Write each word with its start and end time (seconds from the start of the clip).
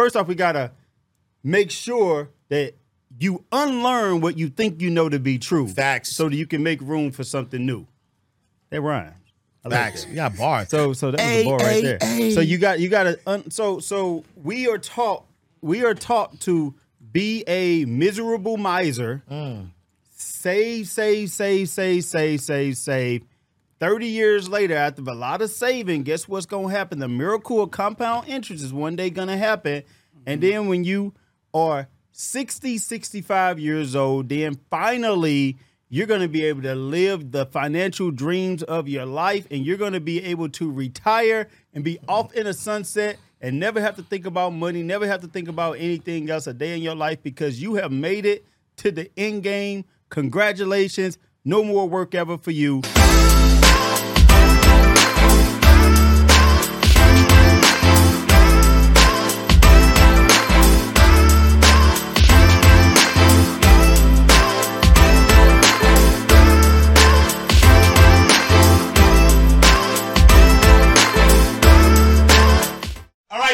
first 0.00 0.16
off 0.16 0.26
we 0.26 0.34
gotta 0.34 0.72
make 1.42 1.70
sure 1.70 2.30
that 2.48 2.74
you 3.18 3.44
unlearn 3.52 4.20
what 4.22 4.38
you 4.38 4.48
think 4.48 4.80
you 4.80 4.88
know 4.88 5.08
to 5.10 5.18
be 5.18 5.38
true. 5.38 5.68
Facts. 5.68 6.14
So 6.16 6.28
that 6.28 6.36
you 6.36 6.46
can 6.46 6.62
make 6.62 6.80
room 6.80 7.10
for 7.10 7.22
something 7.22 7.64
new. 7.66 7.86
That 8.70 8.80
rhymes. 8.80 9.14
I 9.64 9.68
Facts. 9.68 10.04
that. 10.04 10.10
You 10.10 10.16
got 10.16 10.36
bars. 10.38 10.68
So 10.70 10.94
so 10.94 11.10
that 11.10 11.18
was 11.18 11.26
Hey, 11.26 11.42
a 11.42 11.44
bar 11.44 11.58
right 11.58 11.66
hey, 11.72 11.82
there. 11.82 11.98
hey. 12.00 12.30
So 12.30 12.40
you 12.40 12.56
got 12.56 12.80
you 12.80 12.88
got 12.88 13.02
to 13.04 13.18
un, 13.26 13.50
so 13.50 13.78
so 13.78 14.24
we 14.42 14.68
are 14.68 14.78
taught 14.78 15.24
we 15.60 15.84
are 15.84 15.94
taught 15.94 16.40
to 16.40 16.74
be 17.12 17.44
a 17.46 17.84
miserable 17.84 18.56
miser. 18.56 19.22
Mm. 19.30 19.70
Save, 20.16 20.88
save, 20.88 21.30
save, 21.30 21.68
save, 21.68 22.04
save, 22.04 22.40
save, 22.40 22.76
save. 22.76 23.24
30 23.80 24.06
years 24.06 24.48
later, 24.48 24.76
after 24.76 25.02
a 25.02 25.14
lot 25.14 25.42
of 25.42 25.50
saving, 25.50 26.02
guess 26.02 26.28
what's 26.28 26.46
gonna 26.46 26.70
happen? 26.70 26.98
The 26.98 27.08
miracle 27.08 27.62
of 27.62 27.70
compound 27.70 28.28
interest 28.28 28.62
is 28.62 28.72
one 28.72 28.94
day 28.94 29.10
gonna 29.10 29.38
happen. 29.38 29.82
And 30.26 30.40
mm-hmm. 30.40 30.50
then 30.50 30.68
when 30.68 30.84
you 30.84 31.14
are 31.54 31.88
60, 32.12 32.78
65 32.78 33.58
years 33.58 33.96
old, 33.96 34.28
then 34.28 34.58
finally 34.70 35.56
you're 35.88 36.06
going 36.06 36.20
to 36.20 36.28
be 36.28 36.44
able 36.44 36.62
to 36.62 36.74
live 36.74 37.32
the 37.32 37.44
financial 37.46 38.10
dreams 38.12 38.62
of 38.62 38.88
your 38.88 39.06
life 39.06 39.46
and 39.50 39.66
you're 39.66 39.76
going 39.76 39.92
to 39.92 40.00
be 40.00 40.22
able 40.24 40.48
to 40.48 40.70
retire 40.70 41.48
and 41.74 41.82
be 41.82 41.98
off 42.06 42.32
in 42.34 42.46
a 42.46 42.54
sunset 42.54 43.16
and 43.40 43.58
never 43.58 43.80
have 43.80 43.96
to 43.96 44.02
think 44.02 44.24
about 44.24 44.50
money, 44.50 44.82
never 44.82 45.06
have 45.06 45.20
to 45.22 45.26
think 45.26 45.48
about 45.48 45.72
anything 45.78 46.30
else 46.30 46.46
a 46.46 46.54
day 46.54 46.76
in 46.76 46.82
your 46.82 46.94
life 46.94 47.22
because 47.22 47.60
you 47.60 47.74
have 47.74 47.90
made 47.90 48.24
it 48.24 48.44
to 48.76 48.92
the 48.92 49.10
end 49.16 49.42
game. 49.42 49.84
Congratulations. 50.10 51.18
No 51.44 51.64
more 51.64 51.88
work 51.88 52.14
ever 52.14 52.38
for 52.38 52.50
you. 52.52 52.82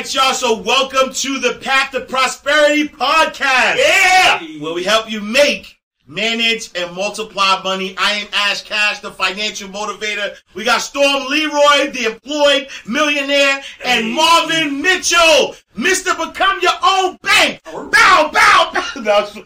Right, 0.07 0.15
y'all. 0.15 0.35
So 0.35 0.59
welcome 0.61 1.13
to 1.13 1.39
the 1.41 1.55
Path 1.61 1.91
to 1.91 2.01
Prosperity 2.01 2.89
podcast. 2.89 3.77
Yeah, 3.77 4.41
where 4.61 4.73
we 4.73 4.85
help 4.85 5.11
you 5.11 5.21
make, 5.21 5.81
manage, 6.07 6.71
and 6.77 6.95
multiply 6.95 7.61
money. 7.65 7.97
I 7.99 8.13
am 8.13 8.29
Ash 8.33 8.63
Cash, 8.63 9.01
the 9.01 9.11
financial 9.11 9.69
motivator. 9.69 10.37
We 10.55 10.63
got 10.63 10.79
Storm 10.79 11.27
Leroy, 11.29 11.91
the 11.91 12.13
employed 12.13 12.69
millionaire, 12.87 13.61
and 13.85 14.13
Marvin 14.13 14.81
Mitchell, 14.81 15.57
Mister 15.75 16.15
Become 16.15 16.61
Your 16.63 16.79
Own 16.85 17.17
Bank. 17.23 17.61
Bow, 17.65 18.31
bow, 18.33 18.73
bow. 19.03 19.33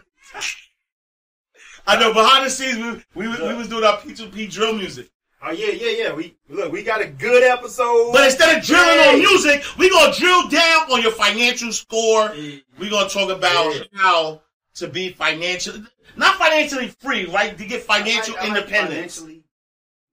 I 1.87 1.99
know 1.99 2.13
behind 2.13 2.45
the 2.45 2.51
scenes 2.51 3.03
we, 3.15 3.29
we, 3.29 3.49
we 3.49 3.55
was 3.55 3.69
doing 3.69 3.85
our 3.85 3.97
P2P 3.97 4.53
drill 4.53 4.75
music. 4.75 5.09
Oh 5.43 5.53
yeah, 5.53 5.69
yeah, 5.69 5.91
yeah. 6.05 6.13
We 6.13 6.37
look, 6.49 6.71
we 6.71 6.83
got 6.83 7.01
a 7.01 7.07
good 7.07 7.43
episode. 7.43 8.13
But 8.13 8.27
instead 8.27 8.59
of 8.59 8.65
drilling 8.65 8.99
Hey. 8.99 9.13
on 9.15 9.19
music, 9.19 9.63
we 9.79 9.89
gonna 9.89 10.13
drill 10.15 10.49
down 10.49 10.93
on 10.93 11.01
your 11.01 11.13
financial 11.13 11.73
score. 11.73 12.31
we 12.79 12.89
gonna 12.91 13.09
talk 13.09 13.31
about 13.31 13.75
Yeah. 13.75 13.83
how 13.95 14.43
to 14.75 14.89
be 14.89 15.11
financially, 15.13 15.83
not 16.17 16.37
financially 16.37 16.89
free, 16.89 17.27
right? 17.27 17.57
To 17.57 17.65
get 17.65 17.83
financial 17.83 18.35
I 18.37 18.41
like- 18.41 18.51
I 18.51 18.53
like 18.53 18.57
independence. 18.65 19.17
Financially 19.19 19.45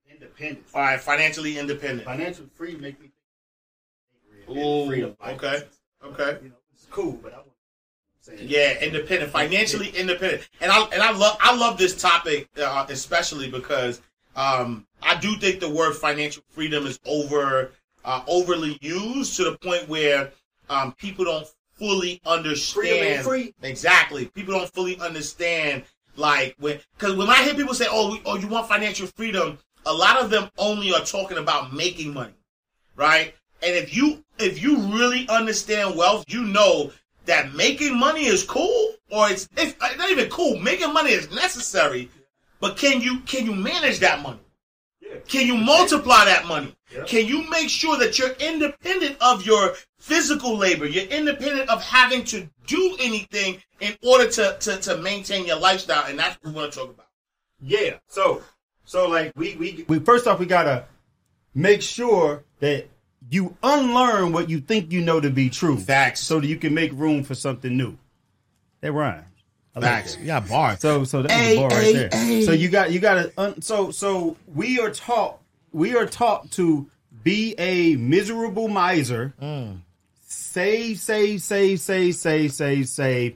independent. 0.10 0.66
All 0.74 0.82
right, 0.82 1.00
financially 1.02 1.58
independent. 1.60 2.04
Financial 2.06 2.46
free 2.56 2.76
make 2.76 3.00
me 3.00 3.08
think 4.48 4.58
Ooh, 4.58 4.88
freedom, 4.88 5.18
okay, 5.26 5.64
okay. 6.04 6.38
You 6.42 6.50
know, 6.50 6.56
it's 6.74 6.88
cool, 6.90 7.14
but 7.14 7.34
I 7.34 7.38
want 7.38 7.50
to 8.26 8.44
Yeah, 8.46 8.80
independent, 8.80 9.32
financially 9.32 9.90
independent, 9.90 10.48
and 10.62 10.72
I 10.72 10.84
and 10.94 11.02
I 11.02 11.12
love 11.12 11.38
I 11.42 11.54
love 11.56 11.78
this 11.78 11.96
topic 12.02 12.48
uh, 12.58 12.86
especially 12.90 13.50
because 13.50 14.02
um, 14.38 14.88
I 15.02 15.16
do 15.16 15.36
think 15.36 15.60
the 15.60 15.70
word 15.70 15.96
financial 15.96 16.44
freedom 16.50 16.86
is 16.86 17.00
over 17.06 17.72
uh, 18.06 18.22
overly 18.28 18.78
used 18.82 19.36
to 19.36 19.44
the 19.44 19.58
point 19.58 19.90
where 19.90 20.32
um, 20.70 20.94
people 20.94 21.26
don't 21.26 21.48
fully 21.74 22.22
understand 22.26 23.06
ain't 23.06 23.24
free. 23.24 23.54
exactly. 23.62 24.28
People 24.28 24.54
don't 24.58 24.72
fully 24.74 24.98
understand 25.00 25.84
like 26.16 26.56
when 26.60 26.80
because 26.98 27.16
when 27.16 27.30
I 27.30 27.44
hear 27.44 27.54
people 27.54 27.74
say, 27.74 27.88
"Oh, 27.90 28.12
we, 28.12 28.22
oh, 28.26 28.38
you 28.38 28.48
want 28.48 28.68
financial 28.68 29.08
freedom," 29.08 29.58
a 29.86 29.94
lot 29.94 30.22
of 30.22 30.30
them 30.30 30.50
only 30.58 30.94
are 30.94 31.04
talking 31.04 31.38
about 31.38 31.74
making 31.74 32.14
money, 32.14 32.34
right? 32.96 33.36
And 33.62 33.76
if 33.76 33.96
you 33.96 34.24
if 34.40 34.62
you 34.62 34.78
really 34.78 35.28
understand 35.30 35.98
wealth, 35.98 36.26
you 36.28 36.44
know 36.44 36.92
that 37.26 37.54
making 37.54 37.98
money 37.98 38.26
is 38.26 38.44
cool, 38.44 38.94
or 39.12 39.30
it's, 39.30 39.50
it's 39.58 39.78
not 39.98 40.10
even 40.10 40.30
cool. 40.30 40.58
Making 40.60 40.94
money 40.94 41.12
is 41.12 41.30
necessary, 41.32 42.10
but 42.60 42.78
can 42.78 43.02
you 43.02 43.20
can 43.22 43.46
you 43.46 43.54
manage 43.54 44.00
that 44.00 44.22
money? 44.22 44.40
Yeah. 45.02 45.20
Can 45.28 45.48
you 45.48 45.56
multiply 45.56 46.26
that 46.26 46.46
money? 46.46 46.76
Yeah. 46.94 47.04
Can 47.04 47.28
you 47.28 47.50
make 47.50 47.70
sure 47.70 47.98
that 47.98 48.18
you're 48.18 48.34
independent 48.40 49.18
of 49.22 49.46
your 49.46 49.76
physical 50.00 50.58
labor? 50.58 50.86
You're 50.86 51.06
independent 51.06 51.70
of 51.70 51.84
having 51.84 52.24
to 52.26 52.50
do 52.66 52.98
anything 53.00 53.62
in 53.80 53.96
order 54.06 54.30
to, 54.30 54.58
to, 54.60 54.78
to 54.78 54.98
maintain 54.98 55.46
your 55.46 55.60
lifestyle, 55.60 56.06
and 56.08 56.18
that's 56.18 56.38
what 56.42 56.54
we 56.54 56.60
want 56.60 56.72
to 56.74 56.80
talk 56.80 56.90
about. 56.90 57.08
Yeah. 57.62 57.98
So, 58.08 58.42
so 58.86 59.10
like 59.10 59.34
we 59.36 59.56
we 59.56 59.86
we 59.88 60.00
first 60.00 60.28
off 60.28 60.40
we 60.40 60.46
gotta 60.46 60.86
make 61.54 61.82
sure 61.82 62.44
that 62.60 62.88
you 63.30 63.58
unlearn 63.64 64.32
what 64.32 64.50
you 64.50 64.60
think 64.60 64.92
you 64.92 65.02
know 65.02 65.20
to 65.20 65.30
be 65.30 65.50
true. 65.50 65.78
Facts. 65.78 66.22
So 66.22 66.40
that 66.40 66.48
you 66.48 66.58
can 66.58 66.74
make 66.74 66.92
room 66.94 67.24
for 67.24 67.36
something 67.36 67.76
new. 67.76 67.98
That 68.82 68.92
rhymes. 68.92 69.26
I 69.78 69.80
like 69.80 69.90
Facts. 69.90 70.16
that. 70.16 70.22
You 70.22 70.28
got 70.28 70.48
bars. 70.50 70.80
So 70.80 71.04
so 71.04 71.22
that's 71.22 71.34
Hey, 71.34 71.56
the 71.56 71.62
bar 71.62 71.70
hey, 71.72 71.78
right 72.02 72.12
there. 72.12 72.20
hey. 72.26 72.42
So 72.42 72.52
you 72.52 72.70
got 72.70 72.92
you 72.92 73.00
got 73.00 73.14
to 73.16 73.32
un, 73.38 73.62
so 73.62 73.92
so 73.92 74.36
we 74.54 74.80
are 74.80 74.90
taught 74.92 75.40
we 75.72 75.96
are 75.96 76.06
taught 76.06 76.52
to 76.52 76.88
be 77.24 77.56
a 77.58 77.96
miserable 77.98 78.68
miser. 78.68 79.34
Mm. 79.42 79.82
Save, 80.30 81.00
save, 81.00 81.42
save, 81.42 81.80
save, 81.80 82.16
save, 82.16 82.52
save, 82.54 82.88
save. 82.90 83.36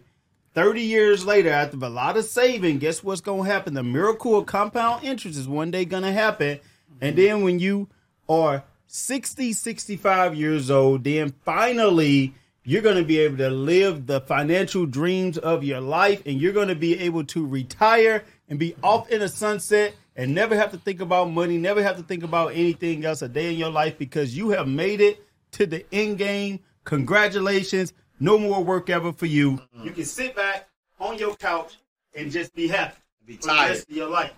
30 0.54 0.82
years 0.82 1.26
later, 1.26 1.50
after 1.50 1.78
a 1.78 1.90
lot 1.90 2.18
of 2.18 2.26
saving, 2.26 2.80
guess 2.80 3.04
what's 3.04 3.22
going 3.22 3.46
to 3.46 3.50
happen? 3.50 3.74
The 3.74 3.84
miracle 3.84 4.38
of 4.38 4.46
compound 4.48 5.04
interest 5.06 5.38
is 5.38 5.48
one 5.48 5.72
day 5.72 5.86
going 5.86 6.04
to 6.04 6.12
happen. 6.12 6.60
And 7.00 7.16
then 7.16 7.44
when 7.44 7.60
you 7.60 7.88
are 8.28 8.64
60, 8.88 9.54
65 9.54 10.36
years 10.36 10.70
old, 10.70 11.04
then 11.06 11.34
finally 11.46 12.34
you're 12.64 12.82
going 12.82 12.98
to 12.98 13.04
be 13.04 13.20
able 13.20 13.38
to 13.38 13.50
live 13.50 14.06
the 14.08 14.22
financial 14.22 14.86
dreams 14.86 15.38
of 15.38 15.64
your 15.64 15.82
life 15.82 16.22
and 16.26 16.40
you're 16.40 16.54
going 16.54 16.68
to 16.68 16.76
be 16.76 17.00
able 17.00 17.24
to 17.26 17.46
retire 17.46 18.24
and 18.50 18.60
be 18.60 18.76
off 18.84 19.10
in 19.10 19.22
a 19.22 19.28
sunset 19.28 19.96
and 20.16 20.36
never 20.36 20.56
have 20.56 20.72
to 20.72 20.78
think 20.78 21.02
about 21.02 21.32
money, 21.32 21.58
never 21.58 21.82
have 21.82 21.98
to 21.98 22.04
think 22.04 22.24
about 22.24 22.50
anything 22.54 23.04
else 23.06 23.22
a 23.22 23.28
day 23.30 23.52
in 23.52 23.58
your 23.58 23.72
life 23.72 23.98
because 23.98 24.38
you 24.38 24.50
have 24.50 24.68
made 24.68 25.02
it 25.02 25.24
to 25.52 25.66
the 25.66 25.86
end 25.94 26.18
game. 26.18 26.60
Congratulations. 26.84 27.94
No 28.20 28.38
more 28.38 28.64
work 28.64 28.90
ever 28.90 29.12
for 29.12 29.26
you. 29.26 29.60
You 29.84 29.92
can 29.92 30.06
sit 30.06 30.36
back 30.36 30.70
on 31.00 31.18
your 31.18 31.36
couch 31.36 31.78
and 32.16 32.32
just 32.32 32.54
be 32.54 32.68
happy. 32.68 32.98
Be 33.26 33.36
for 33.38 33.42
the 33.44 33.48
tired. 33.48 33.70
rest 33.70 33.90
of 33.90 33.96
your 33.96 34.10
life. 34.10 34.34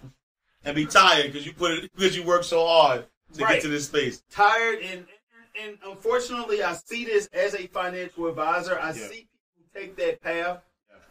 And 0.63 0.75
be 0.75 0.85
tired 0.85 1.25
because 1.31 1.45
you 1.45 1.53
put 1.53 1.71
it 1.71 1.91
because 1.93 2.15
you 2.15 2.23
work 2.23 2.43
so 2.45 2.65
hard 2.65 3.05
to 3.33 3.43
Right. 3.43 3.53
get 3.55 3.63
to 3.63 3.67
this 3.67 3.85
space. 3.87 4.23
Tired 4.31 4.79
and 4.79 5.05
and 5.61 5.77
unfortunately 5.85 6.63
I 6.63 6.73
see 6.73 7.05
this 7.05 7.27
as 7.33 7.53
a 7.55 7.67
financial 7.67 8.27
advisor. 8.27 8.77
I 8.79 8.87
Yeah. 8.87 8.93
see 8.93 9.27
people 9.55 9.69
take 9.73 9.95
that 9.97 10.21
path. 10.21 10.61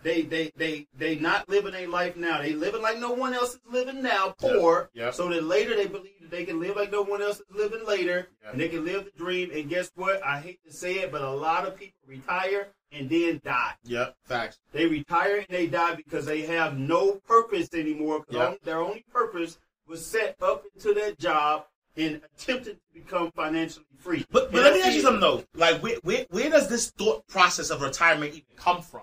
They 0.02 0.22
they 0.22 0.50
they 0.56 0.88
they 0.98 1.14
not 1.16 1.48
living 1.48 1.74
a 1.76 1.86
life 1.86 2.16
now. 2.16 2.42
They 2.42 2.54
living 2.54 2.82
like 2.82 2.98
no 2.98 3.12
one 3.12 3.34
else 3.34 3.54
is 3.54 3.60
living 3.70 4.02
now, 4.02 4.34
poor. 4.36 4.90
Yeah. 4.94 5.04
Yeah. 5.06 5.10
So 5.12 5.28
that 5.28 5.44
later 5.44 5.76
they 5.76 5.86
believe 5.86 6.20
that 6.22 6.30
they 6.32 6.44
can 6.44 6.58
live 6.58 6.74
like 6.74 6.90
no 6.90 7.02
one 7.02 7.22
else 7.22 7.38
is 7.38 7.46
living 7.54 7.86
later, 7.86 8.28
Yeah. 8.42 8.50
and 8.50 8.60
they 8.60 8.68
can 8.68 8.84
live 8.84 9.04
the 9.04 9.12
dream. 9.12 9.52
And 9.52 9.68
guess 9.68 9.92
what? 9.94 10.20
I 10.24 10.40
hate 10.40 10.58
to 10.66 10.72
say 10.72 10.94
it, 10.96 11.12
but 11.12 11.22
a 11.22 11.30
lot 11.30 11.68
of 11.68 11.76
people 11.76 12.00
retire 12.04 12.72
and 12.90 13.08
then 13.08 13.40
die. 13.44 13.74
Yep, 13.84 14.16
facts. 14.24 14.58
They 14.72 14.86
retire 14.86 15.36
and 15.36 15.46
they 15.48 15.68
die 15.68 15.94
because 15.94 16.26
they 16.26 16.42
have 16.42 16.76
no 16.76 17.20
purpose 17.26 17.72
anymore. 17.72 18.24
Yeah. 18.28 18.46
on- 18.48 18.58
their 18.64 18.80
only 18.80 19.04
purpose 19.12 19.58
was 19.86 20.04
set 20.04 20.34
up 20.42 20.64
into 20.74 20.94
that 20.94 21.16
job 21.18 21.66
and 21.96 22.20
attempting 22.36 22.74
to 22.74 22.80
become 22.94 23.30
financially 23.32 23.84
free. 23.98 24.24
But, 24.30 24.52
but 24.52 24.62
let 24.62 24.74
me 24.74 24.82
ask 24.82 24.94
you 24.94 25.02
something 25.02 25.20
though. 25.20 25.44
Like, 25.54 25.82
where, 25.82 25.96
where 26.02 26.26
where 26.30 26.50
does 26.50 26.68
this 26.68 26.90
thought 26.90 27.26
process 27.26 27.70
of 27.70 27.82
retirement 27.82 28.32
even 28.32 28.44
come 28.56 28.82
from? 28.82 29.02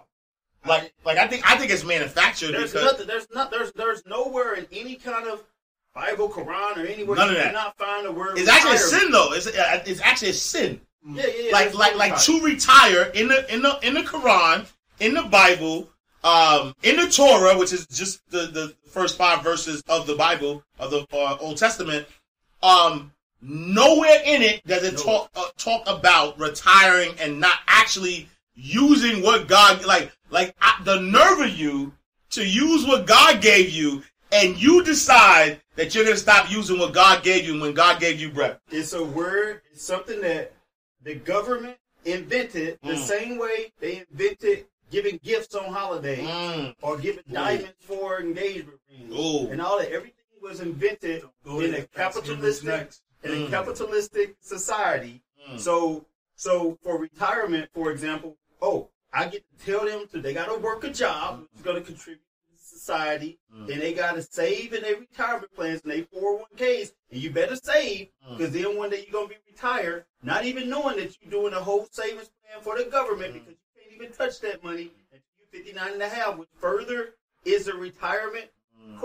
Like, 0.66 0.94
like 1.06 1.18
I 1.18 1.28
think 1.28 1.50
I 1.50 1.58
think 1.58 1.72
it's 1.72 1.86
manufactured 1.86 2.52
There's 2.52 2.74
because 2.74 2.92
nothing. 2.92 3.08
There's 3.08 3.28
not. 3.34 3.52
There's 3.52 3.72
there's 3.74 4.06
nowhere 4.06 4.56
in 4.56 4.68
any 4.72 4.96
kind 4.96 5.28
of 5.28 5.44
Bible, 5.94 6.30
Quran, 6.30 6.78
or 6.78 6.86
anywhere 6.86 7.18
None 7.18 7.30
of 7.30 7.34
you 7.34 7.38
that. 7.38 7.48
cannot 7.48 7.78
find 7.78 8.06
a 8.06 8.12
word. 8.12 8.38
it's 8.38 8.50
actually 8.50 8.76
a 8.76 8.80
sin 8.80 9.12
though. 9.12 9.34
It's 9.34 9.48
uh, 9.48 9.84
it's 9.86 10.02
actually 10.02 10.30
a 10.30 10.34
sin. 10.34 10.82
Yeah, 11.08 11.24
yeah, 11.26 11.44
yeah. 11.46 11.52
like 11.52 11.74
like 11.74 11.96
like 11.96 12.20
to 12.24 12.42
retire 12.42 13.04
in 13.14 13.30
the 13.30 13.54
in 13.54 13.62
the 13.62 13.80
in 13.84 13.94
the 13.94 14.02
Quran, 14.02 14.70
in 15.00 15.14
the 15.14 15.24
Bible, 15.24 15.90
um, 16.24 16.74
in 16.84 16.98
the 16.98 17.08
Torah, 17.10 17.58
which 17.58 17.72
is 17.72 17.88
just 17.88 18.22
the 18.30 18.48
the 18.48 18.76
first 18.90 19.18
five 19.18 19.44
verses 19.44 19.82
of 19.88 20.08
the 20.08 20.16
Bible 20.16 20.64
of 20.78 20.92
the 20.92 21.06
uh, 21.14 21.38
Old 21.40 21.58
Testament. 21.58 22.06
Um, 22.62 23.12
nowhere 23.42 24.22
in 24.26 24.42
it 24.42 24.66
does 24.68 24.84
it 24.84 24.96
No. 24.96 25.04
talk 25.04 25.30
uh, 25.36 25.46
talk 25.58 25.84
about 25.88 26.38
retiring 26.40 27.14
and 27.20 27.40
not 27.40 27.60
actually 27.68 28.28
using 28.56 29.22
what 29.24 29.48
God 29.48 29.86
like 29.86 30.12
like 30.30 30.56
I, 30.62 30.82
the 30.84 31.00
nerve 31.00 31.40
of 31.40 31.52
you 31.58 31.94
to 32.32 32.46
use 32.46 32.86
what 32.86 33.08
God 33.08 33.42
gave 33.42 33.70
you, 33.72 34.04
and 34.32 34.62
you 34.62 34.84
decide 34.84 35.62
that 35.76 35.96
you're 35.96 36.04
gonna 36.04 36.18
stop 36.18 36.52
using 36.52 36.78
what 36.78 36.94
God 36.94 37.24
gave 37.24 37.46
you 37.48 37.60
when 37.60 37.74
God 37.74 38.00
gave 38.00 38.20
you 38.20 38.30
breath. 38.30 38.60
It's 38.70 38.94
a 38.94 39.04
word. 39.04 39.62
It's 39.72 39.84
something 39.84 40.22
that 40.22 40.52
the 41.04 41.16
government 41.16 41.78
invented 42.06 42.78
the 42.84 42.94
Mm. 42.94 42.98
same 43.08 43.38
way 43.38 43.72
they 43.80 44.06
invented 44.12 44.66
giving 44.92 45.20
gifts 45.24 45.56
on 45.56 45.72
holidays 45.72 46.28
Mm. 46.28 46.76
or 46.82 46.98
giving 46.98 47.24
diamonds 47.32 47.74
for 47.82 48.20
engagement 48.20 48.80
rings 48.90 49.16
Ooh. 49.16 49.48
and 49.50 49.62
all 49.62 49.78
that. 49.80 49.92
Everything 49.92 50.19
was 50.42 50.60
invented 50.62 51.24
Go 51.44 51.60
in 51.60 51.74
ahead. 51.74 51.84
a 51.86 51.88
capitalistic 51.98 52.92
in 53.24 53.32
a 53.32 53.36
Mm. 53.36 53.50
capitalistic 53.50 54.36
society. 54.42 55.22
Mm. 55.50 55.60
So 55.60 56.06
so 56.36 56.78
for 56.84 56.98
retirement, 56.98 57.70
for 57.74 57.92
example, 57.92 58.38
oh, 58.62 58.90
I 59.12 59.26
get 59.28 59.44
to 59.60 59.66
tell 59.66 59.86
them 59.86 60.08
to 60.10 60.22
they 60.22 60.34
gotta 60.34 60.58
work 60.58 60.84
a 60.86 60.90
job 60.90 61.42
which 61.42 61.50
is 61.56 61.62
gonna 61.62 61.82
contribute 61.82 62.22
to 62.52 62.58
society, 62.64 63.40
Mm. 63.54 63.70
and 63.74 63.82
they 63.82 63.94
gotta 63.94 64.22
save 64.22 64.74
in 64.74 64.84
their 64.84 64.96
retirement 64.98 65.54
plans 65.54 65.82
and 65.82 65.92
their 65.92 66.04
401ks, 66.06 66.94
and 67.12 67.20
you 67.22 67.30
better 67.32 67.56
save 67.58 68.10
Mm. 68.26 68.38
because 68.38 68.54
then 68.54 68.78
one 68.78 68.90
day 68.90 69.02
you're 69.04 69.12
gonna 69.12 69.28
be 69.28 69.38
retired, 69.48 70.06
not 70.24 70.46
even 70.46 70.70
knowing 70.70 70.96
that 70.98 71.18
you're 71.22 71.32
doing 71.32 71.54
a 71.54 71.62
whole 71.62 71.88
savings 71.92 72.30
plan 72.42 72.62
for 72.62 72.78
the 72.78 72.86
government 72.86 73.32
Mm. 73.34 73.40
because 73.40 73.56
you 73.76 73.82
can't 73.82 73.94
even 73.96 74.12
touch 74.14 74.40
that 74.40 74.64
money 74.64 74.94
until 75.12 75.20
you're 75.38 75.48
59 75.52 75.92
and 75.94 76.02
a 76.02 76.08
half, 76.10 76.38
which 76.38 76.50
further 76.62 77.16
is 77.44 77.68
a 77.68 77.74
retirement 77.76 78.50
Mm. 78.82 78.98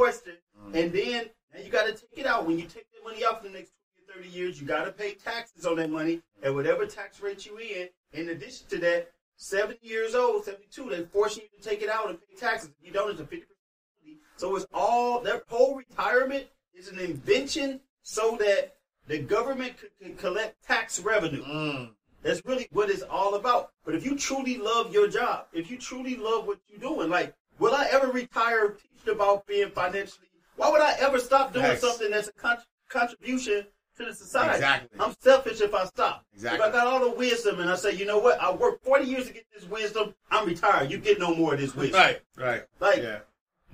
Question. 0.65 0.85
And 0.85 0.93
then 0.93 1.31
now 1.53 1.61
you 1.65 1.71
got 1.71 1.87
to 1.87 1.93
take 1.93 2.19
it 2.19 2.27
out. 2.27 2.47
When 2.47 2.59
you 2.59 2.65
take 2.65 2.87
that 2.93 3.05
money 3.05 3.25
out 3.25 3.43
for 3.43 3.49
the 3.49 3.55
next 3.55 3.73
20 4.07 4.21
or 4.21 4.23
30 4.23 4.29
years, 4.37 4.61
you 4.61 4.67
got 4.67 4.85
to 4.85 4.93
pay 4.93 5.15
taxes 5.15 5.67
on 5.67 5.77
that 5.77 5.91
money 5.91 6.21
at 6.43 6.55
whatever 6.55 6.87
tax 6.87 7.21
rate 7.21 7.47
you 7.47 7.59
in. 7.59 7.89
In 8.13 8.29
addition 8.31 8.67
to 8.69 8.79
that, 8.79 9.11
70 9.37 9.81
years 9.83 10.15
old, 10.15 10.45
72, 10.45 10.91
they're 10.91 11.07
forcing 11.07 11.45
you 11.45 11.59
to 11.59 11.69
take 11.69 11.83
it 11.83 11.89
out 11.89 12.09
and 12.09 12.19
pay 12.19 12.37
taxes. 12.37 12.71
If 12.81 12.87
you 12.87 12.93
don't, 12.93 13.11
it's 13.11 13.21
a 13.21 13.25
50%. 13.25 13.29
penalty. 13.29 14.21
So 14.37 14.57
it's 14.57 14.67
all, 14.73 15.21
that 15.23 15.43
whole 15.49 15.77
retirement 15.77 16.47
is 16.75 16.89
an 16.89 16.99
invention 16.99 17.81
so 18.03 18.37
that 18.41 18.77
the 19.07 19.19
government 19.19 19.77
could, 19.79 19.91
could 20.01 20.19
collect 20.19 20.65
tax 20.67 21.01
revenue. 21.01 21.45
Mm. 21.45 21.91
That's 22.23 22.43
really 22.47 22.69
what 22.73 22.91
it's 22.91 23.03
all 23.03 23.35
about. 23.35 23.73
But 23.85 23.95
if 23.95 24.05
you 24.05 24.17
truly 24.17 24.57
love 24.57 24.93
your 24.93 25.09
job, 25.09 25.47
if 25.53 25.71
you 25.71 25.79
truly 25.79 26.17
love 26.17 26.47
what 26.47 26.59
you're 26.69 26.81
doing, 26.81 27.11
like, 27.11 27.35
will 27.59 27.75
I 27.75 27.87
ever 27.91 28.09
retire 28.09 28.71
teaching 28.71 29.15
about 29.15 29.47
being 29.47 29.71
financially? 29.71 30.29
Why 30.57 30.71
would 30.71 30.81
I 30.81 30.95
ever 31.01 31.19
stop 31.19 31.53
doing 31.53 31.65
Facts. 31.67 31.81
something 31.81 32.11
that's 32.11 32.29
a 32.29 32.33
con- 32.33 32.59
contribution 32.89 33.67
to 33.99 34.05
the 34.05 34.15
society? 34.15 34.55
Exactly. 34.55 34.99
I'm 35.01 35.15
selfish 35.21 35.61
if 35.61 35.75
I 35.75 35.85
stop. 35.87 36.25
Exactly. 36.35 36.61
If 36.61 36.75
I 36.75 36.77
got 36.77 36.87
all 36.87 37.01
the 37.01 37.11
wisdom 37.17 37.61
and 37.61 37.71
I 37.71 37.77
say, 37.77 37.93
you 37.93 38.07
know 38.07 38.19
what, 38.19 38.41
I 38.41 38.53
worked 38.53 38.85
40 38.85 39.05
years 39.05 39.27
to 39.27 39.33
get 39.33 39.47
this 39.55 39.69
wisdom, 39.69 40.15
I'm 40.31 40.47
retired. 40.47 40.91
You 40.91 40.99
get 40.99 41.19
no 41.19 41.35
more 41.35 41.55
of 41.55 41.61
this 41.61 41.75
wisdom. 41.75 42.01
Right. 42.01 42.21
Right. 42.37 42.63
Like, 42.81 42.99
Yeah. 42.99 43.21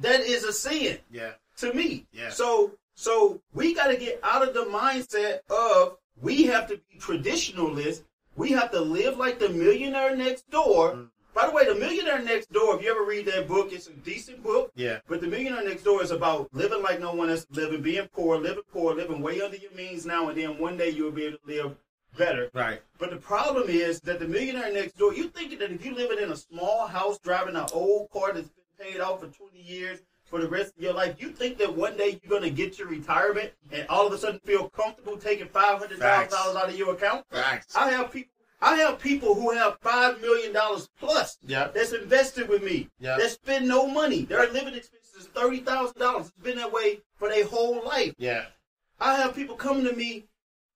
that 0.01 0.21
is 0.21 0.45
a 0.45 0.53
sin 0.53 0.99
Yeah. 1.11 1.33
to 1.59 1.73
me. 1.75 2.07
Yeah. 2.13 2.31
So 2.31 2.73
so 2.95 3.41
we 3.55 3.75
got 3.75 3.87
to 3.87 3.97
get 3.97 4.21
out 4.23 4.47
of 4.47 4.53
the 4.53 4.65
mindset 4.67 5.41
of 5.49 5.97
we 6.21 6.43
have 6.45 6.69
to 6.69 6.77
be 6.93 6.99
traditionalists. 6.99 8.05
We 8.37 8.51
have 8.51 8.71
to 8.73 8.81
live 8.81 9.17
like 9.17 9.39
the 9.39 9.49
millionaire 9.49 10.15
next 10.17 10.51
door. 10.51 10.93
Mm. 10.95 11.11
By 11.35 11.47
the 11.47 11.53
way, 11.53 11.65
the 11.65 11.75
millionaire 11.75 12.21
next 12.23 12.53
door. 12.53 12.77
If 12.77 12.83
you 12.83 12.91
ever 12.91 13.05
read 13.05 13.27
that 13.27 13.47
book, 13.47 13.73
it's 13.73 13.87
a 13.87 13.93
decent 13.93 14.43
book. 14.43 14.73
Yeah. 14.75 14.99
But 15.09 15.21
the 15.21 15.27
millionaire 15.27 15.65
next 15.65 15.85
door 15.85 16.03
is 16.03 16.11
about 16.11 16.53
living 16.53 16.83
like 16.83 17.01
no 17.01 17.15
one 17.15 17.31
else 17.31 17.47
is 17.51 17.57
living, 17.57 17.83
being 17.83 18.09
poor, 18.09 18.39
living 18.39 18.65
poor, 18.73 18.95
living 18.95 19.23
way 19.23 19.41
under 19.41 19.57
your 19.57 19.73
means 19.73 20.05
now, 20.05 20.29
and 20.29 20.39
then 20.39 20.59
one 20.59 20.77
day 20.77 20.91
you'll 20.91 21.13
be 21.13 21.25
able 21.25 21.39
to 21.39 21.47
live 21.47 21.77
better. 22.19 22.51
Right. 22.53 22.81
But 22.99 23.11
the 23.11 23.17
problem 23.17 23.69
is 23.69 24.01
that 24.01 24.19
the 24.19 24.27
millionaire 24.27 24.73
next 24.73 24.99
door, 24.99 25.15
you 25.15 25.29
think 25.29 25.57
that 25.59 25.71
if 25.71 25.85
you're 25.85 25.95
living 25.95 26.19
in 26.19 26.33
a 26.33 26.37
small 26.37 26.87
house 26.87 27.19
driving 27.19 27.57
an 27.57 27.67
old 27.73 28.11
car 28.11 28.33
that's 28.33 28.49
been 28.49 28.93
paid 28.93 29.01
off 29.01 29.21
for 29.21 29.29
20 29.29 29.61
years 29.61 30.01
for 30.25 30.41
the 30.41 30.49
rest 30.49 30.75
of 30.77 30.83
your 30.83 30.93
life, 30.93 31.17
you 31.21 31.31
think 31.31 31.59
that 31.59 31.75
one 31.75 31.97
day 31.97 32.21
you're 32.23 32.31
going 32.31 32.43
to 32.43 32.51
get 32.51 32.79
your 32.79 32.89
retirement 32.89 33.53
and 33.73 33.87
all 33.89 34.07
of 34.07 34.13
a 34.13 34.19
sudden 34.19 34.41
feel 34.41 34.69
comfortable 34.71 35.17
taking 35.17 35.47
$500,000 35.47 36.33
out 36.33 36.69
of 36.69 36.77
your 36.77 36.95
account? 36.95 37.25
Facts. 37.31 37.77
I 37.77 37.91
have 37.91 38.13
people. 38.13 38.33
I 38.63 38.77
have 38.77 38.99
people 38.99 39.35
who 39.35 39.51
have 39.53 39.79
five 39.81 40.21
million 40.21 40.53
dollars 40.53 40.89
plus 40.99 41.39
Yep. 41.47 41.75
that's 41.75 41.93
invested 41.93 42.49
with 42.49 42.63
me. 42.63 42.89
Yep. 43.01 43.19
That 43.19 43.31
spend 43.31 43.67
no 43.69 43.87
money. 43.87 44.25
Their 44.25 44.51
living 44.53 44.75
expenses 44.75 45.15
is 45.19 45.27
thirty 45.29 45.61
thousand 45.61 45.99
dollars. 45.99 46.29
It's 46.29 46.45
been 46.45 46.59
that 46.59 46.73
way 46.73 47.01
for 47.17 47.29
their 47.29 47.47
whole 47.47 47.83
life. 47.85 48.15
Yeah. 48.19 48.47
I 49.01 49.15
have 49.17 49.35
people 49.35 49.57
coming 49.57 49.85
to 49.85 49.95
me 49.95 50.27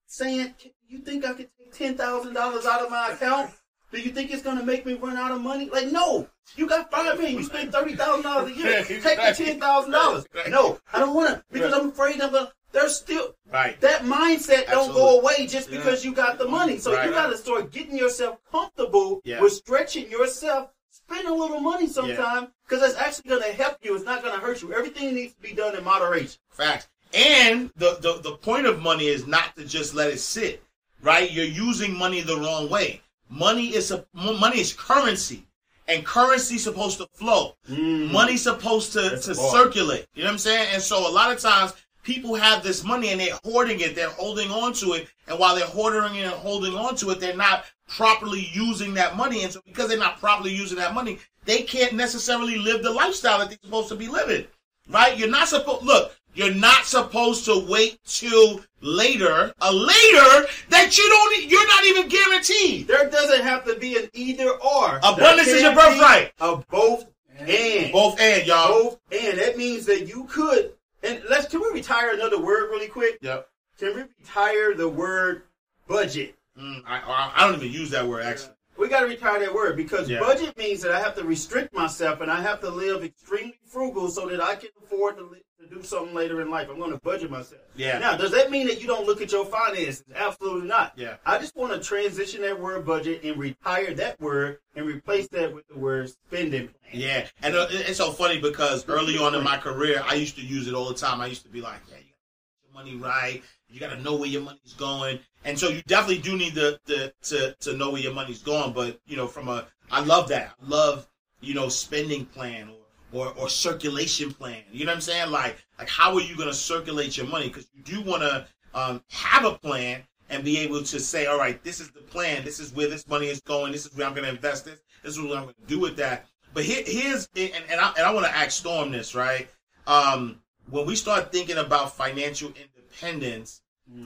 saying, 0.06 0.54
"You 0.88 0.98
think 1.00 1.24
I 1.24 1.34
could 1.34 1.50
take 1.58 1.72
ten 1.74 1.96
thousand 1.96 2.34
dollars 2.34 2.64
out 2.66 2.80
of 2.82 2.90
my 2.90 3.10
account? 3.10 3.50
Do 3.92 4.00
you 4.00 4.10
think 4.10 4.32
it's 4.32 4.42
gonna 4.42 4.64
make 4.64 4.86
me 4.86 4.94
run 4.94 5.16
out 5.16 5.32
of 5.32 5.40
money?" 5.40 5.68
Like, 5.70 5.92
no. 5.92 6.28
You 6.56 6.66
got 6.66 6.90
five 6.90 7.18
million. 7.18 7.38
You 7.38 7.44
spend 7.44 7.72
thirty 7.72 7.94
thousand 7.96 8.22
dollars 8.22 8.52
a 8.52 8.54
year. 8.56 8.84
Take 8.88 9.02
the 9.02 9.34
ten 9.36 9.60
thousand 9.60 9.92
dollars. 9.92 10.26
No, 10.48 10.78
I 10.92 10.98
don't 10.98 11.14
want 11.14 11.28
to 11.30 11.44
because 11.52 11.72
I'm 11.72 11.88
afraid 11.90 12.20
I'm 12.20 12.32
gonna. 12.32 12.50
There's 12.74 12.96
still 12.96 13.34
Right. 13.50 13.80
that 13.80 14.02
mindset 14.02 14.66
don't 14.66 14.92
go 14.92 15.20
away 15.20 15.46
just 15.46 15.70
Yeah. 15.70 15.78
because 15.78 16.04
you 16.04 16.12
got 16.12 16.38
the 16.38 16.46
money. 16.48 16.78
So 16.78 16.92
Right. 16.92 17.06
you 17.06 17.12
got 17.12 17.28
to 17.30 17.38
start 17.38 17.70
getting 17.70 17.96
yourself 17.96 18.38
comfortable 18.50 19.20
Yeah. 19.24 19.40
with 19.40 19.52
stretching 19.52 20.10
yourself. 20.10 20.70
Spend 20.90 21.28
a 21.28 21.32
little 21.34 21.60
money 21.60 21.86
sometime 21.88 22.48
because 22.66 22.80
that's 22.80 22.96
actually 22.96 23.30
going 23.30 23.42
to 23.42 23.52
help 23.62 23.78
you. 23.82 23.94
It's 23.94 24.04
not 24.04 24.22
going 24.22 24.34
to 24.34 24.40
hurt 24.40 24.60
you. 24.60 24.72
Everything 24.74 25.14
needs 25.14 25.34
to 25.34 25.40
be 25.40 25.52
done 25.52 25.76
in 25.76 25.84
moderation. 25.84 26.38
Facts. 26.50 26.88
And 27.12 27.70
the, 27.76 27.96
the 28.00 28.14
the 28.22 28.32
point 28.32 28.66
of 28.66 28.82
money 28.82 29.06
is 29.06 29.24
not 29.26 29.54
to 29.56 29.64
just 29.64 29.94
let 29.94 30.10
it 30.10 30.18
sit, 30.18 30.60
right? 31.00 31.30
You're 31.30 31.44
using 31.44 31.96
money 31.96 32.22
the 32.22 32.36
wrong 32.36 32.68
way. 32.68 33.02
Money 33.30 33.68
is 33.74 33.92
a 33.92 34.04
money 34.14 34.58
is 34.60 34.72
currency, 34.72 35.46
and 35.86 36.04
currency 36.04 36.58
supposed 36.58 36.98
to 36.98 37.06
flow. 37.12 37.54
Mm. 37.70 38.10
Money's 38.10 38.42
supposed 38.42 38.92
to 38.94 39.02
That's 39.02 39.26
to 39.26 39.34
circulate. 39.36 40.06
You 40.14 40.24
know 40.24 40.28
what 40.30 40.32
I'm 40.32 40.38
saying? 40.38 40.68
And 40.72 40.82
so 40.82 41.08
a 41.08 41.12
lot 41.12 41.30
of 41.30 41.38
times 41.38 41.74
people 42.04 42.34
have 42.34 42.62
this 42.62 42.84
money 42.84 43.08
and 43.08 43.20
they're 43.20 43.38
hoarding 43.44 43.80
it, 43.80 43.96
they're 43.96 44.10
holding 44.10 44.50
on 44.50 44.72
to 44.74 44.92
it, 44.92 45.08
and 45.26 45.38
while 45.38 45.56
they're 45.56 45.66
hoarding 45.66 46.14
it 46.14 46.24
and 46.24 46.34
holding 46.34 46.74
on 46.76 46.94
to 46.96 47.10
it, 47.10 47.20
they're 47.20 47.36
not 47.36 47.64
properly 47.88 48.48
using 48.52 48.94
that 48.94 49.16
money. 49.16 49.42
And 49.42 49.52
so 49.52 49.60
because 49.64 49.88
they're 49.88 49.98
not 49.98 50.20
properly 50.20 50.54
using 50.54 50.78
that 50.78 50.94
money, 50.94 51.18
they 51.44 51.62
can't 51.62 51.94
necessarily 51.94 52.56
live 52.56 52.82
the 52.82 52.90
lifestyle 52.90 53.38
that 53.38 53.48
they're 53.48 53.58
supposed 53.62 53.88
to 53.88 53.96
be 53.96 54.08
living. 54.08 54.46
Right? 54.88 55.16
You're 55.16 55.30
not 55.30 55.48
supposed 55.48 55.84
look, 55.84 56.14
you're 56.34 56.54
not 56.54 56.84
supposed 56.84 57.46
to 57.46 57.64
wait 57.68 57.98
till 58.04 58.60
later, 58.80 59.54
a 59.60 59.72
later 59.72 60.46
that 60.68 60.98
you 60.98 61.08
don't 61.08 61.38
e- 61.38 61.46
you're 61.48 61.66
not 61.66 61.84
even 61.86 62.08
guaranteed. 62.08 62.86
There 62.86 63.08
doesn't 63.08 63.42
have 63.42 63.64
to 63.64 63.76
be 63.76 63.96
an 63.96 64.10
either 64.12 64.50
or. 64.50 64.98
Abundance 65.02 65.48
is 65.48 65.62
your 65.62 65.72
can 65.72 65.92
be 65.92 65.98
birthright. 65.98 66.32
A 66.40 66.56
both 66.70 67.06
and. 67.38 67.92
Both 67.92 68.20
and 68.20 68.46
y'all. 68.46 68.68
Both 68.68 68.98
and. 69.12 69.38
That 69.38 69.56
means 69.56 69.86
that 69.86 70.06
you 70.06 70.24
could. 70.24 70.73
And 71.04 71.22
let's 71.28 71.46
can 71.46 71.60
we 71.60 71.68
retire 71.72 72.12
another 72.14 72.40
word 72.40 72.70
really 72.70 72.88
quick? 72.88 73.18
Yep. 73.20 73.46
Can 73.78 73.94
we 73.94 74.02
retire 74.20 74.74
the 74.74 74.88
word 74.88 75.42
budget? 75.86 76.34
Mm, 76.58 76.82
I, 76.86 77.32
I 77.36 77.46
don't 77.46 77.56
even 77.62 77.72
use 77.72 77.90
that 77.90 78.06
word 78.06 78.24
actually. 78.24 78.52
We 78.76 78.88
got 78.88 79.00
to 79.00 79.06
retire 79.06 79.38
that 79.40 79.54
word 79.54 79.76
because 79.76 80.08
Yeah. 80.10 80.18
budget 80.20 80.56
means 80.58 80.80
that 80.82 80.90
I 80.92 80.98
have 80.98 81.14
to 81.16 81.24
restrict 81.24 81.72
myself 81.74 82.20
and 82.20 82.30
I 82.30 82.40
have 82.40 82.60
to 82.60 82.70
live 82.70 83.04
extremely 83.04 83.58
frugal 83.66 84.08
so 84.08 84.26
that 84.28 84.40
I 84.42 84.56
can 84.56 84.70
afford 84.82 85.16
to, 85.18 85.24
li- 85.24 85.43
to 85.68 85.74
do 85.74 85.82
something 85.82 86.14
later 86.14 86.40
in 86.40 86.50
life. 86.50 86.68
I'm 86.70 86.78
going 86.78 86.92
to 86.92 86.98
budget 86.98 87.30
myself. 87.30 87.60
Yeah. 87.76 87.98
Now, 87.98 88.16
does 88.16 88.30
that 88.32 88.50
mean 88.50 88.66
that 88.66 88.80
you 88.80 88.86
don't 88.86 89.06
look 89.06 89.20
at 89.20 89.32
your 89.32 89.44
finances? 89.44 90.04
Absolutely 90.14 90.68
not. 90.68 90.92
Yeah. 90.96 91.16
I 91.24 91.38
just 91.38 91.56
want 91.56 91.72
to 91.72 91.80
transition 91.80 92.42
that 92.42 92.58
word 92.60 92.84
budget 92.84 93.24
and 93.24 93.38
retire 93.38 93.94
that 93.94 94.20
word 94.20 94.58
and 94.76 94.86
replace 94.86 95.28
that 95.28 95.54
with 95.54 95.66
the 95.68 95.78
word 95.78 96.10
spending 96.10 96.68
plan. 96.68 96.78
Yeah, 96.92 97.26
and 97.42 97.54
uh, 97.54 97.66
it's 97.70 97.98
so 97.98 98.12
funny 98.12 98.40
because 98.40 98.88
early 98.88 99.18
on 99.18 99.34
in 99.34 99.42
my 99.42 99.56
career, 99.56 100.02
I 100.06 100.14
used 100.14 100.36
to 100.36 100.42
use 100.42 100.68
it 100.68 100.74
all 100.74 100.88
the 100.88 100.94
time. 100.94 101.20
I 101.20 101.26
used 101.26 101.42
to 101.44 101.48
be 101.48 101.60
like, 101.60 101.80
"Yeah, 101.88 101.96
you 101.96 102.12
got 102.12 102.62
your 102.62 102.74
money 102.74 102.96
right. 102.96 103.42
You 103.68 103.80
got 103.80 103.90
to 103.90 104.00
know 104.00 104.14
where 104.14 104.28
your 104.28 104.42
money's 104.42 104.74
going." 104.74 105.18
And 105.44 105.58
so 105.58 105.68
you 105.68 105.82
definitely 105.86 106.22
do 106.22 106.36
need 106.36 106.54
to, 106.54 106.78
to 106.86 107.12
to 107.22 107.54
to 107.60 107.76
know 107.76 107.90
where 107.90 108.00
your 108.00 108.14
money's 108.14 108.42
going. 108.42 108.72
But 108.72 109.00
you 109.06 109.16
know, 109.16 109.26
from 109.26 109.48
a, 109.48 109.66
I 109.90 110.00
love 110.00 110.28
that. 110.28 110.52
I 110.62 110.68
love 110.68 111.08
you 111.40 111.54
know 111.54 111.68
spending 111.68 112.26
plan 112.26 112.68
or 112.68 112.83
or, 113.14 113.32
or 113.38 113.48
circulation 113.48 114.32
plan. 114.32 114.62
You 114.72 114.84
know 114.84 114.90
what 114.90 114.96
I'm 114.96 115.00
saying? 115.00 115.30
Like 115.30 115.56
like 115.78 115.88
how 115.88 116.14
are 116.14 116.20
you 116.20 116.36
going 116.36 116.48
to 116.48 116.54
circulate 116.54 117.16
your 117.16 117.26
money? 117.26 117.48
Because 117.48 117.68
you 117.74 117.82
do 117.82 118.02
want 118.02 118.22
to 118.22 118.46
um, 118.74 119.02
have 119.10 119.44
a 119.44 119.52
plan 119.58 120.02
and 120.30 120.44
be 120.44 120.58
able 120.58 120.82
to 120.82 121.00
say, 121.00 121.26
all 121.26 121.38
right, 121.38 121.62
this 121.62 121.80
is 121.80 121.90
the 121.90 122.00
plan. 122.00 122.44
This 122.44 122.58
is 122.58 122.72
where 122.72 122.88
this 122.88 123.06
money 123.06 123.26
is 123.26 123.40
going. 123.40 123.72
This 123.72 123.86
is 123.86 123.96
where 123.96 124.06
I'm 124.06 124.14
going 124.14 124.24
to 124.24 124.30
invest 124.30 124.64
this. 124.64 124.80
This 125.02 125.16
is 125.16 125.22
what 125.22 125.36
I'm 125.36 125.44
going 125.44 125.54
to 125.54 125.66
do 125.66 125.78
with 125.78 125.96
that. 125.96 126.26
But 126.52 126.64
here, 126.64 126.82
here's 126.86 127.28
and, 127.36 127.52
and 127.68 127.80
I, 127.80 127.92
and 127.96 128.06
I 128.06 128.12
want 128.12 128.26
to 128.26 128.36
ask 128.36 128.52
Storm 128.52 128.90
this 128.90 129.14
right. 129.14 129.48
Um, 129.86 130.40
when 130.70 130.86
we 130.86 130.96
start 130.96 131.30
thinking 131.30 131.58
about 131.58 131.94
financial 131.94 132.48
independence, 132.48 133.60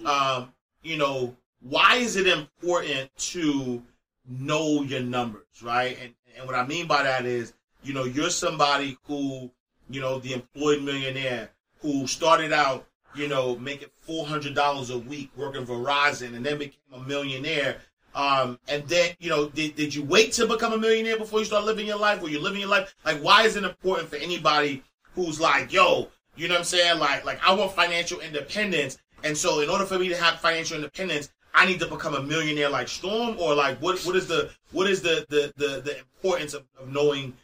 um, 0.05 0.53
you 0.83 0.97
know, 0.97 1.37
why 1.61 1.97
is 1.97 2.17
it 2.17 2.27
important 2.27 3.11
to 3.17 3.83
know 4.29 4.83
your 4.83 5.01
numbers, 5.01 5.63
right? 5.63 5.97
And 6.03 6.15
and 6.37 6.47
what 6.47 6.55
I 6.55 6.67
mean 6.67 6.87
by 6.87 7.03
that 7.03 7.27
is, 7.27 7.53
you 7.89 7.95
know, 7.95 8.05
you're 8.05 8.31
somebody 8.31 8.99
who, 9.07 9.51
you 9.89 10.01
know, 10.03 10.19
the 10.19 10.35
employed 10.35 10.83
millionaire 10.83 11.51
who 11.81 12.07
started 12.07 12.53
out, 12.53 12.87
you 13.15 13.29
know, 13.29 13.57
making 13.59 13.89
four 14.07 14.27
hundred 14.27 14.55
dollars 14.55 14.91
a 14.91 14.99
week 14.99 15.31
working 15.37 15.65
Verizon, 15.65 16.37
and 16.37 16.45
then 16.45 16.59
became 16.59 16.93
a 16.93 17.01
millionaire 17.01 17.75
Um, 18.15 18.59
and 18.69 18.87
then 18.89 19.15
you 19.21 19.31
know, 19.31 19.49
did, 19.49 19.77
did 19.77 19.95
you 19.95 20.03
wait 20.03 20.33
to 20.33 20.47
become 20.47 20.73
a 20.73 20.79
millionaire 20.79 21.19
before 21.19 21.39
you 21.39 21.45
start 21.45 21.65
living 21.65 21.87
your 21.87 21.99
life? 21.99 22.21
Were 22.23 22.29
you 22.29 22.41
living 22.41 22.61
your 22.61 22.69
life? 22.69 22.95
Like, 23.05 23.21
why 23.21 23.45
is 23.45 23.57
it 23.57 23.65
important 23.65 24.09
for 24.09 24.17
anybody 24.17 24.83
who's 25.15 25.41
like, 25.41 25.73
yo, 25.73 26.09
you 26.37 26.49
know 26.49 26.55
what 26.55 26.61
I'm 26.61 26.65
saying? 26.65 26.99
Like, 26.99 27.25
like 27.25 27.41
I 27.47 27.53
want 27.55 27.73
financial 27.73 28.21
independence, 28.21 28.99
and 29.23 29.37
so 29.37 29.61
in 29.61 29.69
order 29.69 29.87
for 29.87 29.99
me 29.99 30.09
to 30.09 30.17
have 30.17 30.41
financial 30.41 30.77
independence, 30.77 31.31
I 31.55 31.67
need 31.67 31.81
to 31.81 31.87
become 31.87 32.15
a 32.15 32.23
millionaire 32.23 32.71
like 32.71 32.89
Storm, 32.89 33.37
or 33.39 33.55
like 33.55 33.79
what? 33.79 34.01
What 34.05 34.17
is 34.17 34.27
the 34.27 34.51
what 34.73 34.89
is 34.89 35.03
the 35.03 35.27
the 35.29 35.53
the, 35.57 35.81
the 35.81 35.99
importance 35.99 36.55
of, 36.55 36.65
of 36.81 36.91
knowing 36.93 37.35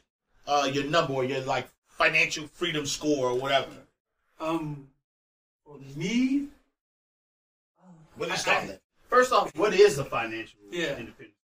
uh, 0.46 0.68
your 0.72 0.84
number 0.84 1.12
or 1.14 1.24
your 1.24 1.40
like 1.42 1.68
financial 1.86 2.46
freedom 2.48 2.86
score 2.86 3.28
or 3.30 3.34
whatever? 3.38 3.72
Um, 4.40 4.88
for 5.64 5.78
me, 5.96 6.48
What 8.16 8.30
I- 8.30 8.34
is 8.34 8.44
that? 8.44 8.80
First 9.08 9.32
off, 9.32 9.54
what 9.56 9.74
is 9.74 9.98
a 9.98 10.04
financial 10.04 10.58
Yeah. 10.70 10.96
independence? 10.96 11.38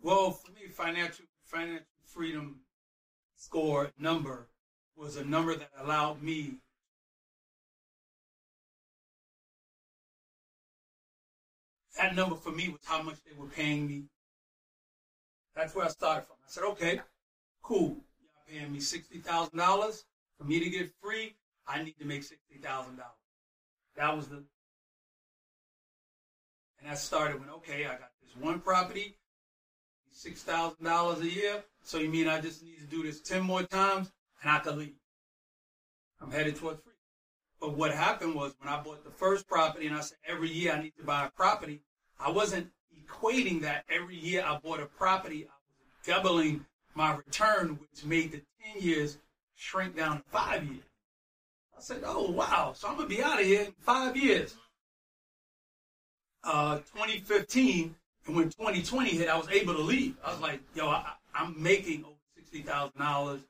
well, 0.00 0.30
for 0.32 0.50
me, 0.52 0.66
financial 0.68 1.26
financial 1.44 1.86
freedom 2.06 2.60
score 3.36 3.92
number 3.98 4.48
was 4.96 5.16
a 5.16 5.24
number 5.24 5.54
that 5.54 5.70
allowed 5.76 6.22
me 6.22 6.58
that 11.96 12.14
number 12.14 12.36
for 12.36 12.50
me 12.50 12.68
was 12.70 12.80
how 12.84 13.02
much 13.02 13.16
they 13.24 13.34
were 13.36 13.46
paying 13.48 13.86
me. 13.86 14.04
That's 15.54 15.74
where 15.74 15.84
I 15.84 15.88
started 15.88 16.26
from. 16.26 16.36
I 16.44 16.48
said, 16.48 16.64
okay, 16.64 17.00
cool. 17.62 18.02
Paying 18.52 18.72
me 18.72 18.80
sixty 18.80 19.18
thousand 19.18 19.56
dollars 19.56 20.04
for 20.38 20.44
me 20.44 20.60
to 20.60 20.68
get 20.68 20.92
free. 21.02 21.34
I 21.66 21.82
need 21.82 21.94
to 21.98 22.04
make 22.04 22.22
sixty 22.22 22.56
thousand 22.56 22.96
dollars. 22.96 23.12
That 23.96 24.14
was 24.14 24.28
the, 24.28 24.36
and 26.78 26.90
that 26.90 26.98
started 26.98 27.40
when 27.40 27.48
okay, 27.48 27.86
I 27.86 27.92
got 27.92 28.10
this 28.20 28.36
one 28.36 28.60
property, 28.60 29.16
six 30.10 30.42
thousand 30.42 30.84
dollars 30.84 31.20
a 31.20 31.30
year. 31.30 31.64
So 31.82 31.96
you 31.96 32.10
mean 32.10 32.28
I 32.28 32.42
just 32.42 32.62
need 32.62 32.76
to 32.76 32.84
do 32.84 33.02
this 33.02 33.22
ten 33.22 33.40
more 33.42 33.62
times 33.62 34.12
and 34.42 34.50
I 34.50 34.58
can 34.58 34.78
leave? 34.78 34.96
I'm 36.20 36.30
headed 36.30 36.56
towards 36.56 36.82
free. 36.82 36.92
But 37.58 37.78
what 37.78 37.92
happened 37.92 38.34
was 38.34 38.52
when 38.58 38.70
I 38.70 38.82
bought 38.82 39.02
the 39.02 39.10
first 39.10 39.48
property 39.48 39.86
and 39.86 39.96
I 39.96 40.00
said 40.00 40.18
every 40.28 40.50
year 40.50 40.74
I 40.74 40.82
need 40.82 40.92
to 40.98 41.04
buy 41.04 41.24
a 41.24 41.30
property, 41.30 41.80
I 42.20 42.30
wasn't 42.30 42.68
equating 42.94 43.62
that 43.62 43.84
every 43.88 44.16
year 44.16 44.44
I 44.46 44.58
bought 44.58 44.80
a 44.80 44.86
property, 44.86 45.46
I 45.46 45.54
was 45.56 46.06
doubling 46.06 46.66
my 46.94 47.14
return, 47.14 47.78
which 47.80 48.04
made 48.04 48.32
the 48.32 48.42
10 48.74 48.82
years 48.82 49.18
shrink 49.54 49.96
down 49.96 50.18
to 50.18 50.22
five 50.30 50.64
years. 50.64 50.84
I 51.76 51.80
said, 51.80 52.02
oh, 52.04 52.30
wow. 52.30 52.72
So 52.76 52.88
I'm 52.88 52.96
going 52.96 53.08
to 53.08 53.14
be 53.14 53.22
out 53.22 53.40
of 53.40 53.46
here 53.46 53.62
in 53.62 53.72
five 53.80 54.16
years. 54.16 54.56
Uh, 56.44 56.78
2015, 56.78 57.94
and 58.26 58.36
when 58.36 58.46
2020 58.50 59.10
hit, 59.10 59.28
I 59.28 59.36
was 59.36 59.48
able 59.48 59.74
to 59.74 59.80
leave. 59.80 60.16
I 60.24 60.30
was 60.32 60.40
like, 60.40 60.60
yo, 60.74 60.88
I, 60.88 61.12
I'm 61.34 61.60
making 61.60 62.04
over 62.04 62.16
$60,000 62.54 63.40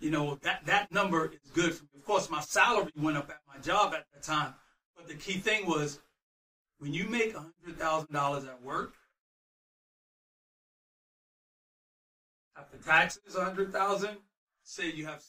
you 0.00 0.10
know 0.10 0.38
that 0.42 0.64
that 0.66 0.92
number 0.92 1.32
is 1.32 1.50
good. 1.52 1.74
For 1.74 1.84
me. 1.84 1.90
Of 1.96 2.04
course, 2.04 2.30
my 2.30 2.40
salary 2.40 2.90
went 2.96 3.16
up 3.16 3.30
at 3.30 3.40
my 3.48 3.60
job 3.60 3.94
at 3.94 4.06
the 4.14 4.20
time, 4.20 4.54
but 4.96 5.08
the 5.08 5.14
key 5.14 5.38
thing 5.38 5.66
was 5.66 6.00
when 6.78 6.92
you 6.92 7.08
make 7.08 7.34
a 7.34 7.38
hundred 7.38 7.78
thousand 7.78 8.12
dollars 8.12 8.44
at 8.44 8.62
work, 8.62 8.94
after 12.76 12.90
taxes, 12.90 13.36
a 13.36 13.44
hundred 13.44 13.72
thousand. 13.72 14.18
Say 14.62 14.90
you 14.90 15.06
have, 15.06 15.22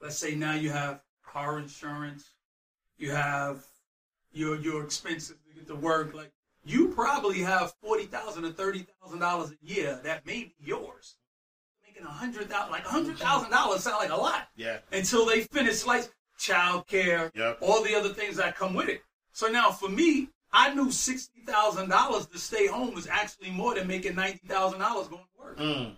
let's 0.00 0.16
say 0.16 0.34
now 0.34 0.54
you 0.54 0.70
have 0.70 1.00
car 1.24 1.58
insurance, 1.58 2.34
you 2.96 3.10
have 3.10 3.64
your 4.32 4.56
your 4.56 4.84
expenses 4.84 5.36
to 5.48 5.54
get 5.54 5.66
to 5.68 5.74
work. 5.74 6.14
Like 6.14 6.30
you 6.64 6.88
probably 6.88 7.40
have 7.40 7.74
forty 7.82 8.04
thousand 8.04 8.44
or 8.44 8.52
thirty 8.52 8.86
thousand 9.02 9.18
dollars 9.20 9.50
a 9.50 9.66
year 9.66 10.00
that 10.04 10.26
may 10.26 10.44
be 10.44 10.54
yours 10.60 11.16
making 11.86 12.04
a 12.04 12.10
hundred 12.10 12.48
thousand, 12.48 12.70
like 12.72 12.84
a 12.84 12.88
hundred 12.88 13.18
thousand 13.18 13.50
dollars 13.50 13.82
sound 13.82 13.96
like 13.98 14.10
a 14.10 14.16
lot 14.16 14.48
Yeah. 14.56 14.78
until 14.92 15.26
they 15.26 15.40
finish 15.42 15.84
like 15.86 16.08
child 16.38 16.86
care, 16.86 17.32
Yep. 17.34 17.58
all 17.60 17.82
the 17.82 17.94
other 17.96 18.10
things 18.10 18.36
that 18.36 18.56
come 18.56 18.74
with 18.74 18.88
it. 18.88 19.02
So 19.32 19.48
now 19.48 19.70
for 19.72 19.88
me, 19.88 20.28
I 20.52 20.74
knew 20.74 20.90
sixty 20.90 21.40
thousand 21.46 21.88
dollars 21.88 22.26
to 22.26 22.38
stay 22.38 22.66
home 22.66 22.94
was 22.94 23.06
actually 23.06 23.50
more 23.50 23.74
than 23.74 23.86
making 23.86 24.14
ninety 24.14 24.46
thousand 24.46 24.80
dollars 24.80 25.08
going 25.08 25.22
to 25.22 25.42
work. 25.42 25.58
Mm. 25.58 25.94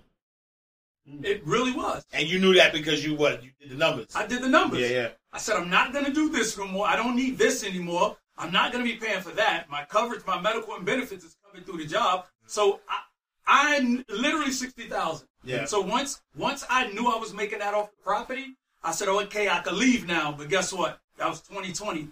It 1.22 1.44
really 1.44 1.72
was. 1.72 2.04
And 2.12 2.28
you 2.28 2.38
knew 2.38 2.54
that 2.54 2.72
because 2.72 3.04
you 3.04 3.14
what? 3.14 3.42
You 3.42 3.50
did 3.60 3.70
the 3.70 3.76
numbers. 3.76 4.08
I 4.14 4.26
did 4.26 4.42
the 4.42 4.48
numbers. 4.48 4.80
Yeah, 4.80 4.88
yeah. 4.88 5.08
I 5.32 5.38
said 5.38 5.56
I'm 5.56 5.70
not 5.70 5.92
going 5.92 6.04
to 6.04 6.12
do 6.12 6.28
this 6.28 6.56
no 6.56 6.66
more. 6.66 6.86
I 6.86 6.96
don't 6.96 7.16
need 7.16 7.38
this 7.38 7.64
anymore. 7.64 8.16
I'm 8.36 8.52
not 8.52 8.72
going 8.72 8.84
to 8.84 8.90
be 8.90 8.96
paying 8.96 9.20
for 9.20 9.32
that. 9.32 9.68
My 9.68 9.84
coverage, 9.84 10.22
my 10.26 10.40
medical 10.40 10.74
and 10.74 10.84
benefits 10.84 11.24
is 11.24 11.36
coming 11.46 11.64
through 11.64 11.78
the 11.78 11.86
job. 11.86 12.26
So 12.46 12.80
I, 12.88 13.00
I'm 13.46 14.04
literally 14.08 14.52
sixty 14.52 14.88
thousand. 14.88 15.28
Yeah. 15.44 15.64
So 15.64 15.80
once 15.80 16.22
once 16.36 16.64
I 16.68 16.90
knew 16.92 17.06
I 17.06 17.18
was 17.18 17.34
making 17.34 17.58
that 17.60 17.74
off 17.74 17.90
the 17.90 18.02
property, 18.02 18.56
I 18.82 18.92
said, 18.92 19.08
okay, 19.08 19.48
I 19.48 19.60
could 19.60 19.74
leave 19.74 20.06
now. 20.06 20.32
But 20.36 20.48
guess 20.48 20.72
what? 20.72 21.00
That 21.18 21.28
was 21.28 21.40
2020. 21.42 22.08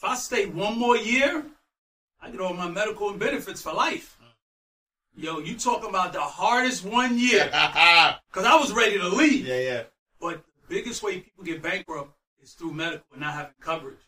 If 0.00 0.04
I 0.04 0.14
stay 0.14 0.46
one 0.46 0.78
more 0.78 0.96
year, 0.96 1.44
I 2.22 2.30
get 2.30 2.40
all 2.40 2.54
my 2.54 2.68
medical 2.70 3.10
and 3.10 3.18
benefits 3.18 3.60
for 3.60 3.72
life. 3.72 4.16
Yo, 5.16 5.40
you 5.40 5.58
talking 5.58 5.88
about 5.88 6.12
the 6.12 6.20
hardest 6.20 6.84
one 6.84 7.18
year? 7.18 7.50
Because 8.30 8.44
I 8.44 8.54
was 8.54 8.72
ready 8.72 8.96
to 8.96 9.08
leave. 9.08 9.44
Yeah, 9.44 9.58
yeah. 9.58 9.82
But 10.20 10.36
the 10.36 10.68
biggest 10.68 11.02
way 11.02 11.18
people 11.18 11.42
get 11.42 11.60
bankrupt 11.60 12.12
is 12.40 12.52
through 12.52 12.74
medical 12.74 13.06
and 13.10 13.22
not 13.22 13.34
having 13.34 13.54
coverage. 13.60 13.98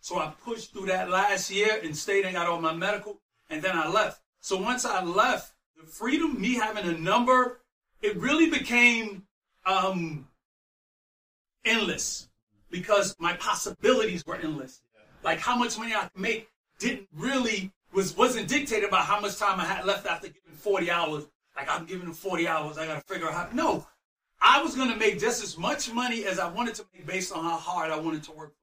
So 0.00 0.18
I 0.18 0.30
pushed 0.44 0.74
through 0.74 0.86
that 0.86 1.08
last 1.08 1.50
year 1.50 1.80
and 1.82 1.96
stayed 1.96 2.26
and 2.26 2.34
got 2.34 2.46
all 2.46 2.60
my 2.60 2.74
medical, 2.74 3.18
and 3.48 3.62
then 3.62 3.78
I 3.78 3.88
left. 3.88 4.20
So 4.40 4.60
once 4.60 4.84
I 4.84 5.02
left, 5.02 5.54
the 5.74 5.86
freedom, 5.86 6.38
me 6.38 6.56
having 6.56 6.84
a 6.84 6.98
number, 6.98 7.60
it 8.02 8.14
really 8.18 8.50
became 8.50 9.22
um, 9.64 10.28
endless 11.64 12.28
because 12.70 13.16
my 13.18 13.32
possibilities 13.34 14.22
were 14.26 14.36
endless. 14.36 14.82
Like 15.22 15.38
how 15.38 15.56
much 15.56 15.78
money 15.78 15.94
I 15.94 16.08
make 16.16 16.48
didn't 16.78 17.08
really 17.14 17.70
was 17.92 18.16
wasn't 18.16 18.48
dictated 18.48 18.90
by 18.90 18.98
how 19.00 19.20
much 19.20 19.36
time 19.38 19.60
I 19.60 19.64
had 19.64 19.84
left 19.84 20.06
after 20.06 20.28
giving 20.28 20.52
40 20.54 20.90
hours. 20.90 21.26
Like 21.56 21.68
I'm 21.70 21.84
giving 21.84 22.04
them 22.06 22.14
40 22.14 22.48
hours, 22.48 22.78
I 22.78 22.86
gotta 22.86 23.02
figure 23.02 23.26
out 23.28 23.34
how. 23.34 23.48
No, 23.52 23.86
I 24.40 24.62
was 24.62 24.74
gonna 24.76 24.96
make 24.96 25.18
just 25.18 25.42
as 25.42 25.58
much 25.58 25.92
money 25.92 26.24
as 26.24 26.38
I 26.38 26.48
wanted 26.50 26.74
to 26.76 26.86
make 26.94 27.06
based 27.06 27.32
on 27.32 27.42
how 27.44 27.56
hard 27.56 27.90
I 27.90 27.98
wanted 27.98 28.22
to 28.24 28.32
work. 28.32 28.54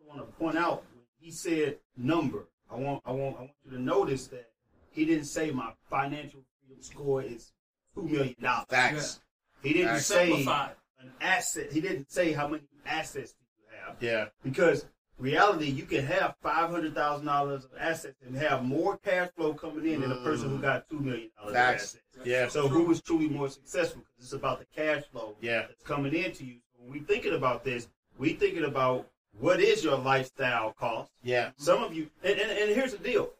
I 0.00 0.08
want 0.16 0.20
to 0.26 0.36
point 0.36 0.56
out 0.56 0.84
when 0.94 1.04
he 1.18 1.30
said 1.30 1.78
number. 1.96 2.48
I 2.70 2.76
want 2.76 3.02
I 3.04 3.12
want 3.12 3.36
I 3.36 3.40
want 3.40 3.50
you 3.64 3.72
to 3.72 3.82
notice 3.82 4.28
that 4.28 4.48
he 4.92 5.04
didn't 5.04 5.24
say 5.26 5.50
my 5.50 5.72
financial 5.90 6.40
freedom 6.64 6.82
score 6.82 7.22
is 7.22 7.52
two 7.94 8.02
million 8.02 8.34
dollars. 8.40 8.66
Facts. 8.70 9.20
He 9.62 9.72
didn't 9.74 9.88
Facts. 9.88 10.06
say 10.06 10.28
Simplified. 10.28 10.70
an 11.00 11.10
asset. 11.20 11.72
He 11.72 11.80
didn't 11.80 12.10
say 12.10 12.32
how 12.32 12.48
many 12.48 12.62
assets 12.86 13.32
do 13.32 13.38
you 13.58 13.84
have. 13.86 13.96
Yeah. 14.00 14.26
Because 14.42 14.86
reality, 15.20 15.66
you 15.66 15.84
can 15.84 16.04
have 16.04 16.34
five 16.42 16.70
hundred 16.70 16.94
thousand 16.94 17.26
dollars 17.26 17.64
of 17.64 17.70
assets 17.78 18.16
and 18.26 18.36
have 18.36 18.64
more 18.64 18.96
cash 18.98 19.30
flow 19.36 19.54
coming 19.54 19.86
in 19.86 20.00
than 20.00 20.12
a 20.12 20.16
person 20.16 20.50
who 20.50 20.58
mm. 20.58 20.62
got 20.62 20.88
two 20.88 20.98
million 20.98 21.30
dollars 21.36 21.50
of 21.50 21.56
assets. 21.56 21.98
Yeah. 22.24 22.48
So 22.48 22.68
who 22.68 22.90
is 22.90 23.00
truly 23.00 23.28
more 23.28 23.48
successful? 23.48 24.02
Because 24.02 24.24
it's 24.24 24.32
about 24.32 24.58
the 24.58 24.66
cash 24.74 25.04
flow 25.12 25.36
Yeah. 25.40 25.62
that's 25.62 25.82
coming 25.82 26.14
into 26.14 26.44
you. 26.44 26.56
So 26.72 26.82
when 26.82 26.92
we 26.92 26.98
thinking 27.00 27.34
about 27.34 27.64
this, 27.64 27.88
we 28.18 28.34
thinking 28.34 28.64
about 28.64 29.06
what 29.38 29.60
is 29.60 29.84
your 29.84 29.96
lifestyle 29.96 30.72
cost. 30.72 31.10
Yeah. 31.22 31.50
Some 31.56 31.82
of 31.82 31.94
you, 31.94 32.10
and, 32.22 32.38
and, 32.38 32.50
and 32.50 32.74
here's 32.74 32.92
the 32.92 32.98
deal. 32.98 33.30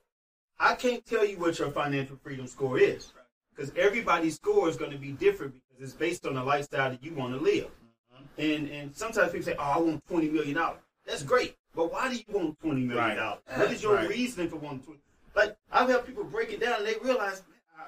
I 0.58 0.74
can't 0.74 1.04
tell 1.04 1.24
you 1.24 1.38
what 1.38 1.58
your 1.58 1.70
financial 1.70 2.16
freedom 2.22 2.46
score 2.46 2.78
is 2.78 3.12
because 3.54 3.72
everybody's 3.76 4.36
score 4.36 4.68
is 4.68 4.76
going 4.76 4.90
to 4.90 4.98
be 4.98 5.12
different 5.12 5.54
because 5.68 5.90
it's 5.90 5.98
based 5.98 6.26
on 6.26 6.34
the 6.34 6.44
lifestyle 6.44 6.90
that 6.90 7.02
you 7.02 7.14
want 7.14 7.34
to 7.34 7.40
live. 7.40 7.66
Mm-hmm. 7.66 8.42
And 8.42 8.70
and 8.70 8.96
sometimes 8.96 9.32
people 9.32 9.46
say, 9.46 9.56
"Oh, 9.58 9.62
I 9.62 9.78
want 9.78 10.06
twenty 10.06 10.28
million 10.28 10.56
dollars." 10.56 10.80
That's 11.06 11.22
great, 11.22 11.56
but 11.74 11.92
why 11.92 12.08
do 12.10 12.16
you 12.16 12.24
want 12.28 12.58
twenty 12.60 12.82
million 12.84 13.16
dollars? 13.16 13.40
Right. 13.48 13.58
What 13.58 13.72
is 13.72 13.82
your 13.82 13.94
Right. 13.96 14.08
reasoning 14.08 14.48
for 14.48 14.56
wanting 14.56 14.80
twenty? 14.82 15.00
Like 15.34 15.56
I've 15.70 15.88
had 15.88 16.06
people 16.06 16.24
break 16.24 16.52
it 16.52 16.60
down 16.60 16.78
and 16.78 16.86
they 16.86 16.96
realize, 17.02 17.42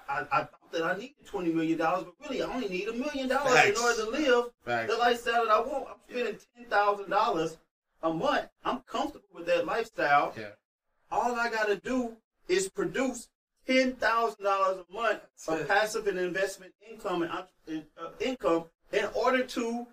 I, 0.09 0.21
I, 0.21 0.21
I 0.33 0.39
thought 0.45 0.73
that 0.73 0.83
I 0.85 0.95
needed 0.97 1.27
twenty 1.27 1.53
million 1.53 1.79
dollars, 1.79 2.05
but 2.05 2.29
really 2.29 2.43
I 2.43 2.47
only 2.47 2.69
need 2.69 2.89
a 2.89 2.93
million 2.93 3.29
dollars 3.29 3.53
in 3.65 3.77
order 3.77 4.05
to 4.05 4.11
live 4.11 4.45
Facts. 4.65 4.91
the 4.93 4.99
lifestyle 4.99 5.45
that 5.47 5.51
I 5.53 5.61
want. 5.61 5.87
I'm 5.89 5.97
spending 6.09 6.39
ten 6.57 6.67
thousand 6.67 7.11
dollars 7.11 7.59
a 8.03 8.13
month. 8.13 8.49
I'm 8.65 8.81
comfortable 8.81 9.27
with 9.35 9.47
that 9.47 9.67
lifestyle. 9.67 10.33
Yeah. 10.39 10.51
All 11.11 11.35
I 11.35 11.51
got 11.51 11.67
to 11.67 11.77
do 11.77 12.17
is 12.49 12.69
produce 12.69 13.29
ten 13.67 13.95
thousand 13.95 14.45
dollars 14.45 14.85
a 14.89 14.93
month 14.93 15.21
of 15.49 15.61
it. 15.61 15.69
passive 15.69 16.07
and 16.07 16.19
investment 16.19 16.73
income 16.91 17.23
and 17.23 17.33
and, 17.69 17.85
uh, 18.01 18.11
income 18.21 18.65
in 18.93 19.05
order 19.15 19.43
to 19.45 19.87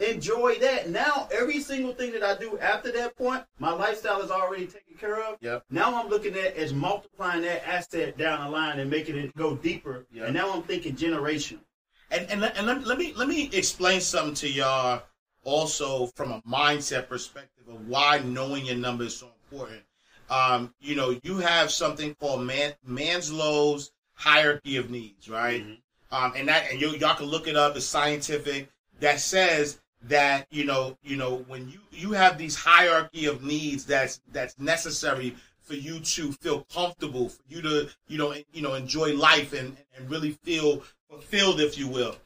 enjoy 0.00 0.56
that. 0.60 0.90
Now, 0.90 1.28
every 1.32 1.60
single 1.60 1.92
thing 1.94 2.12
that 2.12 2.22
I 2.22 2.36
do 2.36 2.58
after 2.58 2.92
that 2.92 3.16
point, 3.16 3.44
my 3.58 3.72
lifestyle 3.72 4.20
is 4.22 4.30
already 4.30 4.66
taken 4.66 4.94
care 4.98 5.22
of. 5.22 5.36
Yep. 5.40 5.64
Now 5.70 6.00
I'm 6.02 6.08
looking 6.08 6.34
at 6.34 6.56
as 6.56 6.72
multiplying 6.74 7.42
that 7.42 7.66
asset 7.66 8.16
down 8.18 8.44
the 8.44 8.50
line 8.50 8.78
and 8.78 8.90
making 8.90 9.16
it 9.16 9.34
go 9.36 9.56
deeper. 9.56 10.06
Yep. 10.12 10.26
And 10.26 10.34
now 10.34 10.52
I'm 10.52 10.62
thinking 10.62 10.94
generational. 10.96 11.60
And 12.10 12.30
and, 12.30 12.40
let- 12.40 12.56
and 12.56 12.66
let, 12.66 12.86
let 12.86 12.98
me 12.98 13.12
let 13.16 13.28
me 13.28 13.50
explain 13.52 14.00
something 14.00 14.34
to 14.34 14.48
y'all 14.48 15.02
also 15.44 16.06
from 16.14 16.32
a 16.32 16.42
mindset 16.42 17.08
perspective 17.08 17.64
of 17.68 17.86
why 17.88 18.20
knowing 18.24 18.66
your 18.66 18.76
number 18.76 19.04
is 19.04 19.16
so 19.16 19.28
important. 19.50 19.82
um, 20.28 20.74
you 20.80 20.94
know, 20.96 21.18
you 21.22 21.38
have 21.38 21.70
something 21.70 22.14
called 22.16 22.42
Man, 22.42 22.74
Maslow's 22.88 23.92
hierarchy 24.14 24.76
of 24.76 24.90
needs, 24.90 25.28
right? 25.28 25.64
Um, 26.10 26.32
and 26.36 26.48
that, 26.48 26.70
and 26.70 26.80
you, 26.80 26.90
y'all 26.96 27.14
can 27.16 27.26
look 27.26 27.46
it 27.48 27.56
up. 27.56 27.76
It's 27.76 27.86
scientific. 27.86 28.68
That 29.00 29.20
says 29.20 29.78
that 30.08 30.46
you 30.50 30.64
know, 30.64 30.96
you 31.02 31.16
know, 31.16 31.44
when 31.48 31.68
you 31.68 31.80
you 31.90 32.12
have 32.12 32.38
these 32.38 32.56
hierarchy 32.56 33.26
of 33.26 33.42
needs 33.42 33.84
that's 33.84 34.20
that's 34.32 34.58
necessary 34.58 35.34
for 35.62 35.74
you 35.74 35.98
to 36.00 36.32
feel 36.32 36.66
comfortable, 36.72 37.28
for 37.28 37.42
you 37.48 37.62
to 37.62 37.88
you 38.08 38.18
know 38.18 38.34
you 38.52 38.62
know 38.62 38.74
enjoy 38.74 39.14
life 39.14 39.52
and 39.52 39.76
and 39.96 40.10
really 40.10 40.32
feel 40.42 40.82
fulfilled, 41.08 41.60
if 41.60 41.78
you 41.78 41.88
will. 41.88 42.16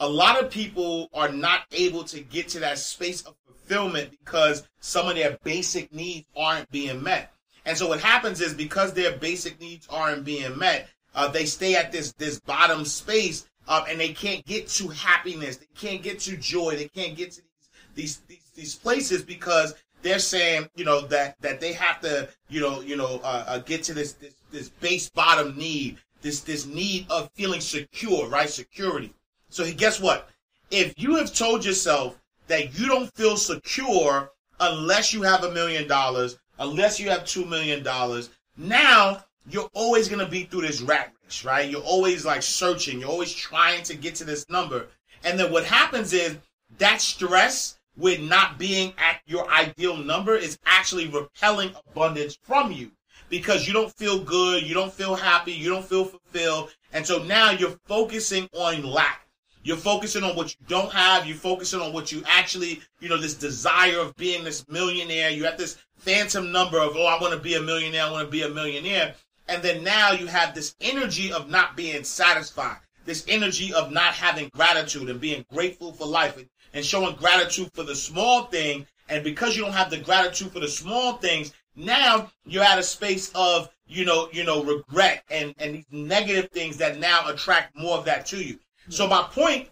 A 0.00 0.08
lot 0.08 0.42
of 0.42 0.50
people 0.50 1.08
are 1.12 1.30
not 1.30 1.62
able 1.72 2.04
to 2.04 2.20
get 2.20 2.48
to 2.48 2.60
that 2.60 2.78
space 2.78 3.22
of 3.22 3.34
fulfillment 3.44 4.10
because 4.10 4.66
some 4.80 5.08
of 5.08 5.16
their 5.16 5.38
basic 5.42 5.92
needs 5.92 6.26
aren't 6.36 6.70
being 6.70 7.02
met. 7.02 7.32
And 7.64 7.76
so 7.76 7.88
what 7.88 8.00
happens 8.00 8.40
is 8.40 8.54
because 8.54 8.92
their 8.92 9.16
basic 9.18 9.60
needs 9.60 9.86
aren't 9.90 10.24
being 10.24 10.56
met, 10.56 10.88
uh, 11.14 11.28
they 11.28 11.44
stay 11.44 11.74
at 11.74 11.92
this 11.92 12.12
this 12.12 12.40
bottom 12.40 12.84
space, 12.84 13.48
uh, 13.68 13.84
and 13.88 14.00
they 14.00 14.12
can't 14.12 14.44
get 14.46 14.66
to 14.68 14.88
happiness. 14.88 15.58
They 15.58 15.66
can't 15.76 16.02
get 16.02 16.18
to 16.20 16.36
joy. 16.36 16.76
They 16.76 16.88
can't 16.88 17.16
get 17.16 17.32
to 17.32 17.42
these 17.42 17.68
these 17.94 18.16
these, 18.28 18.50
these 18.54 18.74
places 18.74 19.22
because 19.22 19.74
they're 20.02 20.18
saying, 20.18 20.68
you 20.74 20.84
know, 20.84 21.02
that 21.02 21.36
that 21.40 21.60
they 21.60 21.72
have 21.74 22.00
to, 22.00 22.28
you 22.48 22.60
know, 22.60 22.80
you 22.80 22.96
know, 22.96 23.20
uh, 23.22 23.44
uh, 23.46 23.58
get 23.58 23.82
to 23.84 23.94
this, 23.94 24.14
this 24.14 24.34
this 24.50 24.68
base 24.70 25.10
bottom 25.10 25.56
need, 25.56 25.98
this 26.22 26.40
this 26.40 26.66
need 26.66 27.06
of 27.10 27.30
feeling 27.34 27.60
secure, 27.60 28.28
right? 28.28 28.48
Security. 28.48 29.12
So 29.50 29.70
guess 29.72 30.00
what? 30.00 30.28
If 30.70 30.94
you 30.96 31.16
have 31.16 31.32
told 31.34 31.64
yourself 31.64 32.18
that 32.46 32.78
you 32.78 32.86
don't 32.86 33.12
feel 33.14 33.36
secure 33.36 34.30
unless 34.60 35.12
you 35.12 35.22
have 35.22 35.44
a 35.44 35.52
million 35.52 35.86
dollars, 35.86 36.38
unless 36.58 36.98
you 36.98 37.10
have 37.10 37.24
two 37.24 37.44
million 37.44 37.82
dollars, 37.82 38.30
now 38.56 39.24
you're 39.50 39.70
always 39.74 40.08
gonna 40.08 40.28
be 40.28 40.44
through 40.44 40.62
this 40.62 40.80
rat 40.80 41.12
right? 41.44 41.68
You're 41.68 41.82
always 41.82 42.24
like 42.24 42.42
searching, 42.42 43.00
you're 43.00 43.10
always 43.10 43.32
trying 43.32 43.82
to 43.84 43.96
get 43.96 44.14
to 44.16 44.24
this 44.24 44.48
number. 44.48 44.86
And 45.24 45.38
then 45.38 45.52
what 45.52 45.64
happens 45.64 46.12
is 46.12 46.36
that 46.78 47.00
stress 47.00 47.78
with 47.96 48.20
not 48.20 48.58
being 48.58 48.94
at 48.98 49.20
your 49.26 49.50
ideal 49.50 49.96
number 49.96 50.36
is 50.36 50.58
actually 50.64 51.08
repelling 51.08 51.74
abundance 51.88 52.38
from 52.42 52.70
you 52.70 52.90
because 53.28 53.66
you 53.66 53.72
don't 53.72 53.92
feel 53.96 54.22
good, 54.22 54.62
you 54.62 54.74
don't 54.74 54.92
feel 54.92 55.14
happy, 55.14 55.52
you 55.52 55.68
don't 55.68 55.84
feel 55.84 56.04
fulfilled. 56.04 56.70
And 56.92 57.06
so 57.06 57.22
now 57.24 57.50
you're 57.50 57.76
focusing 57.86 58.48
on 58.54 58.82
lack. 58.82 59.26
You're 59.64 59.76
focusing 59.76 60.22
on 60.22 60.34
what 60.34 60.54
you 60.54 60.66
don't 60.66 60.92
have. 60.92 61.26
You're 61.26 61.36
focusing 61.36 61.80
on 61.80 61.92
what 61.92 62.10
you 62.10 62.22
actually, 62.26 62.80
you 63.00 63.08
know, 63.08 63.18
this 63.18 63.34
desire 63.34 63.98
of 63.98 64.14
being 64.16 64.44
this 64.44 64.66
millionaire. 64.68 65.30
You 65.30 65.44
have 65.44 65.58
this 65.58 65.76
phantom 65.96 66.52
number 66.52 66.78
of, 66.78 66.96
oh, 66.96 67.06
I 67.06 67.20
want 67.20 67.34
to 67.34 67.40
be 67.40 67.54
a 67.54 67.60
millionaire. 67.60 68.04
I 68.04 68.10
want 68.10 68.26
to 68.26 68.30
be 68.30 68.42
a 68.42 68.48
millionaire. 68.48 69.14
And 69.48 69.62
then 69.62 69.82
now 69.82 70.12
you 70.12 70.26
have 70.26 70.54
this 70.54 70.74
energy 70.80 71.32
of 71.32 71.48
not 71.48 71.76
being 71.76 72.04
satisfied, 72.04 72.76
this 73.06 73.24
energy 73.28 73.72
of 73.72 73.90
not 73.90 74.12
having 74.12 74.50
gratitude 74.50 75.08
and 75.08 75.20
being 75.20 75.44
grateful 75.52 75.92
for 75.92 76.06
life 76.06 76.36
and, 76.36 76.84
showing 76.84 77.16
gratitude 77.16 77.68
for 77.74 77.82
the 77.82 77.94
small 77.94 78.44
thing. 78.44 78.86
And 79.08 79.24
because 79.24 79.56
you 79.56 79.64
don't 79.64 79.72
have 79.72 79.90
the 79.90 79.98
gratitude 79.98 80.52
for 80.52 80.60
the 80.60 80.68
small 80.68 81.14
things, 81.14 81.52
now 81.74 82.30
you're 82.44 82.62
at 82.62 82.78
a 82.78 82.82
space 82.84 83.32
of, 83.34 83.68
you 83.88 84.04
know, 84.04 84.28
you 84.32 84.44
know, 84.44 84.62
regret 84.62 85.24
and, 85.28 85.54
and 85.58 85.74
these 85.74 85.86
negative 85.90 86.50
things 86.52 86.76
that 86.76 86.98
now 86.98 87.26
attract 87.26 87.76
more 87.76 87.98
of 87.98 88.04
that 88.04 88.26
to 88.26 88.36
you. 88.36 88.60
So 88.90 89.08
my 89.08 89.22
point 89.22 89.68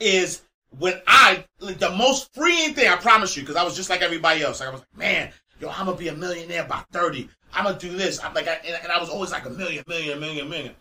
is 0.00 0.42
when 0.78 1.00
I, 1.06 1.44
like, 1.60 1.78
the 1.78 1.90
most 1.90 2.34
freeing 2.34 2.74
thing, 2.74 2.88
I 2.88 2.96
promise 2.96 3.36
you, 3.36 3.42
because 3.42 3.56
I 3.56 3.62
was 3.62 3.76
just 3.76 3.90
like 3.90 4.02
everybody 4.02 4.42
else. 4.42 4.58
Like 4.58 4.70
I 4.70 4.72
was 4.72 4.80
like, 4.80 4.98
man, 4.98 5.30
yo, 5.60 5.68
I'm 5.68 5.86
gonna 5.86 5.96
be 5.96 6.08
a 6.08 6.14
millionaire 6.14 6.64
by 6.64 6.82
30. 6.92 7.28
I'm 7.54 7.64
gonna 7.64 7.78
do 7.78 7.96
this. 7.96 8.22
I'm 8.22 8.34
like, 8.34 8.48
I, 8.48 8.54
and, 8.66 8.92
I 8.92 8.98
was 9.00 9.08
always 9.10 9.32
like 9.32 9.46
a 9.46 9.50
million, 9.50 9.84
million, 9.88 10.20
million, 10.20 10.48
million. 10.48 10.74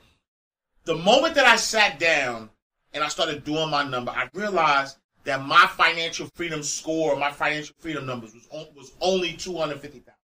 The 0.85 0.95
moment 0.95 1.35
that 1.35 1.45
I 1.45 1.55
sat 1.55 1.99
down 1.99 2.49
and 2.93 3.03
I 3.03 3.07
started 3.09 3.43
doing 3.43 3.69
my 3.69 3.83
number, 3.83 4.11
I 4.11 4.29
realized 4.33 4.97
that 5.25 5.45
my 5.45 5.67
financial 5.77 6.27
freedom 6.35 6.63
score, 6.63 7.15
my 7.17 7.31
financial 7.31 7.75
freedom 7.79 8.05
numbers 8.05 8.33
was 8.33 8.47
on, 8.51 8.67
was 8.75 8.91
only 9.01 9.33
two 9.33 9.57
hundred 9.57 9.79
fifty 9.81 9.99
thousand. 9.99 10.17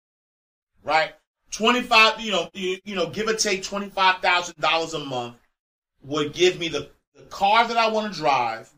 Right, 0.84 1.14
twenty 1.52 1.82
five. 1.82 2.20
You 2.20 2.32
know, 2.34 2.50
you, 2.54 2.78
you 2.86 2.96
know, 2.96 3.10
give 3.10 3.28
or 3.28 3.36
take 3.36 3.64
twenty 3.64 3.90
five 3.90 4.22
thousand 4.22 4.60
dollars 4.60 4.94
a 4.94 5.00
month 5.00 5.36
would 6.04 6.34
give 6.34 6.60
me 6.60 6.70
the 6.70 6.90
the 7.16 7.24
car 7.24 7.68
that 7.68 7.78
I 7.78 7.90
want 7.90 8.14
to 8.14 8.20
drive. 8.20 8.72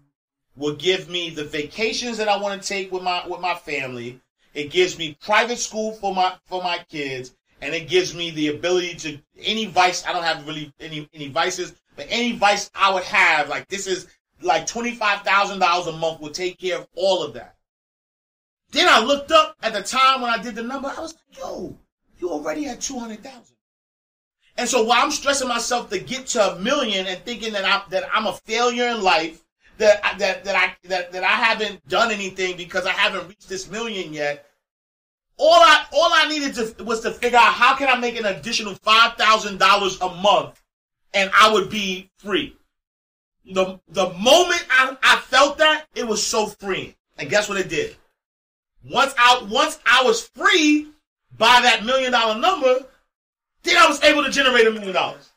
would 0.56 0.78
give 0.80 1.10
me 1.10 1.30
the 1.30 1.43
vacations 1.43 2.17
that 2.17 2.28
I 2.28 2.38
want 2.38 2.62
to 2.62 2.67
take 2.67 2.91
with 2.91 3.04
my 3.04 3.26
with 3.28 3.39
my 3.41 3.56
family. 3.56 4.19
It 4.54 4.72
gives 4.72 4.98
me 4.98 5.17
private 5.22 5.58
school 5.58 5.93
for 5.93 6.13
my 6.13 6.36
for 6.45 6.62
my 6.62 6.80
kids, 6.89 7.36
and 7.62 7.74
it 7.74 7.88
gives 7.88 8.13
me 8.15 8.32
the 8.32 8.47
ability 8.50 8.95
to 8.95 9.19
any 9.39 9.65
vice. 9.65 10.06
I 10.06 10.13
don't 10.13 10.24
have 10.24 10.45
really 10.47 10.74
any 10.80 11.08
any 11.13 11.30
vices, 11.30 11.76
but 11.95 12.08
any 12.10 12.34
vice 12.34 12.69
I 12.76 12.93
would 12.93 13.04
have, 13.04 13.50
like 13.50 13.67
this 13.67 13.88
is 13.88 14.08
like 14.41 14.65
twenty 14.67 14.95
five 14.95 15.21
thousand 15.21 15.60
dollars 15.60 15.88
a 15.88 15.93
month 15.93 16.19
will 16.19 16.32
take 16.32 16.60
care 16.60 16.80
of 16.80 16.88
all 16.95 17.24
of 17.24 17.34
that. 17.34 17.56
Then 18.71 18.88
I 18.89 19.00
looked 19.00 19.32
up 19.32 19.56
at 19.62 19.74
the 19.74 19.84
time 19.84 20.21
when 20.21 20.32
I 20.32 20.41
did 20.41 20.56
the 20.56 20.63
number. 20.63 20.88
I 20.88 21.00
was 21.00 21.13
like, 21.13 21.38
yo, 21.38 21.78
you 22.19 22.30
already 22.30 22.63
had 22.63 22.82
two 22.82 22.97
hundred 22.97 23.24
thousand. 23.24 23.56
And 24.58 24.67
so 24.67 24.84
while 24.84 25.04
I'm 25.04 25.12
stressing 25.12 25.47
myself 25.47 25.89
to 25.89 26.00
get 26.00 26.28
to 26.28 26.54
a 26.54 26.60
million 26.60 27.08
and 27.08 27.24
thinking 27.24 27.54
that 27.54 27.65
I'm 27.65 27.82
that 27.89 28.04
I'm 28.13 28.28
a 28.28 28.34
failure 28.34 28.88
in 28.88 29.02
life, 29.02 29.43
that 29.78 30.02
that 30.19 30.43
that 30.43 30.56
I 30.56 30.76
that, 30.88 31.12
that 31.12 31.24
I 31.24 31.36
haven't 31.36 31.88
done 31.88 32.12
anything 32.12 32.58
because 32.58 32.86
I 32.86 32.91
haven't 32.91 33.28
reached 33.28 33.50
this 33.50 33.69
million 33.69 34.13
yet. 34.13 34.45
All 35.43 35.56
I 35.56 35.86
all 35.91 36.12
I 36.13 36.27
needed 36.30 36.54
to 36.54 36.84
was 36.84 36.99
to 37.01 37.10
figure 37.12 37.39
out 37.39 37.54
how 37.54 37.75
can 37.75 37.89
I 37.89 37.97
make 37.97 38.15
an 38.15 38.25
additional 38.27 38.75
five 38.75 39.15
thousand 39.17 39.58
dollars 39.58 39.99
a 39.99 40.10
month, 40.10 40.62
and 41.15 41.32
I 41.36 41.51
would 41.51 41.67
be 41.71 42.12
free. 42.19 42.56
The 43.51 43.80
the 43.88 44.10
moment 44.12 44.63
I, 44.69 44.95
I 45.01 45.15
felt 45.17 45.58
that, 45.58 45.88
it 45.95 46.08
was 46.08 46.21
so 46.25 46.45
freeing. 46.45 46.93
And 47.17 47.27
guess 47.27 47.49
what 47.49 47.58
it 47.58 47.69
did? 47.69 47.95
Once 48.88 49.15
I 49.17 49.43
once 49.49 49.80
I 49.84 50.04
was 50.04 50.27
free 50.27 50.89
by 51.39 51.60
that 51.63 51.86
million 51.86 52.12
dollar 52.12 52.39
number, 52.39 52.86
then 53.63 53.77
I 53.77 53.88
was 53.88 53.99
able 54.04 54.23
to 54.23 54.30
generate 54.30 54.67
a 54.67 54.71
million 54.71 54.93
dollars. 54.93 55.32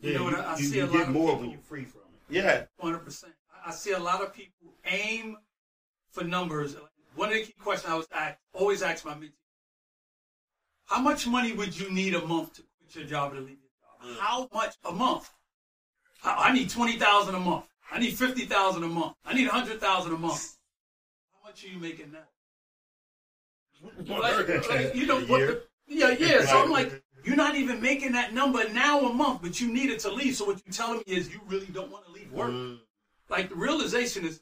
You 0.00 0.14
know 0.14 0.24
what? 0.24 0.34
I, 0.34 0.54
I 0.54 0.56
you, 0.56 0.64
see 0.64 0.76
you 0.78 0.84
a 0.84 0.86
lot 0.86 0.92
get 0.92 1.02
of 1.02 1.08
more 1.10 1.26
people. 1.28 1.40
when 1.42 1.50
you're 1.50 1.60
free 1.60 1.84
from 1.84 2.00
it. 2.00 2.34
Yeah. 2.34 2.64
Hundred 2.80 3.04
percent. 3.04 3.32
I 3.64 3.70
see 3.70 3.92
a 3.92 3.98
lot 4.00 4.22
of 4.22 4.34
people 4.34 4.72
aim 4.86 5.36
for 6.10 6.24
numbers. 6.24 6.74
One 7.18 7.30
of 7.30 7.34
the 7.34 7.42
key 7.42 7.54
questions 7.60 7.92
I 7.92 7.96
was 7.96 8.06
asked, 8.12 8.38
always 8.52 8.80
ask 8.80 9.04
my 9.04 9.12
mentee: 9.12 9.32
How 10.86 11.00
much 11.00 11.26
money 11.26 11.52
would 11.52 11.76
you 11.78 11.90
need 11.90 12.14
a 12.14 12.24
month 12.24 12.54
to 12.54 12.62
quit 12.78 12.94
your 12.94 13.06
job 13.06 13.32
and 13.32 13.44
leave 13.44 13.58
your 13.58 13.74
job? 13.82 14.16
Mm. 14.16 14.20
How 14.20 14.48
much 14.54 14.76
a 14.84 14.92
month? 14.92 15.28
I, 16.22 16.48
I 16.48 16.52
need 16.52 16.70
twenty 16.70 16.96
thousand 16.96 17.34
a 17.34 17.40
month. 17.40 17.64
I 17.90 17.98
need 17.98 18.16
fifty 18.16 18.44
thousand 18.44 18.84
a 18.84 18.86
month. 18.86 19.14
I 19.24 19.34
need 19.34 19.48
a 19.48 19.50
hundred 19.50 19.80
thousand 19.80 20.14
a 20.14 20.16
month. 20.16 20.58
How 21.32 21.48
much 21.48 21.64
are 21.64 21.68
you 21.68 21.80
making 21.80 22.12
now? 22.12 22.18
Like, 24.06 24.68
like, 24.68 24.94
you 24.94 25.06
know, 25.06 25.18
A 25.18 25.26
what 25.26 25.40
the, 25.40 25.62
yeah, 25.88 26.10
yeah. 26.10 26.44
So 26.44 26.62
I'm 26.62 26.70
like, 26.70 27.02
you're 27.24 27.34
not 27.34 27.56
even 27.56 27.82
making 27.82 28.12
that 28.12 28.32
number 28.32 28.68
now 28.68 29.00
a 29.00 29.12
month, 29.12 29.42
but 29.42 29.60
you 29.60 29.72
need 29.72 29.90
it 29.90 29.98
to 30.00 30.10
leave. 30.12 30.36
So 30.36 30.44
what 30.44 30.62
you're 30.64 30.72
telling 30.72 31.02
me 31.04 31.16
is 31.16 31.32
you 31.32 31.40
really 31.48 31.66
don't 31.66 31.90
want 31.90 32.06
to 32.06 32.12
leave 32.12 32.32
work. 32.32 32.50
Mm. 32.50 32.78
Like 33.28 33.48
the 33.48 33.56
realization 33.56 34.24
is, 34.24 34.40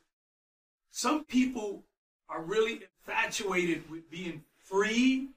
some 0.90 1.24
people 1.24 1.85
are 2.28 2.42
really 2.42 2.82
infatuated 3.06 3.90
with 3.90 4.10
being 4.10 4.42
free, 4.58 5.28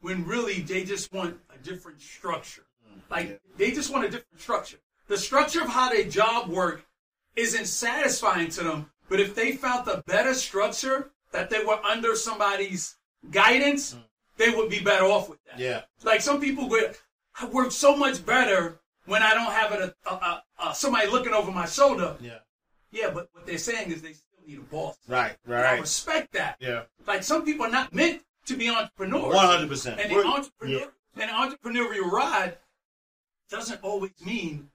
when 0.00 0.26
really 0.26 0.60
they 0.60 0.84
just 0.84 1.12
want 1.12 1.38
a 1.54 1.58
different 1.62 2.00
structure. 2.00 2.64
Like 3.10 3.40
they 3.56 3.70
just 3.70 3.92
want 3.92 4.04
a 4.04 4.08
different 4.08 4.40
structure. 4.40 4.78
The 5.08 5.16
structure 5.16 5.62
of 5.62 5.68
how 5.68 5.90
their 5.90 6.04
job 6.04 6.48
work 6.48 6.84
isn't 7.36 7.66
satisfying 7.66 8.48
to 8.50 8.64
them. 8.64 8.90
But 9.08 9.20
if 9.20 9.34
they 9.34 9.52
found 9.52 9.86
the 9.86 10.02
better 10.06 10.34
structure 10.34 11.10
that 11.32 11.50
they 11.50 11.64
were 11.64 11.78
under 11.84 12.14
somebody's 12.14 12.96
guidance, 13.30 13.96
they 14.36 14.50
would 14.50 14.70
be 14.70 14.80
better 14.80 15.04
off 15.04 15.28
with 15.28 15.38
that. 15.44 15.58
Yeah. 15.58 15.82
Like 16.02 16.20
some 16.20 16.40
people 16.40 16.68
go, 16.68 16.90
I 17.40 17.46
work 17.46 17.72
so 17.72 17.96
much 17.96 18.24
better 18.24 18.80
when 19.06 19.22
I 19.22 19.34
don't 19.34 19.52
have 19.52 19.72
a, 19.72 19.94
a, 20.06 20.14
a, 20.14 20.42
a 20.66 20.74
somebody 20.74 21.08
looking 21.08 21.32
over 21.32 21.50
my 21.50 21.66
shoulder. 21.66 22.16
Yeah. 22.20 22.38
Yeah, 22.90 23.10
but 23.10 23.28
what 23.32 23.46
they're 23.46 23.58
saying 23.58 23.90
is 23.90 24.02
they 24.02 24.14
need 24.46 24.58
a 24.58 24.62
boss. 24.62 24.96
Right. 25.08 25.36
And 25.44 25.54
I 25.54 25.62
Right. 25.62 25.80
respect 25.80 26.32
that. 26.32 26.56
Yeah. 26.60 26.84
Like 27.06 27.22
some 27.22 27.44
people 27.44 27.66
are 27.66 27.70
not 27.70 27.94
meant 27.94 28.22
to 28.46 28.56
be 28.56 28.68
entrepreneurs. 28.68 29.34
One 29.34 29.46
hundred 29.46 29.68
percent. 29.68 30.00
And 30.00 30.10
the 30.10 30.24
entrepreneur 30.24 30.90
and 31.16 31.30
the 31.30 31.34
entrepreneurial 31.34 32.10
ride 32.10 32.58
doesn't 33.50 33.82
always 33.82 34.12
mean 34.24 34.70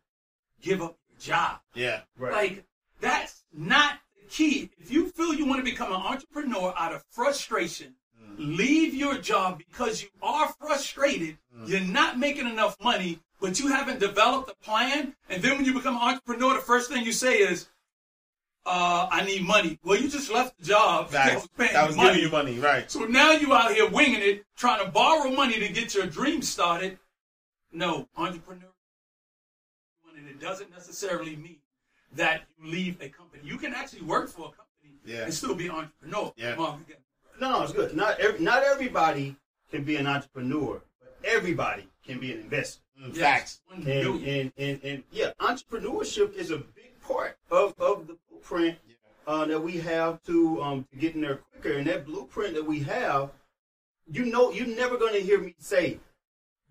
give 0.61 0.81
up 0.81 0.97
your 1.09 1.19
job. 1.19 1.59
Yeah. 1.73 2.01
Right. 2.17 2.33
Like 2.33 2.65
that's 2.99 3.43
not 3.53 3.99
the 4.15 4.27
key. 4.29 4.71
If 4.77 4.91
you 4.91 5.09
feel 5.09 5.33
you 5.33 5.45
want 5.45 5.59
to 5.59 5.69
become 5.69 5.91
an 5.91 6.01
entrepreneur 6.01 6.73
out 6.77 6.93
of 6.93 7.03
frustration, 7.11 7.95
mm-hmm. 8.21 8.55
leave 8.55 8.93
your 8.93 9.17
job 9.17 9.57
because 9.57 10.01
you 10.01 10.09
are 10.21 10.53
frustrated. 10.59 11.37
Mm-hmm. 11.55 11.65
You're 11.65 11.79
not 11.81 12.19
making 12.19 12.47
enough 12.47 12.75
money, 12.81 13.19
but 13.41 13.59
you 13.59 13.67
haven't 13.67 13.99
developed 13.99 14.49
a 14.51 14.55
plan. 14.63 15.15
And 15.29 15.41
then 15.43 15.57
when 15.57 15.65
you 15.65 15.73
become 15.73 15.95
an 15.95 16.01
entrepreneur, 16.01 16.55
the 16.55 16.61
first 16.61 16.89
thing 16.89 17.03
you 17.03 17.11
say 17.11 17.37
is, 17.37 17.67
uh, 18.67 19.07
I 19.11 19.23
need 19.25 19.43
money. 19.43 19.79
Well, 19.83 19.97
you 19.99 20.09
just 20.09 20.29
left 20.31 20.57
the 20.59 20.65
job 20.65 21.09
that 21.11 21.35
was 21.35 21.47
paying 21.57 21.73
That 21.73 21.87
was 21.87 21.95
money. 21.95 22.09
giving 22.09 22.23
you 22.23 22.29
money, 22.29 22.59
right? 22.59 22.89
So 22.91 23.05
now 23.05 23.31
you 23.31 23.53
out 23.53 23.71
here 23.73 23.89
winging 23.89 24.21
it, 24.21 24.45
trying 24.57 24.83
to 24.85 24.91
borrow 24.91 25.31
money 25.31 25.59
to 25.59 25.69
get 25.69 25.95
your 25.95 26.05
dream 26.05 26.41
started. 26.41 26.99
No, 27.71 28.07
entrepreneur, 28.17 28.69
and 30.17 30.27
it 30.27 30.39
doesn't 30.39 30.71
necessarily 30.71 31.35
mean 31.35 31.57
that 32.15 32.43
you 32.61 32.71
leave 32.71 33.01
a 33.01 33.09
company. 33.09 33.43
You 33.45 33.57
can 33.57 33.73
actually 33.73 34.01
work 34.03 34.29
for 34.29 34.41
a 34.41 34.51
company 34.51 34.99
Yeah. 35.05 35.23
and 35.23 35.33
still 35.33 35.55
be 35.55 35.65
an 35.67 35.71
entrepreneur. 35.71 36.33
Yeah. 36.37 36.55
No, 36.55 36.79
no, 37.39 37.63
it's 37.63 37.73
good. 37.73 37.95
Not 37.95 38.19
every, 38.19 38.39
not 38.39 38.63
everybody 38.63 39.35
can 39.69 39.83
be 39.83 39.95
an 39.97 40.07
entrepreneur, 40.07 40.81
but 40.99 41.15
everybody 41.23 41.87
can 42.05 42.19
be 42.19 42.31
an 42.33 42.39
investor. 42.39 42.81
Mm, 42.99 43.09
Yes, 43.15 43.17
Facts. 43.19 43.61
And, 43.75 43.87
and, 43.87 44.51
and, 44.57 44.79
and 44.83 45.03
yeah, 45.11 45.31
entrepreneurship 45.39 46.33
is 46.33 46.49
a 46.49 46.57
big 46.57 46.99
part 47.01 47.37
of, 47.51 47.75
of 47.79 48.07
the 48.07 48.17
blueprint 48.37 48.77
uh, 49.25 49.45
that 49.45 49.59
we 49.61 49.73
have 49.77 50.21
to 50.23 50.61
um, 50.61 50.85
to 50.91 50.97
get 50.97 51.15
in 51.15 51.21
there 51.21 51.37
quicker. 51.51 51.77
And 51.77 51.87
that 51.87 52.05
blueprint 52.05 52.55
that 52.55 52.65
we 52.65 52.79
have, 52.81 53.31
you 54.11 54.25
know, 54.25 54.51
you're 54.51 54.67
never 54.67 54.97
going 54.97 55.13
to 55.13 55.19
hear 55.19 55.39
me 55.39 55.55
say, 55.59 55.99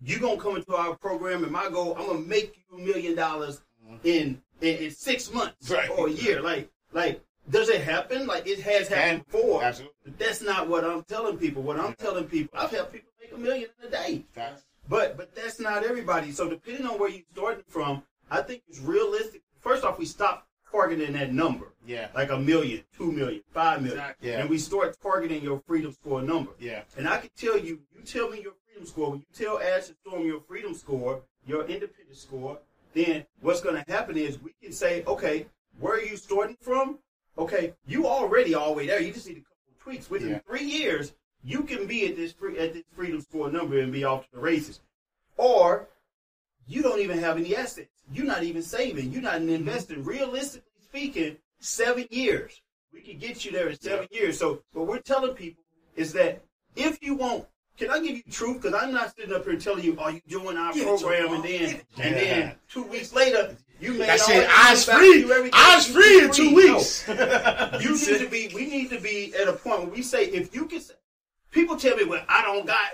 you're 0.01 0.19
going 0.19 0.37
to 0.37 0.43
come 0.43 0.55
into 0.55 0.75
our 0.75 0.95
program 0.95 1.43
and 1.43 1.51
my 1.51 1.69
goal, 1.69 1.95
I'm 1.97 2.05
going 2.07 2.23
to 2.23 2.29
make 2.29 2.57
you 2.71 2.77
a 2.77 2.81
million 2.81 3.15
dollars 3.15 3.61
in, 4.03 4.41
in 4.61 4.77
in 4.77 4.91
six 4.91 5.31
months 5.33 5.69
Right. 5.69 5.89
or 5.89 6.07
a 6.07 6.11
year. 6.11 6.41
Like, 6.41 6.69
like, 6.93 7.21
does 7.49 7.69
it 7.69 7.81
happen? 7.81 8.27
Like 8.27 8.47
it 8.47 8.59
has 8.61 8.87
happened 8.87 9.25
Can. 9.31 9.41
before. 9.41 9.63
Absolutely. 9.63 9.95
But 10.03 10.19
that's 10.19 10.41
not 10.41 10.67
what 10.67 10.83
I'm 10.83 11.03
telling 11.03 11.37
people. 11.37 11.63
What 11.63 11.79
I'm 11.79 11.93
telling 11.95 12.25
people, 12.25 12.57
I've 12.59 12.71
helped 12.71 12.93
people 12.93 13.11
make 13.21 13.31
a 13.33 13.37
million 13.37 13.69
in 13.81 13.87
a 13.87 13.91
day. 13.91 14.23
Facts. 14.33 14.63
But 14.89 15.17
but 15.17 15.35
that's 15.35 15.59
not 15.59 15.83
everybody. 15.83 16.31
So 16.31 16.49
depending 16.49 16.85
on 16.85 16.97
where 16.99 17.09
you're 17.09 17.21
starting 17.33 17.63
from, 17.67 18.03
I 18.31 18.41
think 18.41 18.63
it's 18.67 18.79
realistic. 18.79 19.41
First 19.59 19.83
off, 19.83 19.97
we 19.99 20.05
stop 20.05 20.46
targeting 20.71 21.13
that 21.13 21.33
number, 21.33 21.67
Yeah. 21.85 22.09
like 22.15 22.29
a 22.29 22.37
million, 22.37 22.83
two 22.97 23.11
million, 23.11 23.41
five 23.53 23.81
million, 23.81 23.99
Exactly. 23.99 24.29
Yeah. 24.29 24.39
and 24.41 24.49
we 24.49 24.57
start 24.57 24.97
targeting 25.01 25.43
your 25.43 25.61
freedom 25.67 25.91
score 25.93 26.21
number. 26.21 26.51
Yeah. 26.59 26.83
And 26.97 27.07
I 27.07 27.17
can 27.19 27.29
tell 27.37 27.57
you, 27.57 27.79
you 27.95 28.01
tell 28.05 28.29
me 28.29 28.41
your 28.41 28.53
freedom 28.65 28.85
score. 28.85 29.11
When 29.11 29.19
you 29.19 29.25
tell 29.33 29.59
Ash 29.59 29.87
and 29.87 29.97
Storm 30.05 30.25
your 30.25 30.41
freedom 30.41 30.73
score, 30.73 31.21
your 31.45 31.61
independent 31.65 32.17
score, 32.17 32.59
then 32.93 33.25
what's 33.41 33.61
going 33.61 33.81
to 33.83 33.91
happen 33.91 34.17
is 34.17 34.41
we 34.41 34.53
can 34.61 34.71
say, 34.71 35.03
okay, 35.05 35.47
where 35.79 35.95
are 35.95 36.01
you 36.01 36.17
starting 36.17 36.57
from? 36.61 36.99
Okay, 37.37 37.73
you 37.85 38.07
already 38.07 38.55
all 38.55 38.71
the 38.71 38.77
way 38.77 38.87
there. 38.87 38.99
You 39.01 39.13
just 39.13 39.27
need 39.27 39.37
a 39.37 39.41
couple 39.41 39.57
of 39.71 39.79
tweaks. 39.79 40.09
Within 40.09 40.29
Yeah. 40.29 40.39
three 40.47 40.63
years, 40.63 41.13
you 41.43 41.61
can 41.63 41.85
be 41.87 42.07
at 42.07 42.15
this 42.15 42.33
free, 42.33 42.57
at 42.57 42.73
this 42.73 42.83
freedom 42.95 43.21
score 43.21 43.51
number 43.51 43.79
and 43.79 43.91
be 43.93 44.03
off 44.03 44.25
to 44.25 44.31
the 44.33 44.39
races. 44.41 44.79
Or 45.37 45.87
you 46.67 46.81
don't 46.81 46.99
even 46.99 47.19
have 47.19 47.37
any 47.37 47.55
assets. 47.55 47.96
You're 48.11 48.25
not 48.25 48.43
even 48.43 48.61
saving. 48.63 49.11
You're 49.11 49.21
not 49.21 49.35
Mm-hmm. 49.41 49.49
investing. 49.49 50.03
Realistically 50.03 50.69
speaking, 50.83 51.37
seven 51.59 52.05
years. 52.09 52.61
We 52.93 53.01
can 53.01 53.17
get 53.19 53.43
you 53.45 53.51
there 53.51 53.69
in 53.69 53.79
seven 53.79 54.07
years. 54.11 54.39
So 54.39 54.61
what 54.73 54.87
we're 54.87 54.99
telling 54.99 55.33
people 55.33 55.63
is 55.95 56.13
that 56.13 56.41
if 56.75 56.97
you 57.01 57.15
want, 57.15 57.45
can 57.77 57.91
I 57.91 57.99
give 57.99 58.15
you 58.17 58.23
truth? 58.31 58.61
Because 58.61 58.73
I'm 58.73 58.93
not 58.93 59.13
sitting 59.15 59.33
up 59.35 59.45
here 59.45 59.55
telling 59.57 59.83
you, 59.83 59.95
"Oh, 59.99 60.07
you 60.09 60.21
doing 60.27 60.57
our 60.57 60.73
program," 60.73 61.33
and 61.33 61.43
then 61.43 61.73
mom. 61.73 61.81
and 62.05 62.15
then 62.15 62.55
two 62.71 62.83
weeks 62.83 63.13
later 63.13 63.55
you 63.79 63.93
made 63.93 64.09
I 64.09 64.17
said, 64.17 64.49
eyes 64.51 64.85
free. 64.85 65.31
Eyes 65.53 65.85
free 65.87 66.23
in 66.23 66.31
two 66.31 66.49
No. 66.51 66.55
weeks. 66.55 67.07
You 67.07 67.91
need 67.93 68.19
to 68.23 68.27
be. 68.29 68.49
We 68.55 68.65
need 68.67 68.89
to 68.89 68.99
be 68.99 69.35
at 69.35 69.47
a 69.47 69.53
point 69.53 69.81
where 69.81 69.89
we 69.89 70.01
say, 70.01 70.25
if 70.25 70.55
you 70.55 70.65
can. 70.65 70.79
say- 70.79 70.95
People 71.51 71.77
tell 71.77 71.95
me, 71.95 72.03
"Well, 72.05 72.23
I 72.27 72.41
don't 72.41 72.65
got 72.65 72.89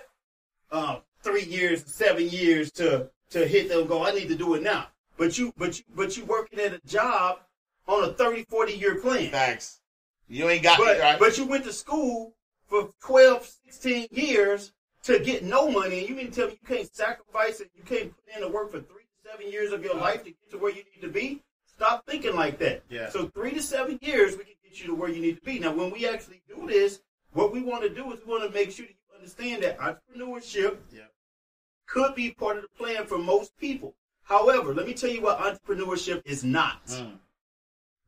uh, 0.71 0.99
three 1.21 1.43
years, 1.43 1.85
seven 1.85 2.27
years 2.27 2.71
to 2.73 3.09
to 3.29 3.47
hit 3.47 3.69
them 3.69 3.87
goal. 3.87 4.05
I 4.05 4.11
need 4.11 4.27
to 4.29 4.35
do 4.35 4.55
it 4.55 4.63
now." 4.63 4.87
But 5.17 5.37
you, 5.37 5.53
but 5.57 5.77
you, 5.79 5.85
but 5.95 6.17
you 6.17 6.25
working 6.25 6.59
at 6.59 6.73
a 6.73 6.79
job 6.87 7.39
on 7.87 8.03
a 8.03 8.13
30, 8.13 8.43
40 8.45 8.73
year 8.73 8.95
plan. 8.95 9.29
Facts. 9.31 9.79
You 10.27 10.49
ain't 10.49 10.63
got 10.63 10.79
But 10.79 10.97
it 10.97 11.01
right. 11.01 11.19
but 11.19 11.37
you 11.37 11.45
went 11.45 11.65
to 11.65 11.73
school 11.73 12.33
for 12.67 12.89
12, 13.05 13.51
16 13.65 14.07
years 14.11 14.71
to 15.03 15.19
get 15.19 15.43
no 15.43 15.69
money, 15.69 15.99
and 15.99 16.09
you 16.09 16.15
mean 16.15 16.29
to 16.29 16.33
tell 16.35 16.47
me 16.47 16.57
you 16.61 16.67
can't 16.75 16.95
sacrifice 16.95 17.59
it? 17.59 17.69
You 17.75 17.83
can't 17.83 18.13
put 18.15 18.33
in 18.35 18.41
the 18.41 18.47
work 18.49 18.71
for 18.71 18.79
three 18.79 19.03
to 19.03 19.29
seven 19.29 19.51
years 19.51 19.71
of 19.73 19.83
your 19.83 19.95
life 19.95 20.23
to 20.23 20.29
get 20.29 20.51
to 20.51 20.57
where 20.57 20.71
you 20.71 20.83
need 20.95 21.01
to 21.01 21.09
be? 21.09 21.41
Stop 21.65 22.05
thinking 22.07 22.35
like 22.35 22.57
that. 22.59 22.83
Yeah. 22.89 23.09
So 23.09 23.27
three 23.27 23.51
to 23.51 23.61
seven 23.61 23.99
years, 24.01 24.37
we 24.37 24.45
can 24.45 24.53
get 24.63 24.79
you 24.79 24.87
to 24.87 24.95
where 24.95 25.09
you 25.09 25.21
need 25.21 25.35
to 25.35 25.41
be. 25.41 25.59
Now, 25.59 25.73
when 25.73 25.91
we 25.91 26.07
actually 26.07 26.41
do 26.47 26.67
this, 26.67 27.01
what 27.33 27.51
we 27.51 27.61
want 27.61 27.83
to 27.83 27.89
do 27.89 28.11
is 28.13 28.19
we 28.25 28.31
want 28.31 28.43
to 28.43 28.49
make 28.57 28.71
sure 28.71 28.85
that 28.85 28.93
you 28.93 29.15
understand 29.15 29.63
that 29.63 29.77
entrepreneurship 29.79 30.77
Yeah. 30.91 31.01
could 31.87 32.15
be 32.15 32.31
part 32.31 32.55
of 32.57 32.63
the 32.63 32.69
plan 32.69 33.05
for 33.05 33.17
most 33.17 33.55
people. 33.57 33.93
However, 34.23 34.73
let 34.73 34.87
me 34.87 34.93
tell 34.93 35.09
you 35.09 35.21
what 35.21 35.39
entrepreneurship 35.39 36.21
is 36.25 36.43
not. 36.43 36.85
Mm. 36.87 37.17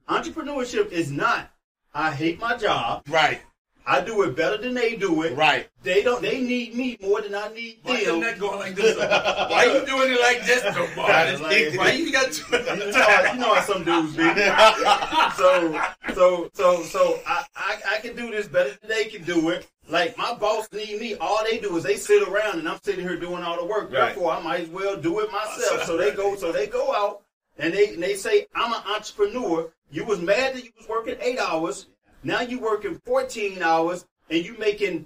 Entrepreneurship 0.09 0.91
is 0.91 1.11
not. 1.11 1.51
I 1.93 2.11
hate 2.11 2.39
my 2.39 2.55
job. 2.57 3.03
Right. 3.09 3.41
I 3.87 4.01
do 4.01 4.23
it 4.23 4.35
better 4.35 4.57
than 4.57 4.73
they 4.73 4.95
do 4.95 5.21
it. 5.21 5.37
Right. 5.37 5.69
They 5.83 6.01
don't. 6.01 6.19
They 6.21 6.41
need 6.41 6.73
me 6.73 6.97
more 7.01 7.21
than 7.21 7.35
I 7.35 7.49
need 7.53 7.77
Why 7.83 8.03
them. 8.03 8.19
neck 8.19 8.39
going 8.39 8.59
like 8.59 8.73
this? 8.73 8.97
Why 8.97 9.65
you 9.65 9.85
doing 9.85 10.11
it 10.11 10.19
like 10.19 10.43
this? 10.45 10.61
That 10.63 11.33
is 11.33 11.39
like- 11.39 11.77
Why 11.77 11.91
you 11.91 12.11
got 12.11 12.35
you, 12.51 12.51
know 12.51 12.85
you 12.85 13.39
know 13.39 13.53
how 13.53 13.61
some 13.61 13.83
dudes 13.83 14.15
be. 14.15 14.23
So, 15.35 15.79
so, 16.15 16.49
so, 16.53 16.83
so 16.83 17.19
I, 17.27 17.45
I, 17.55 17.77
I 17.95 17.97
can 17.99 18.15
do 18.15 18.31
this 18.31 18.47
better 18.47 18.69
than 18.81 18.89
they 18.89 19.05
can 19.05 19.23
do 19.23 19.49
it. 19.49 19.67
Like 19.87 20.17
my 20.17 20.33
boss 20.33 20.67
need 20.71 20.99
me. 20.99 21.15
All 21.15 21.43
they 21.43 21.59
do 21.59 21.75
is 21.77 21.83
they 21.83 21.97
sit 21.97 22.27
around, 22.27 22.59
and 22.59 22.67
I'm 22.67 22.79
sitting 22.83 23.05
here 23.05 23.17
doing 23.17 23.43
all 23.43 23.57
the 23.57 23.65
work. 23.65 23.91
Right. 23.91 24.07
Therefore, 24.07 24.31
I 24.33 24.41
might 24.41 24.61
as 24.61 24.69
well 24.69 24.97
do 24.97 25.19
it 25.19 25.31
myself. 25.31 25.83
So 25.83 25.95
they 25.95 26.11
go. 26.11 26.35
So 26.35 26.51
they 26.51 26.67
go 26.67 26.93
out 26.93 27.21
and 27.57 27.73
they 27.73 27.93
and 27.93 28.01
they 28.01 28.15
say, 28.15 28.47
"I'm 28.55 28.73
an 28.73 28.81
entrepreneur." 28.87 29.71
You 29.91 30.05
was 30.05 30.19
mad 30.19 30.55
that 30.55 30.63
you 30.63 30.71
was 30.77 30.87
working 30.87 31.17
eight 31.21 31.37
hours. 31.37 31.87
Now 32.23 32.41
you 32.41 32.59
working 32.59 32.99
14 33.05 33.61
hours, 33.61 34.05
and 34.31 34.43
you 34.43 34.57
making 34.57 35.05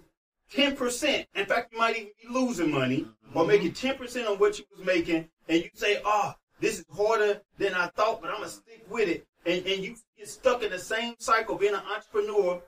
10 0.52 0.78
percent. 0.78 1.28
In 1.36 1.46
fact, 1.46 1.74
you 1.74 1.80
might 1.80 1.98
even 1.98 2.12
be 2.22 2.30
losing 2.30 2.72
money 2.72 3.06
or 3.34 3.42
mm-hmm. 3.42 3.52
making 3.52 3.74
10 3.74 3.98
percent 3.98 4.28
on 4.28 4.40
what 4.40 4.58
you 4.58 4.66
was 4.76 4.86
making, 4.86 5.28
and 5.50 5.62
you 5.62 5.70
say, 5.74 6.02
"Oh, 6.06 6.34
this 6.62 6.80
is 6.80 6.86
harder 6.96 7.42
than 7.58 7.74
I 7.74 7.88
thought, 7.88 8.22
but 8.22 8.30
I'm 8.30 8.38
gonna 8.38 8.50
stick 8.50 8.86
with 8.90 9.10
it." 9.10 9.28
And 9.46 9.66
and 9.68 9.84
you 9.84 9.98
get 10.18 10.30
stuck 10.30 10.64
in 10.64 10.72
the 10.72 10.80
same 10.80 11.16
cycle, 11.20 11.58
being 11.58 11.74
an 11.74 11.82
entrepreneur, 11.94 12.62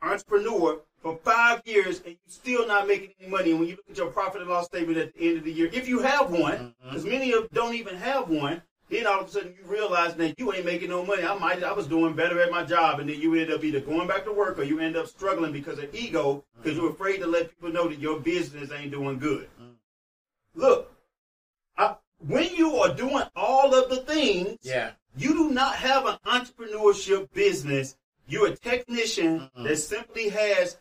entrepreneur 0.00 0.80
for 1.06 1.16
five 1.18 1.62
years, 1.64 1.98
and 1.98 2.06
you're 2.06 2.16
still 2.26 2.66
not 2.66 2.88
making 2.88 3.10
any 3.20 3.30
money. 3.30 3.50
And 3.52 3.60
when 3.60 3.68
you 3.68 3.76
look 3.76 3.88
at 3.88 3.96
your 3.96 4.10
profit 4.10 4.40
and 4.40 4.50
loss 4.50 4.66
statement 4.66 4.98
at 4.98 5.14
the 5.14 5.28
end 5.28 5.38
of 5.38 5.44
the 5.44 5.52
year, 5.52 5.70
if 5.72 5.86
you 5.88 6.00
have 6.00 6.32
one, 6.32 6.74
because 6.82 7.04
many 7.04 7.32
of 7.32 7.48
don't 7.50 7.74
even 7.74 7.94
have 7.94 8.28
one, 8.28 8.60
then 8.90 9.06
all 9.06 9.20
of 9.20 9.28
a 9.28 9.30
sudden 9.30 9.54
you 9.56 9.70
realize 9.70 10.14
that 10.16 10.36
you 10.36 10.52
ain't 10.52 10.64
making 10.64 10.88
no 10.88 11.04
money. 11.04 11.22
I 11.22 11.38
might, 11.38 11.62
I 11.62 11.72
was 11.72 11.86
doing 11.86 12.14
better 12.16 12.40
at 12.40 12.50
my 12.50 12.64
job, 12.64 12.98
and 12.98 13.08
then 13.08 13.20
you 13.20 13.36
end 13.36 13.52
up 13.52 13.62
either 13.62 13.78
going 13.78 14.08
back 14.08 14.24
to 14.24 14.32
work 14.32 14.58
or 14.58 14.64
you 14.64 14.80
end 14.80 14.96
up 14.96 15.06
struggling 15.06 15.52
because 15.52 15.78
of 15.78 15.94
ego, 15.94 16.42
because 16.60 16.76
you're 16.76 16.90
afraid 16.90 17.18
to 17.18 17.26
let 17.28 17.50
people 17.50 17.70
know 17.72 17.86
that 17.86 18.00
your 18.00 18.18
business 18.18 18.72
ain't 18.72 18.90
doing 18.90 19.20
good. 19.20 19.48
Look, 20.56 20.92
I, 21.78 21.94
when 22.18 22.52
you 22.56 22.78
are 22.78 22.92
doing 22.92 23.22
all 23.36 23.74
of 23.74 23.90
the 23.90 23.98
things, 23.98 24.58
Yeah. 24.62 24.92
you 25.16 25.34
do 25.34 25.50
not 25.50 25.76
have 25.76 26.04
an 26.06 26.16
entrepreneurship 26.26 27.32
business. 27.32 27.96
You're 28.26 28.48
a 28.48 28.56
technician 28.56 29.38
Mm-hmm. 29.38 29.64
that 29.64 29.76
simply 29.76 30.30
has 30.30 30.78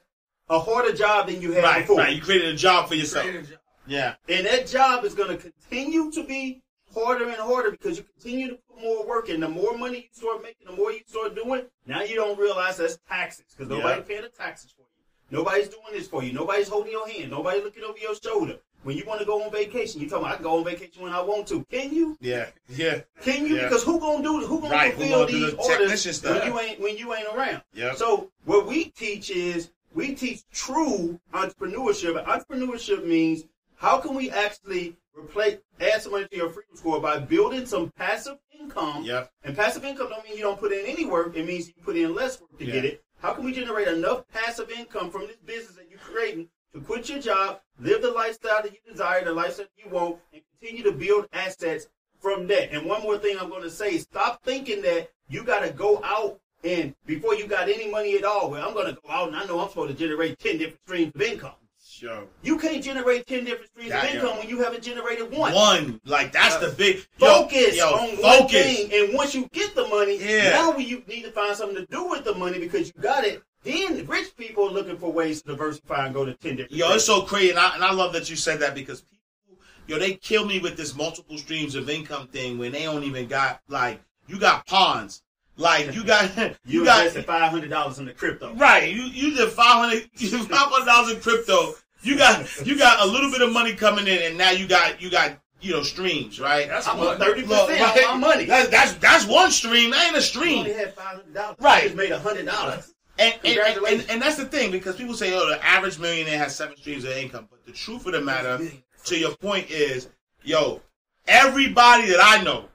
a 0.50 0.60
harder 0.60 0.94
job 0.94 1.28
than 1.28 1.42
you 1.42 1.52
had 1.54 1.64
Right. 1.64 1.82
before. 1.82 1.98
Right. 1.98 2.16
You 2.16 2.22
created 2.22 2.54
a 2.54 2.58
job 2.58 2.88
for 2.88 2.96
yourself. 2.96 3.26
Creative 3.26 3.50
job. 3.50 3.60
Yeah. 3.88 4.16
And 4.30 4.46
that 4.48 4.68
job 4.68 5.04
is 5.06 5.14
going 5.14 5.30
to 5.30 5.38
continue 5.38 6.12
to 6.12 6.24
be 6.24 6.62
harder 6.94 7.26
and 7.26 7.36
harder 7.38 7.72
because 7.72 7.98
you 7.98 8.04
continue 8.04 8.50
to 8.50 8.56
put 8.56 8.82
more 8.82 9.06
work 9.06 9.30
in. 9.30 9.40
The 9.42 9.50
more 9.50 9.78
money 9.78 9.98
you 9.98 10.04
start 10.12 10.42
making, 10.42 10.68
the 10.68 10.74
more 10.76 10.92
you 10.92 11.02
start 11.06 11.36
doing. 11.36 11.64
Now 11.86 12.02
you 12.04 12.16
don't 12.16 12.38
realize 12.40 12.78
that's 12.78 12.98
taxes 13.10 13.46
because 13.56 13.70
nobody's 13.70 13.98
Yeah. 14.04 14.08
paying 14.08 14.22
the 14.22 14.30
taxes 14.30 14.72
for 14.72 14.82
you. 14.84 15.38
Nobody's 15.38 15.68
doing 15.68 15.84
this 15.92 16.08
for 16.08 16.24
you. 16.24 16.32
Nobody's 16.34 16.68
holding 16.68 16.92
your 16.92 17.08
hand. 17.10 17.32
Nobody's 17.32 17.64
looking 17.64 17.84
over 17.84 17.98
your 17.98 18.16
shoulder. 18.16 18.60
When 18.84 18.96
you 18.96 19.04
want 19.06 19.20
to 19.20 19.26
go 19.26 19.42
on 19.44 19.52
vacation, 19.52 20.00
you 20.00 20.08
tell 20.08 20.22
me 20.22 20.28
I 20.28 20.36
can 20.36 20.44
go 20.44 20.58
on 20.60 20.64
vacation 20.64 21.02
when 21.02 21.12
I 21.12 21.20
want 21.20 21.48
to. 21.48 21.66
Can 21.72 21.92
you? 21.92 22.16
Yeah. 22.22 22.50
Yeah. 22.70 23.02
Can 23.22 23.48
you? 23.48 23.56
Yeah. 23.56 23.64
Because 23.64 23.84
who 23.84 24.00
gonna 24.00 24.22
do 24.24 24.46
who 24.46 24.62
gonna 24.62 24.72
Right, 24.76 24.94
who 24.94 25.00
fulfill 25.02 25.20
gonna 25.26 25.32
these 25.32 25.52
the 25.52 25.58
orders 25.58 26.24
when 26.24 26.46
you 26.46 26.60
ain't 26.60 26.80
when 26.80 26.96
you 26.98 27.14
ain't 27.16 27.28
around? 27.36 27.64
Yeah. 27.74 27.96
So 27.96 28.30
what 28.46 28.68
we 28.68 28.86
teach 28.92 29.32
is 29.32 29.72
we 29.96 30.14
teach 30.14 30.42
true 30.54 31.20
entrepreneurship. 31.34 32.24
Entrepreneurship 32.26 33.06
means 33.06 33.46
how 33.78 33.98
can 34.00 34.14
we 34.14 34.30
actually 34.30 34.96
replace 35.18 35.58
add 35.80 36.02
some 36.02 36.12
money 36.12 36.28
to 36.30 36.36
your 36.36 36.50
freedom 36.50 36.76
score 36.76 37.00
by 37.00 37.18
building 37.18 37.66
some 37.66 37.90
passive 37.98 38.38
income. 38.60 39.04
Yep. 39.04 39.32
And 39.44 39.56
passive 39.56 39.86
income 39.86 40.10
don't 40.10 40.24
mean 40.26 40.38
you 40.38 40.44
don't 40.44 40.60
put 40.60 40.72
in 40.72 40.86
any 40.86 41.06
work. 41.06 41.36
It 41.36 41.46
means 41.46 41.68
you 41.68 41.74
put 41.84 41.96
in 41.96 42.14
less 42.14 42.40
work 42.40 42.58
to 42.60 42.66
Yeah. 42.66 42.74
get 42.74 42.86
it. 42.86 43.04
How 43.22 43.34
can 43.34 43.46
we 43.46 43.54
generate 43.54 43.88
enough 43.88 44.28
passive 44.28 44.70
income 44.70 45.10
from 45.10 45.28
this 45.28 45.38
business 45.38 45.78
that 45.78 45.90
you're 45.90 46.00
creating 46.00 46.50
to 46.74 46.82
quit 46.82 47.10
your 47.10 47.20
job, 47.20 47.62
live 47.80 48.02
the 48.02 48.12
lifestyle 48.12 48.62
that 48.62 48.74
you 48.74 48.80
desire, 48.92 49.24
the 49.24 49.34
lifestyle 49.34 49.66
that 49.66 49.84
you 49.84 49.90
want, 49.90 50.20
and 50.34 50.42
continue 50.60 50.84
to 50.84 50.92
build 50.92 51.28
assets 51.32 51.88
from 52.20 52.48
that? 52.48 52.72
And 52.74 52.86
one 52.86 53.02
more 53.02 53.18
thing 53.18 53.38
I'm 53.40 53.50
going 53.50 53.64
to 53.64 53.72
say: 53.72 53.98
stop 53.98 54.44
thinking 54.44 54.82
that 54.82 55.10
you 55.30 55.44
got 55.44 55.62
to 55.62 55.72
go 55.72 56.02
out 56.04 56.40
and 56.64 56.96
before 57.06 57.36
you 57.36 57.48
got 57.48 57.70
any 57.70 57.90
money 57.90 58.18
at 58.18 58.24
all. 58.24 58.50
Well, 58.50 58.68
I'm 58.68 58.74
going 58.74 58.94
to 58.94 59.00
go 59.02 59.10
out 59.12 59.28
and 59.28 59.38
I 59.38 59.46
know 59.46 59.60
I'm 59.60 59.70
supposed 59.70 59.92
to 59.92 59.98
generate 59.98 60.40
ten 60.40 60.58
different 60.58 60.82
streams 60.86 61.12
of 61.16 61.22
income. 61.22 61.52
Sure. 61.88 62.24
You 62.44 62.58
can't 62.58 62.84
generate 62.84 63.26
ten 63.26 63.46
different 63.46 63.72
streams 63.72 63.92
That- 63.92 64.10
of 64.10 64.16
income 64.16 64.38
when 64.38 64.50
you 64.50 64.62
haven't 64.62 64.84
generated 64.84 65.32
one. 65.32 65.54
One, 65.54 66.02
like 66.06 66.32
that's 66.32 66.58
the 66.58 66.68
uh, 66.68 66.76
big 66.76 66.98
yo, 67.20 67.28
Focus 67.44 67.78
yo, 67.78 67.88
on 67.88 68.22
one 68.22 68.48
thing, 68.50 68.90
and 68.94 69.14
once 69.14 69.34
you 69.34 69.48
get 69.54 69.76
the 69.76 69.88
money, 69.88 70.18
Yeah. 70.20 70.50
now 70.50 70.76
you 70.78 71.04
need 71.08 71.24
to 71.24 71.32
find 71.32 71.56
something 71.56 71.78
to 71.78 71.86
do 71.86 72.10
with 72.10 72.26
the 72.26 72.34
money 72.36 72.60
because 72.60 72.88
you 72.88 73.02
got 73.02 73.24
it, 73.24 73.42
then 73.64 74.06
rich 74.08 74.36
people 74.36 74.68
are 74.68 74.72
looking 74.72 74.98
for 74.98 75.12
ways 75.12 75.42
to 75.44 75.50
diversify 75.50 76.06
and 76.08 76.14
go 76.14 76.26
to 76.26 76.34
ten 76.34 76.58
different. 76.58 76.74
Yo, 76.74 76.92
it's 76.94 77.06
so 77.06 77.22
crazy, 77.22 77.52
and 77.52 77.60
I, 77.60 77.76
and 77.76 77.84
I 77.84 77.94
love 77.94 78.12
that 78.14 78.30
you 78.30 78.36
said 78.36 78.60
that 78.60 78.76
because 78.76 79.02
people, 79.02 79.64
yo, 79.88 79.98
they 79.98 80.16
kill 80.16 80.46
me 80.46 80.60
with 80.60 80.76
this 80.76 80.96
multiple 80.96 81.38
streams 81.38 81.76
of 81.76 81.90
income 81.90 82.28
thing 82.28 82.58
when 82.58 82.74
they 82.74 82.84
don't 82.84 83.04
even 83.04 83.28
got 83.28 83.62
like 83.70 84.02
you 84.28 84.38
got 84.38 84.66
pawns, 84.68 85.22
like 85.58 85.94
you 85.94 86.04
got 86.04 86.36
you, 86.38 86.56
you 86.66 86.86
got 86.86 87.10
five 87.12 87.52
hundred 87.52 87.70
dollars 87.70 88.00
in 88.00 88.06
the 88.06 88.14
crypto. 88.14 88.54
right. 88.56 88.92
You 88.92 89.04
you 89.04 89.36
did 89.36 89.50
five 89.50 89.76
hundred 89.76 90.10
five 90.20 90.50
hundred 90.52 90.86
dollars 90.86 91.14
in 91.14 91.22
crypto. 91.22 91.76
You 92.02 92.18
got 92.18 92.66
you 92.66 92.78
got 92.78 93.08
a 93.08 93.12
little 93.12 93.32
bit 93.32 93.42
of 93.42 93.52
money 93.52 93.74
coming 93.74 94.08
in, 94.08 94.22
and 94.24 94.38
now 94.38 94.52
you 94.52 94.68
got 94.68 95.02
you 95.02 95.10
got 95.10 95.38
you 95.62 95.72
know 95.74 95.82
streams, 95.82 96.40
right? 96.40 96.68
That's 96.68 96.88
I'm 96.88 96.98
what 96.98 97.16
on 97.16 97.20
thirty 97.20 97.44
percent 97.44 97.82
of 97.82 98.04
my 98.12 98.18
money. 98.18 98.46
That's 98.46 98.70
that's 98.70 98.94
that's 98.94 99.26
one 99.26 99.50
stream. 99.50 99.92
That 99.92 100.08
ain't 100.08 100.16
a 100.16 100.18
You 100.18 100.22
stream. 100.22 100.60
only 100.60 100.74
had 100.74 100.94
five 100.94 101.18
hundred 101.18 101.34
dollars. 101.34 101.58
Right. 101.60 101.84
You 101.84 101.90
just 101.90 101.98
made 101.98 102.12
hundred 102.12 102.46
dollars. 102.46 102.92
And, 103.18 103.34
and, 103.46 103.58
and 103.88 104.06
and 104.10 104.22
that's 104.22 104.36
the 104.36 104.44
thing 104.46 104.72
because 104.72 104.98
people 104.98 105.14
say, 105.14 105.34
oh, 105.34 105.48
the 105.50 105.66
average 105.66 105.98
millionaire 106.00 106.38
has 106.38 106.54
seven 106.54 106.76
streams 106.76 107.06
of 107.06 107.12
income. 107.12 107.48
But 107.50 107.66
the 107.66 107.72
truth 107.72 108.06
of 108.06 108.12
the 108.12 108.20
matter, 108.20 108.60
to 109.06 109.18
your 109.18 109.34
point, 109.38 109.72
is, 109.72 110.10
yo, 110.44 110.82
everybody 111.26 112.08
that 112.10 112.20
I 112.22 112.44
know 112.44 112.66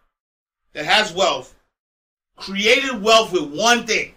that 0.73 0.87
has 0.87 1.13
wealth 1.13 1.55
created 2.41 3.01
wealth 3.03 3.33
with 3.33 3.55
one 3.55 3.87
thing. 3.87 4.15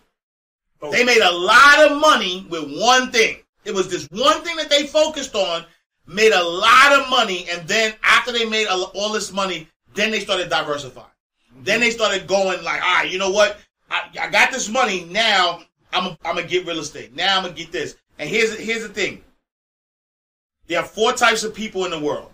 Oh. 0.81 0.91
They 0.91 1.05
made 1.05 1.21
a 1.21 1.31
lot 1.31 1.91
of 1.91 1.99
money 1.99 2.45
with 2.49 2.79
one 2.79 3.11
thing. 3.11 3.37
It 3.65 3.73
was 3.73 3.89
this 3.89 4.07
one 4.11 4.41
thing 4.41 4.57
that 4.57 4.69
they 4.69 4.87
focused 4.87 5.35
on, 5.35 5.65
made 6.07 6.33
a 6.33 6.43
lot 6.43 6.99
of 6.99 7.09
money, 7.09 7.47
and 7.49 7.67
then 7.67 7.93
after 8.03 8.31
they 8.31 8.45
made 8.45 8.67
all 8.67 9.13
this 9.13 9.31
money, 9.31 9.67
then 9.93 10.11
they 10.11 10.19
started 10.19 10.49
diversifying. 10.49 11.07
Then 11.61 11.79
they 11.79 11.91
started 11.91 12.27
going 12.27 12.63
like, 12.63 12.81
all 12.81 12.95
right, 12.95 13.09
you 13.09 13.19
know 13.19 13.29
what? 13.29 13.59
I, 13.89 14.09
I 14.19 14.29
got 14.29 14.51
this 14.51 14.69
money 14.69 15.05
now. 15.05 15.61
I'm 15.93 16.17
I'm 16.25 16.35
gonna 16.35 16.47
get 16.47 16.65
real 16.65 16.79
estate. 16.79 17.15
Now 17.15 17.37
I'm 17.37 17.43
gonna 17.43 17.55
get 17.55 17.71
this. 17.71 17.95
And 18.17 18.29
here's 18.29 18.57
here's 18.57 18.81
the 18.81 18.89
thing. 18.89 19.23
There 20.67 20.79
are 20.79 20.85
four 20.85 21.13
types 21.13 21.43
of 21.43 21.53
people 21.53 21.85
in 21.85 21.91
the 21.91 21.99
world. 21.99 22.31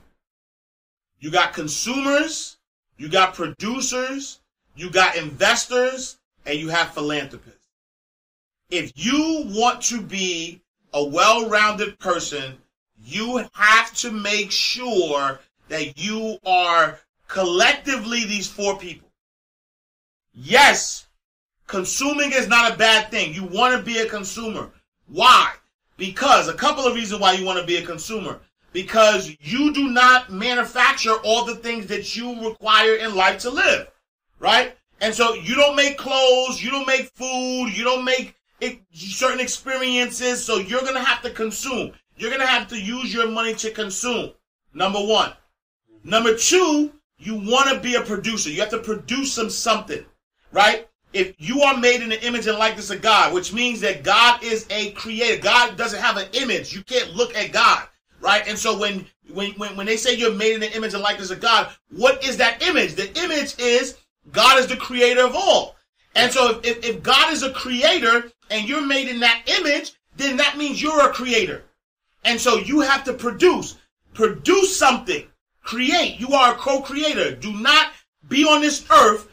You 1.20 1.30
got 1.32 1.54
consumers, 1.54 2.58
you 2.98 3.10
got 3.10 3.34
producers, 3.34 4.40
you 4.80 4.90
got 4.90 5.18
investors, 5.18 6.18
and 6.46 6.58
you 6.58 6.70
have 6.70 6.94
philanthropists. 6.94 7.68
If 8.70 8.94
you 8.96 9.44
want 9.48 9.82
to 9.84 10.02
be 10.02 10.62
a 10.94 11.04
well-rounded 11.04 12.00
person, 12.00 12.58
you 13.04 13.46
have 13.54 13.94
to 13.96 14.12
make 14.12 14.52
sure 14.52 15.40
that 15.68 15.98
you 15.98 16.38
are 16.46 17.00
collectively 17.28 18.26
these 18.26 18.48
four 18.48 18.78
people. 18.78 19.10
Yes, 20.34 21.08
consuming 21.68 22.32
is 22.32 22.48
not 22.48 22.74
a 22.74 22.78
bad 22.78 23.12
thing. 23.12 23.34
You 23.34 23.44
want 23.44 23.78
to 23.78 23.84
be 23.84 24.00
a 24.00 24.08
consumer. 24.08 24.70
Why? 25.08 25.54
Because 25.98 26.48
a 26.48 26.54
couple 26.54 26.86
of 26.86 26.96
reasons 26.96 27.22
why 27.22 27.34
you 27.34 27.46
want 27.46 27.60
to 27.60 27.66
be 27.66 27.78
a 27.78 27.86
consumer. 27.86 28.40
Because 28.72 29.36
you 29.42 29.74
do 29.74 29.90
not 29.90 30.32
manufacture 30.32 31.16
all 31.24 31.44
the 31.44 31.56
things 31.56 31.88
that 31.88 32.16
you 32.16 32.48
require 32.48 32.96
in 32.96 33.16
life 33.16 33.40
to 33.40 33.50
live, 33.50 33.90
right? 34.40 34.76
And 35.02 35.14
so 35.14 35.34
you 35.34 35.56
don't 35.56 35.76
make 35.76 35.98
clothes, 35.98 36.62
you 36.62 36.72
don't 36.72 36.88
make 36.88 37.10
food, 37.14 37.70
you 37.70 37.84
don't 37.84 38.04
make 38.04 38.36
it, 38.60 38.80
certain 38.92 39.40
experiences. 39.40 40.44
So 40.44 40.58
you're 40.58 40.82
gonna 40.82 41.04
have 41.04 41.22
to 41.24 41.30
consume. 41.30 41.92
You're 42.18 42.32
gonna 42.32 42.46
have 42.48 42.68
to 42.70 42.80
use 42.80 43.14
your 43.14 43.30
money 43.30 43.54
to 43.56 43.72
consume. 43.72 44.32
Number 44.74 45.00
one. 45.00 45.34
Number 46.04 46.36
two, 46.36 46.92
you 47.18 47.36
want 47.36 47.70
to 47.70 47.80
be 47.80 47.96
a 47.96 48.02
producer. 48.02 48.50
You 48.50 48.62
have 48.62 48.70
to 48.70 48.80
produce 48.80 49.34
some 49.34 49.50
something, 49.50 50.06
right? 50.52 50.88
If 51.12 51.34
you 51.38 51.62
are 51.62 51.78
made 51.78 52.02
in 52.02 52.10
the 52.10 52.26
image 52.26 52.48
and 52.48 52.58
likeness 52.58 52.92
of 52.92 53.02
God, 53.02 53.34
which 53.34 53.52
means 53.52 53.82
that 53.82 54.04
God 54.04 54.44
is 54.44 54.66
a 54.70 54.92
creator. 54.92 55.42
God 55.42 55.76
doesn't 55.76 56.02
have 56.02 56.18
an 56.18 56.28
image. 56.34 56.74
You 56.74 56.84
can't 56.84 57.16
look 57.16 57.36
at 57.36 57.52
God, 57.52 57.88
right? 58.22 58.48
And 58.48 58.58
so 58.58 58.78
when 58.78 59.06
when 59.34 59.52
when, 59.54 59.76
when 59.76 59.86
they 59.86 59.98
say 59.98 60.14
you're 60.14 60.34
made 60.34 60.54
in 60.54 60.60
the 60.60 60.74
image 60.76 60.94
and 60.94 61.04
likeness 61.04 61.32
of 61.32 61.42
God, 61.42 61.70
what 61.90 62.24
is 62.24 62.38
that 62.38 62.62
image? 62.62 62.96
The 62.96 63.10
image 63.20 63.56
is 63.60 63.98
God 64.32 64.60
is 64.60 64.68
the 64.68 64.78
creator 64.78 65.26
of 65.26 65.36
all. 65.36 65.76
And 66.16 66.32
so 66.32 66.50
if, 66.50 66.66
if, 66.66 66.86
if 66.86 67.04
God 67.04 67.32
is 67.32 67.44
a 67.44 67.52
creator 67.52 68.32
and 68.50 68.68
you're 68.68 68.86
made 68.86 69.08
in 69.08 69.20
that 69.20 69.44
image, 69.60 69.94
then 70.18 70.38
that 70.38 70.58
means 70.58 70.82
you're 70.82 71.10
a 71.10 71.14
creator. 71.14 71.64
And 72.26 72.40
so 72.40 72.58
you 72.58 72.82
have 72.82 73.04
to 73.06 73.14
produce. 73.14 73.78
Produce 74.14 74.78
something. 74.78 75.26
Create. 75.64 76.20
You 76.20 76.34
are 76.34 76.54
a 76.54 76.58
co-creator. 76.58 77.36
Do 77.36 77.54
not 77.54 77.94
be 78.28 78.44
on 78.44 78.62
this 78.62 78.86
earth 78.92 79.30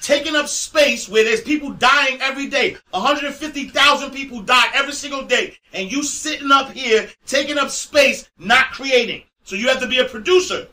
taking 0.00 0.34
up 0.34 0.48
space 0.48 1.08
where 1.08 1.24
there's 1.24 1.40
people 1.40 1.70
dying 1.72 2.18
every 2.20 2.48
day. 2.48 2.76
150,000 2.90 4.10
people 4.10 4.40
die 4.40 4.66
every 4.74 4.92
single 4.92 5.22
day. 5.22 5.56
And 5.72 5.90
you 5.90 6.02
sitting 6.02 6.50
up 6.50 6.72
here 6.72 7.08
taking 7.26 7.58
up 7.58 7.70
space, 7.70 8.28
not 8.38 8.72
creating. 8.72 9.22
So 9.44 9.56
you 9.56 9.68
have 9.68 9.80
to 9.80 9.86
be 9.86 9.98
a 9.98 10.04
producer. 10.04 10.66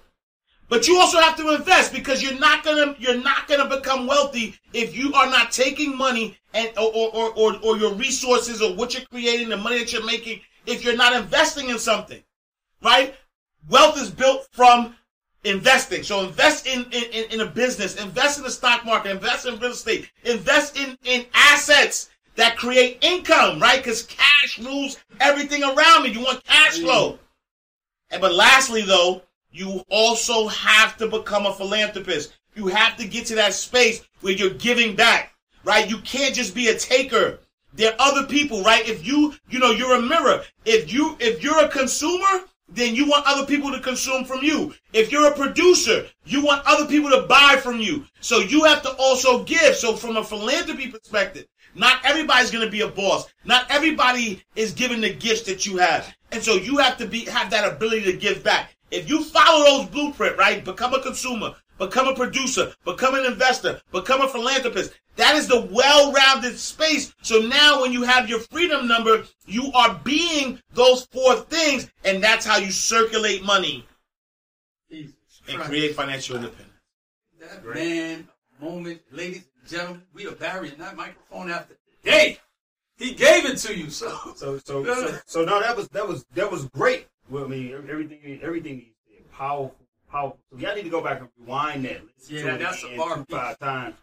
But 0.69 0.87
you 0.87 0.97
also 0.99 1.19
have 1.19 1.35
to 1.37 1.55
invest 1.55 1.91
because 1.91 2.21
you're 2.21 2.39
not 2.39 2.63
gonna 2.63 2.95
you're 2.99 3.21
not 3.21 3.47
gonna 3.47 3.67
become 3.67 4.05
wealthy 4.05 4.55
if 4.71 4.95
you 4.95 5.13
are 5.15 5.25
not 5.25 5.51
taking 5.51 5.97
money 5.97 6.37
and 6.53 6.69
or 6.77 6.91
or, 6.93 7.33
or, 7.35 7.59
or 7.63 7.77
your 7.77 7.93
resources 7.93 8.61
or 8.61 8.75
what 8.75 8.93
you're 8.93 9.05
creating, 9.11 9.49
the 9.49 9.57
money 9.57 9.79
that 9.79 9.91
you're 9.91 10.05
making, 10.05 10.41
if 10.67 10.85
you're 10.85 10.95
not 10.95 11.13
investing 11.13 11.69
in 11.69 11.79
something. 11.79 12.23
Right? 12.81 13.15
Wealth 13.67 13.99
is 13.99 14.11
built 14.11 14.47
from 14.51 14.95
investing. 15.43 16.03
So 16.03 16.21
invest 16.21 16.67
in, 16.67 16.85
in, 16.91 17.31
in, 17.31 17.41
a 17.41 17.45
business, 17.45 18.01
invest 18.01 18.37
in 18.37 18.43
the 18.43 18.51
stock 18.51 18.85
market, 18.85 19.11
invest 19.11 19.45
in 19.45 19.59
real 19.59 19.71
estate, 19.71 20.09
invest 20.23 20.77
in, 20.77 20.97
in 21.03 21.25
assets 21.33 22.09
that 22.35 22.57
create 22.57 22.99
income, 23.01 23.59
right? 23.59 23.77
Because 23.77 24.03
cash 24.03 24.59
rules 24.59 24.97
everything 25.19 25.63
around 25.63 26.03
me. 26.03 26.09
You 26.09 26.21
want 26.21 26.43
cash 26.45 26.79
flow. 26.79 27.13
Mm. 27.13 27.19
And 28.11 28.21
but 28.21 28.33
lastly, 28.33 28.81
though, 28.81 29.21
you 29.51 29.83
also 29.89 30.47
have 30.47 30.97
to 30.97 31.07
become 31.07 31.45
a 31.45 31.53
philanthropist. 31.53 32.33
You 32.55 32.67
have 32.67 32.97
to 32.97 33.07
get 33.07 33.25
to 33.27 33.35
that 33.35 33.53
space 33.53 34.01
where 34.21 34.33
you're 34.33 34.51
giving 34.51 34.95
back, 34.95 35.33
right? 35.63 35.89
You 35.89 35.99
can't 35.99 36.35
just 36.35 36.53
be 36.53 36.67
a 36.67 36.77
taker. 36.77 37.39
There 37.73 37.91
are 37.91 37.95
other 37.99 38.27
people, 38.27 38.63
right? 38.63 38.87
If 38.87 39.05
you, 39.05 39.35
you 39.49 39.59
know, 39.59 39.71
you're 39.71 39.95
a 39.95 40.01
mirror. 40.01 40.43
If 40.65 40.91
you, 40.91 41.15
if 41.19 41.43
you're 41.43 41.63
a 41.63 41.69
consumer, 41.69 42.45
then 42.67 42.95
you 42.95 43.07
want 43.07 43.25
other 43.27 43.45
people 43.45 43.71
to 43.71 43.79
consume 43.79 44.25
from 44.25 44.43
you. 44.43 44.73
If 44.93 45.11
you're 45.11 45.27
a 45.27 45.35
producer, 45.35 46.05
you 46.25 46.43
want 46.43 46.65
other 46.65 46.85
people 46.85 47.09
to 47.09 47.23
buy 47.23 47.59
from 47.61 47.79
you. 47.79 48.05
So 48.21 48.39
you 48.39 48.63
have 48.65 48.81
to 48.83 48.91
also 48.93 49.43
give. 49.43 49.75
So 49.75 49.95
from 49.95 50.17
a 50.17 50.23
philanthropy 50.23 50.87
perspective, 50.91 51.45
not 51.75 52.03
everybody's 52.03 52.51
going 52.51 52.65
to 52.65 52.71
be 52.71 52.81
a 52.81 52.87
boss. 52.87 53.31
Not 53.45 53.65
everybody 53.69 54.43
is 54.55 54.73
given 54.73 55.01
the 55.01 55.13
gifts 55.13 55.43
that 55.43 55.65
you 55.65 55.77
have. 55.77 56.13
And 56.31 56.43
so 56.43 56.55
you 56.55 56.77
have 56.77 56.97
to 56.97 57.07
be, 57.07 57.25
have 57.25 57.49
that 57.51 57.71
ability 57.71 58.03
to 58.11 58.13
give 58.13 58.43
back. 58.43 58.75
If 58.91 59.09
you 59.09 59.23
follow 59.23 59.65
those 59.65 59.89
blueprint, 59.89 60.37
right? 60.37 60.63
Become 60.63 60.93
a 60.93 61.01
consumer, 61.01 61.55
become 61.77 62.07
a 62.07 62.15
producer, 62.15 62.73
become 62.85 63.15
an 63.15 63.25
investor, 63.25 63.81
become 63.91 64.21
a 64.21 64.27
philanthropist. 64.27 64.93
That 65.15 65.35
is 65.35 65.47
the 65.47 65.61
well-rounded 65.61 66.57
space. 66.57 67.13
So 67.21 67.39
now 67.39 67.81
when 67.81 67.91
you 67.91 68.03
have 68.03 68.29
your 68.29 68.39
freedom 68.39 68.87
number, 68.87 69.25
you 69.45 69.71
are 69.73 69.99
being 70.03 70.61
those 70.73 71.05
four 71.07 71.35
things, 71.35 71.89
and 72.05 72.23
that's 72.23 72.45
how 72.45 72.57
you 72.57 72.71
circulate 72.71 73.43
money 73.43 73.85
Jesus 74.89 75.13
and 75.47 75.57
Christ. 75.57 75.69
create 75.69 75.95
financial 75.95 76.37
independence. 76.37 76.69
That 77.39 77.65
man, 77.65 78.27
moment, 78.61 79.01
ladies 79.11 79.45
and 79.61 79.69
gentlemen, 79.69 80.03
we 80.13 80.27
are 80.27 80.31
burying 80.31 80.77
that 80.77 80.95
microphone 80.95 81.51
after 81.51 81.75
today. 82.03 82.39
He 82.97 83.13
gave 83.13 83.45
it 83.45 83.57
to 83.59 83.77
you, 83.77 83.89
so 83.89 84.09
So 84.35 84.57
so 84.57 84.83
so, 84.85 85.19
so 85.25 85.45
no, 85.45 85.61
that 85.61 85.75
was 85.75 85.87
that 85.89 86.07
was 86.07 86.25
that 86.35 86.51
was 86.51 86.65
great. 86.65 87.07
Well, 87.29 87.45
I 87.45 87.47
mean, 87.47 87.73
everything 87.73 88.39
everything 88.41 88.77
you 88.77 88.85
said, 89.07 89.31
powerful, 89.31 89.75
powerful. 90.11 90.39
So 90.51 90.57
y'all 90.57 90.75
need 90.75 90.83
to 90.83 90.89
go 90.89 91.01
back 91.01 91.19
and 91.19 91.29
rewind 91.37 91.85
that. 91.85 92.01
Listen 92.17 92.35
Yeah, 92.35 92.51
to 92.53 92.63
that's 92.63 92.83
a 92.83 92.97
bar 92.97 93.25
five 93.29 93.59
times. 93.59 93.95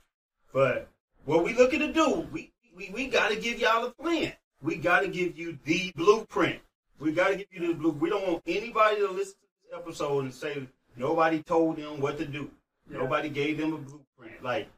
But 0.52 0.88
what 1.24 1.44
we 1.44 1.54
looking 1.54 1.80
to 1.80 1.92
do, 1.92 2.26
we 2.32 2.52
we, 2.76 2.90
we 2.94 3.06
got 3.08 3.30
to 3.30 3.36
give 3.36 3.58
y'all 3.58 3.84
a 3.84 3.90
plan. 3.90 4.32
We 4.62 4.76
got 4.76 5.00
to 5.00 5.08
give 5.08 5.38
you 5.38 5.58
the 5.64 5.92
blueprint. 5.96 6.60
We 6.98 7.12
got 7.12 7.28
to 7.28 7.36
give 7.36 7.46
you 7.50 7.68
the 7.68 7.74
blue. 7.74 7.90
We 7.90 8.10
don't 8.10 8.26
want 8.26 8.42
anybody 8.46 8.96
to 8.96 9.08
listen 9.10 9.34
to 9.34 9.48
this 9.64 9.78
episode 9.78 10.24
and 10.24 10.34
say 10.34 10.66
nobody 10.96 11.42
told 11.42 11.76
them 11.76 12.00
what 12.00 12.18
to 12.18 12.26
do. 12.26 12.50
Yeah. 12.90 12.98
Nobody 12.98 13.28
gave 13.28 13.58
them 13.58 13.72
a 13.72 13.78
blueprint. 13.78 14.42
Like, 14.42 14.68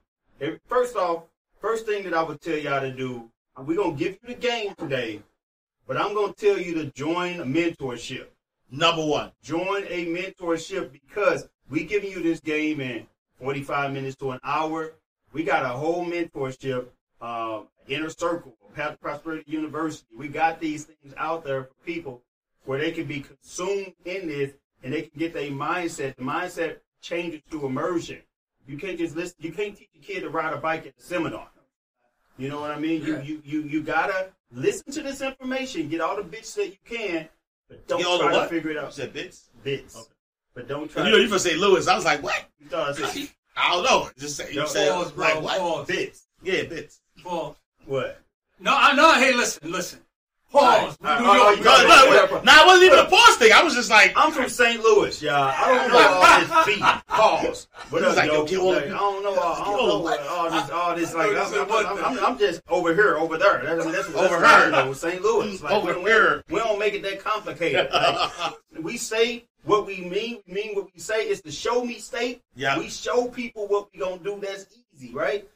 first 0.67 0.97
off, 0.97 1.25
first 1.61 1.87
thing 1.87 2.05
that 2.05 2.15
I 2.15 2.23
would 2.23 2.41
tell 2.41 2.57
y'all 2.57 2.81
to 2.81 2.91
do, 2.91 3.31
we're 3.59 3.77
gonna 3.77 3.97
give 3.97 4.19
you 4.23 4.29
the 4.29 4.35
game 4.35 4.75
today, 4.77 5.23
but 5.87 5.97
I'm 5.97 6.15
gonna 6.15 6.33
tell 6.33 6.59
you 6.59 6.75
to 6.75 6.87
join 6.93 7.41
a 7.41 7.45
mentorship. 7.45 8.27
Number 8.71 9.05
one. 9.05 9.33
Join 9.43 9.85
a 9.89 10.07
mentorship 10.07 10.93
because 10.93 11.49
we 11.71 11.85
giving 11.85 12.11
you 12.11 12.23
this 12.23 12.41
game 12.41 12.81
in 12.81 13.07
45 13.41 13.93
minutes 13.93 14.17
to 14.17 14.33
an 14.33 14.41
hour. 14.45 14.95
We 15.33 15.43
got 15.43 15.65
a 15.65 15.69
whole 15.69 16.05
mentorship, 16.05 16.87
uh, 17.21 17.63
inner 17.87 18.11
circle, 18.11 18.55
Path 18.75 19.01
Prosperity 19.01 19.51
University. 19.51 20.07
We 20.17 20.29
got 20.29 20.61
these 20.61 20.85
things 20.85 21.15
out 21.17 21.45
there 21.45 21.65
for 21.65 21.75
people 21.85 22.23
where 22.65 22.79
they 22.79 22.93
can 22.93 23.07
be 23.07 23.21
consumed 23.21 23.95
in 24.05 24.29
this 24.29 24.53
and 24.83 24.93
they 24.93 25.03
can 25.03 25.19
get 25.19 25.33
their 25.33 25.51
mindset. 25.51 26.17
The 26.17 26.23
mindset 26.23 26.77
changes 27.01 27.41
through 27.51 27.67
immersion. 27.67 28.19
You 28.67 28.77
can't 28.77 28.99
just 28.99 29.17
listen. 29.17 29.37
You 29.41 29.53
can't 29.53 29.77
teach 29.77 29.89
a 29.97 29.99
kid 29.99 30.21
to 30.21 30.29
ride 30.29 30.53
a 30.53 30.59
bike 30.59 30.87
at 30.87 30.97
the 30.97 31.03
seminar. 31.03 31.49
You 32.37 32.51
know 32.51 32.61
what 32.61 32.71
I 32.71 32.79
mean? 32.79 33.01
Yeah. 33.01 33.23
You, 33.23 33.43
you 33.45 33.63
you 33.63 33.69
you 33.69 33.83
gotta 33.83 34.29
listen 34.53 34.93
to 34.93 35.03
this 35.03 35.23
information, 35.23 35.89
get 35.89 36.01
all 36.01 36.17
the 36.17 36.23
bits 36.23 36.55
that 36.55 36.69
you 36.69 36.77
can, 36.85 37.29
but 37.69 37.87
don't 37.89 37.99
Get 37.99 38.07
all 38.07 38.19
the 38.19 38.25
try 38.25 38.33
to 38.33 38.39
what? 38.39 38.51
figure 38.51 38.71
it 38.71 38.77
out. 38.77 38.81
You 38.83 38.87
out. 38.87 38.95
said 38.95 39.13
bits. 39.13 39.49
Bits, 39.63 39.97
Okay. 39.97 40.09
but 40.55 40.69
don't 40.69 40.91
try. 40.91 41.05
You 41.05 41.11
know, 41.13 41.17
you 41.19 41.29
from 41.29 41.39
St. 41.39 41.59
Louis. 41.59 41.87
I 41.89 41.95
was 41.95 42.05
like, 42.05 42.23
what? 42.23 42.45
you 42.59 42.67
thought 42.69 42.89
I 42.91 42.93
said 43.09 43.29
I 43.57 43.73
don't 43.73 43.83
know. 43.85 44.11
Just 44.19 44.37
say 44.37 44.51
you 44.53 44.61
No, 44.61 44.67
said 44.67 44.93
pause, 44.93 45.13
bro, 45.13 45.25
like 45.27 45.43
what? 45.43 45.59
pause. 45.59 45.87
bits. 45.89 46.27
Yeah, 46.43 46.63
bits. 46.65 47.01
Pause. 47.23 47.57
What? 47.87 48.21
No, 48.61 48.75
I 48.77 48.93
know. 48.95 49.13
Hey, 49.15 49.33
listen, 49.35 49.71
listen. 49.71 50.01
All 50.55 50.61
Pause. 50.63 50.97
right, 51.03 51.21
New 51.21 51.27
all 51.27 51.35
right, 51.35 51.57
York, 51.59 51.59
all 51.59 51.65
No, 51.65 51.71
right, 51.71 51.83
New 51.83 51.89
no, 51.89 52.15
York. 52.17 52.31
no, 52.31 52.37
no, 52.37 52.37
no, 52.39 52.43
no, 52.43 52.53
I 52.63 52.67
wasn't 52.67 52.85
even 52.87 52.99
a 53.01 53.05
pause 53.05 53.37
thing. 53.37 53.53
I 53.53 53.63
was 53.63 53.75
just 53.75 53.91
like, 53.91 54.13
I'm 54.17 54.33
from 54.33 54.49
St. 54.49 54.83
Louis, 54.83 55.21
y'all. 55.23 55.35
I 55.35 55.67
don't 55.69 55.93
know 55.93 55.99
all 55.99 56.65
this 56.65 56.67
beat. 56.67 57.07
Pause. 57.07 57.69
What 57.91 58.03
He's 58.03 58.11
up, 58.13 58.17
like, 58.17 58.27
yo? 58.29 58.35
yo, 58.35 58.45
get 58.47 58.59
all 58.59 58.73
the- 58.73 58.87
I 58.87 58.89
don't 58.89 59.23
know. 59.25 59.39
all- 59.39 59.53
I 59.55 59.65
don't 59.65 59.77
know 59.77 59.99
the 59.99 60.03
what 60.05 60.27
all 60.27 60.51
this. 60.51 60.71
All 60.71 60.97
this. 60.97 61.15
Like, 61.15 61.31
I 61.37 61.45
I'm, 61.45 61.71
I'm, 61.71 61.87
I'm, 61.99 62.05
I'm, 62.19 62.25
I'm 62.25 62.39
just 62.39 62.63
over 62.69 62.95
here, 62.95 63.19
over 63.19 63.37
there. 63.37 63.63
That's, 63.63 63.83
I 63.83 63.85
mean, 63.85 63.93
that's, 63.93 64.07
that's 64.09 64.19
Over 64.33 64.47
here. 64.47 64.71
know. 64.71 64.93
St. 64.95 65.21
Louis. 65.23 65.63
Like, 65.63 65.73
Over 65.73 65.99
we, 65.99 66.05
here. 66.11 66.43
We 66.49 66.59
don't 66.61 66.79
make 66.79 66.95
it 66.95 67.03
that 67.03 67.23
complicated. 67.23 67.89
Like, 67.93 68.31
we 68.81 68.97
say 68.97 69.45
what 69.65 69.85
we 69.87 70.01
mean. 70.01 70.41
We 70.47 70.55
mean 70.55 70.75
what 70.75 70.87
we 70.95 70.99
say. 71.01 71.25
It's 71.29 71.43
the 71.43 71.53
show 71.53 71.85
me 71.85 71.99
state. 71.99 72.43
Yeah. 72.57 72.79
We 72.79 72.89
show 72.89 73.27
people 73.29 73.67
what 73.69 73.89
we 73.93 74.01
gonna 74.01 74.17
do. 74.23 74.39
That's 74.41 74.65
easy, 74.95 75.13
right? 75.13 75.47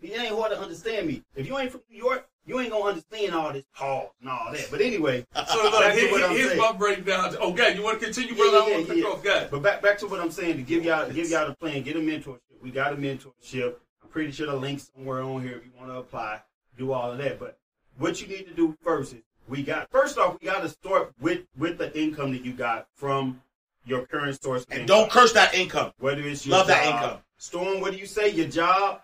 You, 0.00 0.12
it 0.12 0.20
ain't 0.20 0.34
hard 0.34 0.52
to 0.52 0.60
understand 0.60 1.06
me. 1.06 1.22
If 1.34 1.46
you 1.46 1.58
ain't 1.58 1.70
from 1.72 1.82
New 1.90 1.96
York, 1.98 2.28
you 2.46 2.58
ain't 2.60 2.70
gonna 2.70 2.84
understand 2.84 3.34
all 3.34 3.52
this 3.52 3.64
pause 3.74 4.08
and 4.20 4.30
all 4.30 4.52
that. 4.52 4.68
But 4.70 4.80
anyway, 4.80 5.26
So 5.34 5.62
look, 5.62 5.72
back 5.80 5.94
to 5.94 6.00
here, 6.00 6.10
what 6.10 6.22
I'm 6.24 6.30
here's 6.30 6.48
saying. 6.50 6.60
my 6.60 6.72
breakdown. 6.72 7.36
Oh, 7.40 7.52
okay, 7.52 7.74
you 7.74 7.82
want 7.82 8.00
to 8.00 8.04
continue, 8.06 8.34
brother? 8.34 8.52
yeah, 8.52 8.58
I 8.58 8.60
want 8.60 8.88
yeah, 8.88 8.94
to 8.94 8.98
yeah. 8.98 9.04
cut 9.04 9.42
off. 9.44 9.50
But 9.50 9.62
back 9.62 9.82
back 9.82 9.98
to 9.98 10.06
what 10.06 10.20
I'm 10.20 10.30
saying 10.30 10.56
to 10.56 10.62
give 10.62 10.84
y'all 10.84 11.10
give 11.10 11.28
y'all 11.28 11.46
the 11.46 11.54
plan, 11.54 11.82
get 11.82 11.96
a 11.96 12.00
mentorship. 12.00 12.38
We 12.62 12.70
got 12.70 12.92
a 12.92 12.96
mentorship. 12.96 13.74
I'm 14.02 14.08
pretty 14.10 14.32
sure 14.32 14.46
the 14.46 14.56
link's 14.56 14.90
somewhere 14.94 15.22
on 15.22 15.42
here 15.42 15.56
if 15.56 15.64
you 15.64 15.72
want 15.78 15.90
to 15.90 15.98
apply. 15.98 16.40
Do 16.76 16.92
all 16.92 17.12
of 17.12 17.18
that. 17.18 17.38
But 17.38 17.58
what 17.98 18.20
you 18.22 18.28
need 18.28 18.46
to 18.46 18.54
do 18.54 18.76
first 18.82 19.12
is 19.12 19.22
we 19.48 19.62
got 19.62 19.90
first 19.90 20.16
off 20.18 20.38
we 20.40 20.46
got 20.46 20.62
to 20.62 20.68
start 20.68 21.12
with 21.20 21.40
with 21.58 21.76
the 21.78 21.96
income 21.98 22.32
that 22.32 22.44
you 22.44 22.52
got 22.52 22.86
from 22.94 23.42
your 23.84 24.06
current 24.06 24.40
source. 24.42 24.64
and 24.70 24.82
income. 24.82 24.86
don't 24.86 25.10
curse 25.10 25.32
that 25.32 25.54
income. 25.54 25.92
whether 25.98 26.22
it's 26.22 26.46
your 26.46 26.56
love 26.56 26.66
that 26.68 26.86
income. 26.86 27.18
Storm, 27.36 27.80
what 27.80 27.92
do 27.92 27.98
you 27.98 28.06
say? 28.06 28.30
Your 28.30 28.48
job. 28.48 29.00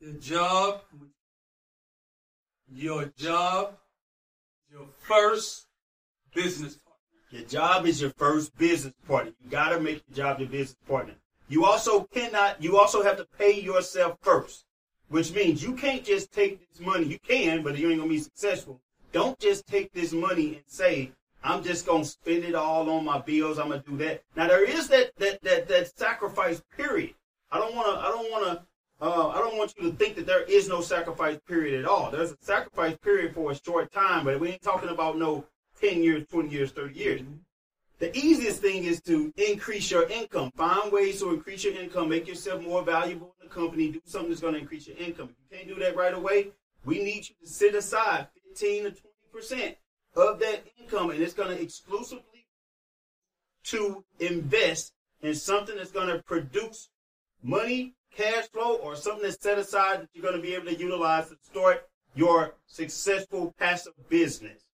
Your 0.00 0.12
job, 0.12 0.82
your 2.72 3.06
job, 3.16 3.74
your 4.70 4.86
first 5.00 5.66
business 6.32 6.76
partner. 6.76 6.92
Your 7.30 7.48
job 7.48 7.84
is 7.84 8.00
your 8.00 8.10
first 8.10 8.56
business 8.56 8.94
partner. 9.08 9.32
You 9.42 9.50
gotta 9.50 9.80
make 9.80 10.04
your 10.08 10.16
job 10.16 10.38
your 10.38 10.48
business 10.48 10.76
partner. 10.86 11.14
You 11.48 11.64
also 11.64 12.04
cannot, 12.04 12.62
you 12.62 12.78
also 12.78 13.02
have 13.02 13.16
to 13.16 13.26
pay 13.38 13.60
yourself 13.60 14.18
first, 14.22 14.66
which 15.08 15.32
means 15.32 15.64
you 15.64 15.72
can't 15.72 16.04
just 16.04 16.30
take 16.30 16.60
this 16.68 16.78
money. 16.78 17.06
You 17.06 17.18
can, 17.18 17.64
but 17.64 17.76
you 17.76 17.90
ain't 17.90 17.98
gonna 17.98 18.08
be 18.08 18.20
successful. 18.20 18.80
Don't 19.10 19.36
just 19.40 19.66
take 19.66 19.92
this 19.92 20.12
money 20.12 20.54
and 20.54 20.64
say, 20.68 21.10
I'm 21.42 21.64
just 21.64 21.86
gonna 21.86 22.04
spend 22.04 22.44
it 22.44 22.54
all 22.54 22.88
on 22.88 23.04
my 23.04 23.18
bills. 23.18 23.58
I'm 23.58 23.70
gonna 23.70 23.82
do 23.84 23.96
that. 23.96 24.22
Now 24.36 24.46
there 24.46 24.64
is 24.64 24.86
that 24.88 25.10
that 25.16 25.42
that 25.42 25.66
that 25.66 25.98
sacrifice 25.98 26.62
period. 26.76 27.14
I 27.50 27.58
don't 27.58 27.74
wanna 27.74 27.98
I 27.98 28.10
don't 28.10 28.30
wanna 28.30 28.64
uh, 29.00 29.28
I 29.28 29.38
don't 29.38 29.56
want 29.56 29.74
you 29.78 29.90
to 29.90 29.96
think 29.96 30.16
that 30.16 30.26
there 30.26 30.42
is 30.42 30.68
no 30.68 30.80
sacrifice 30.80 31.38
period 31.46 31.80
at 31.80 31.88
all. 31.88 32.10
There's 32.10 32.32
a 32.32 32.36
sacrifice 32.40 32.96
period 32.96 33.34
for 33.34 33.52
a 33.52 33.54
short 33.54 33.92
time, 33.92 34.24
but 34.24 34.40
we 34.40 34.50
ain't 34.50 34.62
talking 34.62 34.88
about 34.88 35.18
no 35.18 35.44
10 35.80 36.02
years, 36.02 36.26
20 36.28 36.48
years, 36.48 36.72
30 36.72 36.98
years. 36.98 37.20
The 38.00 38.16
easiest 38.16 38.60
thing 38.60 38.84
is 38.84 39.00
to 39.02 39.32
increase 39.36 39.90
your 39.90 40.08
income. 40.08 40.52
Find 40.56 40.92
ways 40.92 41.20
to 41.20 41.30
increase 41.30 41.64
your 41.64 41.74
income, 41.74 42.08
make 42.08 42.28
yourself 42.28 42.62
more 42.62 42.82
valuable 42.82 43.34
in 43.40 43.48
the 43.48 43.54
company, 43.54 43.90
do 43.90 44.00
something 44.04 44.30
that's 44.30 44.40
going 44.40 44.54
to 44.54 44.60
increase 44.60 44.86
your 44.86 44.96
income. 44.96 45.30
If 45.30 45.36
you 45.52 45.56
can't 45.58 45.68
do 45.68 45.84
that 45.84 45.96
right 45.96 46.14
away, 46.14 46.48
we 46.84 47.02
need 47.02 47.28
you 47.28 47.34
to 47.42 47.46
set 47.46 47.74
aside 47.74 48.28
15 48.54 48.84
to 48.84 48.94
20% 49.34 49.76
of 50.16 50.38
that 50.40 50.64
income, 50.80 51.10
and 51.10 51.20
it's 51.20 51.34
going 51.34 51.56
to 51.56 51.60
exclusively 51.60 52.46
to 53.64 54.04
invest 54.20 54.92
in 55.20 55.34
something 55.34 55.76
that's 55.76 55.90
going 55.90 56.08
to 56.08 56.22
produce 56.22 56.88
money, 57.42 57.94
cash 58.18 58.48
flow, 58.48 58.74
or 58.76 58.96
something 58.96 59.22
that's 59.22 59.40
set 59.40 59.58
aside 59.58 60.02
that 60.02 60.08
you're 60.12 60.22
going 60.22 60.34
to 60.34 60.42
be 60.42 60.54
able 60.54 60.66
to 60.66 60.74
utilize 60.74 61.28
to 61.28 61.36
start 61.42 61.88
your 62.14 62.54
successful 62.66 63.54
passive 63.58 63.92
business. 64.08 64.64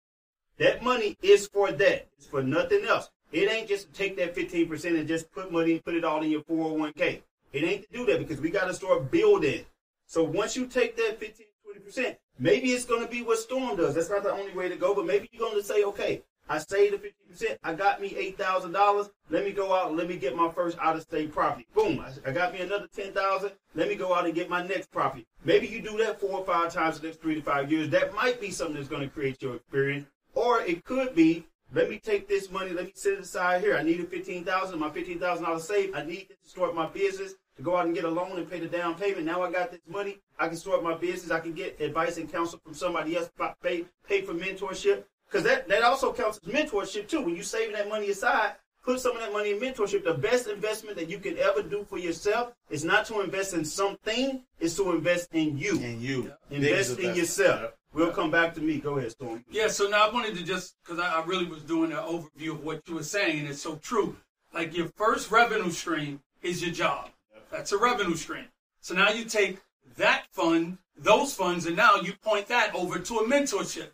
That 0.59 0.83
money 0.83 1.19
is 1.23 1.47
for 1.47 1.71
that. 1.71 2.09
It's 2.17 2.27
for 2.27 2.43
nothing 2.43 2.85
else. 2.87 3.11
It 3.33 3.51
ain't 3.51 3.69
just 3.69 3.89
to 3.89 3.93
take 3.93 4.17
that 4.17 4.35
15% 4.35 4.99
and 4.99 5.07
just 5.07 5.31
put 5.33 5.53
money 5.53 5.73
and 5.73 5.85
put 5.85 5.95
it 5.95 6.05
all 6.05 6.23
in 6.23 6.31
your 6.31 6.43
401k. 6.43 7.23
It 7.53 7.65
ain't 7.65 7.83
to 7.83 7.89
do 7.93 8.07
that 8.07 8.19
because 8.19 8.41
we 8.41 8.51
got 8.51 8.67
to 8.67 8.75
start 8.75 9.11
building. 9.11 9.67
So 10.07 10.23
once 10.23 10.57
you 10.57 10.67
take 10.67 10.97
that 10.97 11.19
15, 11.19 11.47
20%, 11.87 12.17
maybe 12.39 12.69
it's 12.69 12.85
going 12.85 13.05
to 13.05 13.11
be 13.11 13.23
what 13.23 13.39
Storm 13.39 13.77
does. 13.77 13.95
That's 13.95 14.11
not 14.11 14.23
the 14.23 14.33
only 14.33 14.55
way 14.55 14.69
to 14.69 14.77
go, 14.77 14.95
but 14.95 15.07
maybe 15.07 15.29
you're 15.33 15.47
going 15.47 15.61
to 15.61 15.67
say, 15.67 15.85
okay, 15.85 16.23
I 16.49 16.59
saved 16.59 16.95
the 16.95 17.13
50%. 17.35 17.57
I 17.63 17.75
got 17.75 18.01
me 18.01 18.11
$8,000. 18.39 19.11
Let 19.31 19.45
me 19.45 19.53
go 19.53 19.75
out 19.75 19.89
and 19.89 19.97
let 19.97 20.09
me 20.09 20.17
get 20.17 20.37
my 20.37 20.51
first 20.51 20.79
out 20.79 20.97
of 20.97 21.03
state 21.03 21.33
property. 21.33 21.67
Boom. 21.75 22.05
I, 22.27 22.31
got 22.33 22.53
me 22.53 22.61
another 22.61 22.87
10000 22.95 23.51
Let 23.75 23.89
me 23.89 23.95
go 23.95 24.15
out 24.15 24.27
and 24.27 24.35
get 24.35 24.51
my 24.51 24.67
next 24.67 24.91
property. 24.91 25.27
Maybe 25.45 25.67
you 25.67 25.81
do 25.81 25.97
that 25.99 26.21
four 26.21 26.41
or 26.41 26.45
five 26.45 26.73
times 26.73 26.97
in 26.97 27.03
the 27.03 27.09
next 27.09 27.23
three 27.23 27.35
to 27.35 27.43
five 27.43 27.73
years. 27.73 27.89
That 27.91 28.15
might 28.15 28.41
be 28.41 28.51
something 28.51 28.77
that's 28.77 28.89
going 28.89 29.03
to 29.03 29.09
create 29.09 29.41
your 29.41 29.57
experience. 29.57 30.07
Or 30.35 30.61
it 30.61 30.85
could 30.85 31.15
be, 31.15 31.47
let 31.73 31.89
me 31.89 31.99
take 31.99 32.29
this 32.29 32.51
money, 32.51 32.71
let 32.71 32.85
me 32.85 32.93
set 32.95 33.15
it 33.15 33.21
aside 33.21 33.63
here. 33.63 33.77
I 33.77 33.83
need 33.83 34.01
a 34.01 34.05
15000 34.05 34.79
my 34.79 34.91
$15,000 34.91 35.61
saved. 35.61 35.97
I 35.97 36.05
need 36.05 36.29
to 36.29 36.49
start 36.49 36.75
my 36.75 36.87
business, 36.87 37.35
to 37.57 37.63
go 37.63 37.77
out 37.77 37.87
and 37.87 37.95
get 37.95 38.05
a 38.05 38.11
loan 38.11 38.37
and 38.37 38.51
pay 38.51 38.61
the 38.61 38.67
down 38.67 38.97
payment. 38.97 39.25
Now 39.25 39.43
I 39.43 39.51
got 39.51 39.71
this 39.71 39.81
money. 39.89 40.19
I 40.39 40.49
can 40.49 40.57
start 40.57 40.83
my 40.83 40.95
business. 40.95 41.31
I 41.31 41.41
can 41.41 41.53
get 41.53 41.81
advice 41.81 42.17
and 42.19 42.31
counsel 42.31 42.61
from 42.65 42.75
somebody 42.75 43.17
else, 43.17 43.31
pay, 43.63 43.85
pay 44.07 44.23
for 44.23 44.35
mentorship. 44.35 45.05
Because 45.35 45.49
that, 45.49 45.67
that 45.67 45.83
also 45.83 46.13
counts 46.13 46.39
as 46.47 46.53
mentorship 46.53 47.09
too. 47.09 47.21
When 47.21 47.35
you're 47.35 47.43
saving 47.43 47.75
that 47.75 47.89
money 47.89 48.09
aside, 48.11 48.53
put 48.85 49.01
some 49.01 49.17
of 49.17 49.21
that 49.21 49.33
money 49.33 49.51
in 49.51 49.59
mentorship. 49.59 50.05
The 50.05 50.15
best 50.15 50.47
investment 50.47 50.97
that 50.97 51.11
you 51.11 51.19
can 51.19 51.37
ever 51.39 51.61
do 51.61 51.85
for 51.89 51.99
yourself 51.99 52.53
is 52.71 52.85
not 52.85 53.05
to 53.07 53.21
invest 53.21 53.53
in 53.53 53.65
something, 53.65 54.45
is 54.61 54.77
to 54.77 54.93
invest 54.93 55.31
in 55.33 55.59
you. 55.59 55.81
And 55.81 56.01
you. 56.01 56.33
Invest 56.51 56.53
in 56.53 56.61
investment. 56.61 57.17
yourself. 57.17 57.73
We'll 57.93 58.13
come 58.13 58.31
back 58.31 58.55
to 58.55 58.61
me. 58.61 58.79
Go 58.79 58.99
ahead, 58.99 59.11
Storm. 59.11 59.45
Yeah, 59.51 59.67
so 59.67 59.89
now 59.89 60.09
I 60.09 60.13
wanted 60.13 60.37
to 60.37 60.45
just 60.45 60.77
because 60.85 61.01
I, 61.01 61.21
I 61.21 61.25
really 61.25 61.47
was 61.47 61.63
doing 61.63 61.91
an 61.91 61.99
overview 61.99 62.53
of 62.53 62.63
what 62.63 62.89
you 62.89 62.95
were 62.95 63.03
saying, 63.03 63.41
and 63.41 63.49
it's 63.49 63.61
so 63.61 63.75
true. 63.83 64.17
Like 64.53 64.77
your 64.77 64.87
first 64.95 65.33
revenue 65.33 65.71
stream 65.73 66.21
is 66.43 66.63
your 66.63 66.73
job. 66.73 67.11
That's 67.51 67.73
a 67.73 67.79
revenue 67.79 68.15
stream. 68.15 68.45
So 68.83 68.95
now 68.95 69.11
you 69.11 69.25
take 69.25 69.59
that 69.97 70.27
fund, 70.31 70.79
those 70.97 71.35
funds, 71.35 71.67
and 71.67 71.77
now 71.77 71.97
you 71.97 72.13
point 72.23 72.47
that 72.47 72.73
over 72.73 73.01
to 73.01 73.17
a 73.17 73.25
mentorship. 73.25 73.89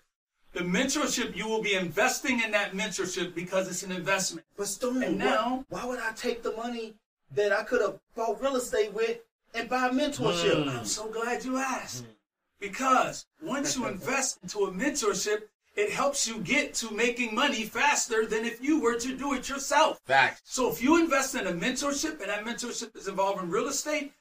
The 0.52 0.60
mentorship, 0.60 1.36
you 1.36 1.46
will 1.46 1.62
be 1.62 1.74
investing 1.74 2.40
in 2.40 2.50
that 2.50 2.72
mentorship 2.72 3.34
because 3.34 3.68
it's 3.68 3.82
an 3.84 3.92
investment. 3.92 4.44
But 4.56 4.66
Storm, 4.66 5.02
And 5.02 5.18
now- 5.18 5.64
why, 5.68 5.84
would 5.84 6.00
I 6.00 6.12
take 6.12 6.42
the 6.42 6.52
money 6.52 6.94
that 7.34 7.52
I 7.52 7.62
could 7.62 7.80
have 7.80 7.98
bought 8.16 8.40
real 8.42 8.56
estate 8.56 8.92
with 8.92 9.18
and 9.54 9.68
buy 9.68 9.90
mentorship? 9.90 10.64
Mm. 10.64 10.78
I'm 10.78 10.84
so 10.84 11.08
glad 11.08 11.44
you 11.44 11.56
asked. 11.56 12.04
Mm. 12.04 12.08
Because 12.58 13.26
once 13.40 13.76
you 13.76 13.86
invest 13.94 14.38
into 14.42 14.64
a 14.64 14.72
mentorship, 14.72 15.42
it 15.76 15.90
helps 15.90 16.26
you 16.26 16.38
get 16.40 16.74
to 16.74 16.90
making 16.90 17.32
money 17.32 17.62
faster 17.62 18.26
than 18.26 18.44
if 18.44 18.60
you 18.60 18.80
were 18.80 18.98
to 18.98 19.16
do 19.16 19.34
it 19.34 19.48
yourself. 19.48 20.00
Facts. 20.04 20.40
So 20.44 20.70
if 20.70 20.82
you 20.82 21.00
invest 21.00 21.36
in 21.36 21.46
a 21.46 21.52
mentorship 21.52 22.20
and 22.20 22.28
that 22.28 22.44
mentorship 22.44 22.96
is 22.96 23.06
involved 23.06 23.40
in 23.40 23.48
real 23.48 23.68
estate, 23.68 24.12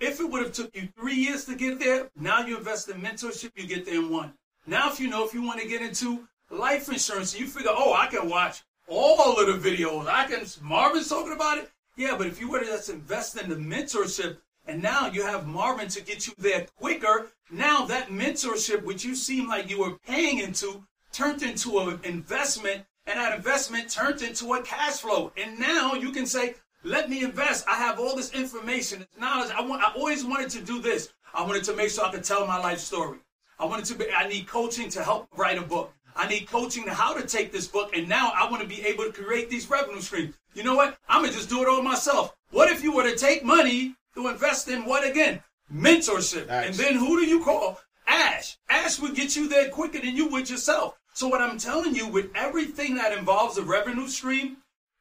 if 0.00 0.18
it 0.18 0.24
would 0.24 0.42
have 0.42 0.52
took 0.52 0.74
you 0.74 0.88
three 0.98 1.14
years 1.14 1.44
to 1.44 1.54
get 1.54 1.78
there, 1.78 2.10
now 2.18 2.44
you 2.44 2.56
invest 2.56 2.88
in 2.88 3.00
mentorship, 3.00 3.50
you 3.54 3.66
get 3.66 3.84
there 3.84 3.96
in 3.96 4.10
one. 4.10 4.32
Now 4.66 4.90
if 4.90 4.98
you 4.98 5.08
know 5.08 5.24
if 5.24 5.34
you 5.34 5.42
want 5.42 5.60
to 5.60 5.68
get 5.68 5.82
into 5.82 6.26
life 6.50 6.88
insurance, 6.88 7.38
you 7.38 7.46
figure, 7.46 7.70
oh, 7.72 7.92
I 7.92 8.06
can 8.06 8.28
watch 8.28 8.62
all 8.88 9.38
of 9.38 9.62
the 9.62 9.70
videos. 9.70 10.06
I 10.06 10.26
can 10.26 10.46
Marvin's 10.62 11.08
talking 11.08 11.32
about 11.32 11.58
it. 11.58 11.70
Yeah, 11.96 12.16
but 12.16 12.26
if 12.26 12.40
you 12.40 12.50
were 12.50 12.60
to 12.60 12.66
just 12.66 12.88
invest 12.88 13.40
in 13.40 13.48
the 13.48 13.56
mentorship 13.56 14.38
and 14.66 14.82
now 14.82 15.08
you 15.08 15.22
have 15.22 15.46
Marvin 15.46 15.88
to 15.88 16.02
get 16.02 16.26
you 16.26 16.32
there 16.38 16.66
quicker, 16.76 17.26
now 17.50 17.84
that 17.84 18.08
mentorship, 18.08 18.82
which 18.82 19.04
you 19.04 19.14
seem 19.14 19.48
like 19.48 19.68
you 19.68 19.78
were 19.78 19.98
paying 20.06 20.38
into, 20.38 20.82
turned 21.12 21.42
into 21.42 21.78
an 21.78 22.00
investment, 22.02 22.84
and 23.06 23.20
that 23.20 23.36
investment 23.36 23.90
turned 23.90 24.22
into 24.22 24.54
a 24.54 24.62
cash 24.62 25.00
flow. 25.00 25.32
And 25.36 25.58
now 25.58 25.94
you 25.94 26.10
can 26.10 26.26
say, 26.26 26.54
let 26.82 27.10
me 27.10 27.22
invest. 27.22 27.66
I 27.68 27.74
have 27.74 28.00
all 28.00 28.16
this 28.16 28.32
information, 28.32 29.06
knowledge. 29.18 29.52
I 29.52 29.60
want 29.62 29.82
I 29.82 29.92
always 29.94 30.24
wanted 30.24 30.50
to 30.50 30.60
do 30.60 30.80
this. 30.80 31.12
I 31.34 31.42
wanted 31.42 31.64
to 31.64 31.76
make 31.76 31.90
sure 31.90 32.04
I 32.04 32.10
could 32.10 32.24
tell 32.24 32.46
my 32.46 32.58
life 32.58 32.78
story. 32.78 33.18
I 33.58 33.64
wanted 33.64 33.84
to 33.86 33.94
be 33.94 34.10
I 34.10 34.28
need 34.28 34.46
coaching 34.46 34.88
to 34.90 35.02
help 35.02 35.28
write 35.36 35.58
a 35.58 35.62
book. 35.62 35.92
I 36.16 36.28
need 36.28 36.48
coaching 36.48 36.84
to 36.84 36.94
how 36.94 37.14
to 37.14 37.26
take 37.26 37.50
this 37.50 37.66
book, 37.66 37.96
and 37.96 38.08
now 38.08 38.32
I 38.34 38.48
want 38.48 38.62
to 38.62 38.68
be 38.68 38.82
able 38.82 39.04
to 39.04 39.12
create 39.12 39.50
these 39.50 39.68
revenue 39.68 40.00
streams. 40.00 40.34
You 40.54 40.62
know 40.62 40.76
what? 40.76 40.96
I'm 41.08 41.22
gonna 41.22 41.32
just 41.32 41.48
do 41.48 41.62
it 41.62 41.68
all 41.68 41.82
myself. 41.82 42.34
What 42.50 42.70
if 42.70 42.82
you 42.82 42.94
were 42.94 43.02
to 43.02 43.16
take 43.16 43.44
money 43.44 43.96
to 44.14 44.28
invest 44.28 44.68
in 44.68 44.84
what 44.84 45.04
again? 45.08 45.42
Mentorship. 45.72 46.46
Nice. 46.46 46.66
And 46.66 46.74
then 46.74 46.94
who 46.94 47.18
do 47.18 47.26
you 47.26 47.42
call? 47.42 47.80
Ash. 48.06 48.56
Ash 48.68 49.00
would 49.00 49.14
get 49.14 49.34
you 49.34 49.48
there 49.48 49.70
quicker 49.70 49.98
than 49.98 50.16
you 50.16 50.28
would 50.28 50.48
yourself. 50.48 50.96
So 51.14 51.28
what 51.28 51.40
I'm 51.40 51.58
telling 51.58 51.94
you, 51.94 52.06
with 52.06 52.30
everything 52.34 52.94
that 52.96 53.16
involves 53.16 53.56
a 53.58 53.62
revenue 53.62 54.08
stream, 54.08 54.58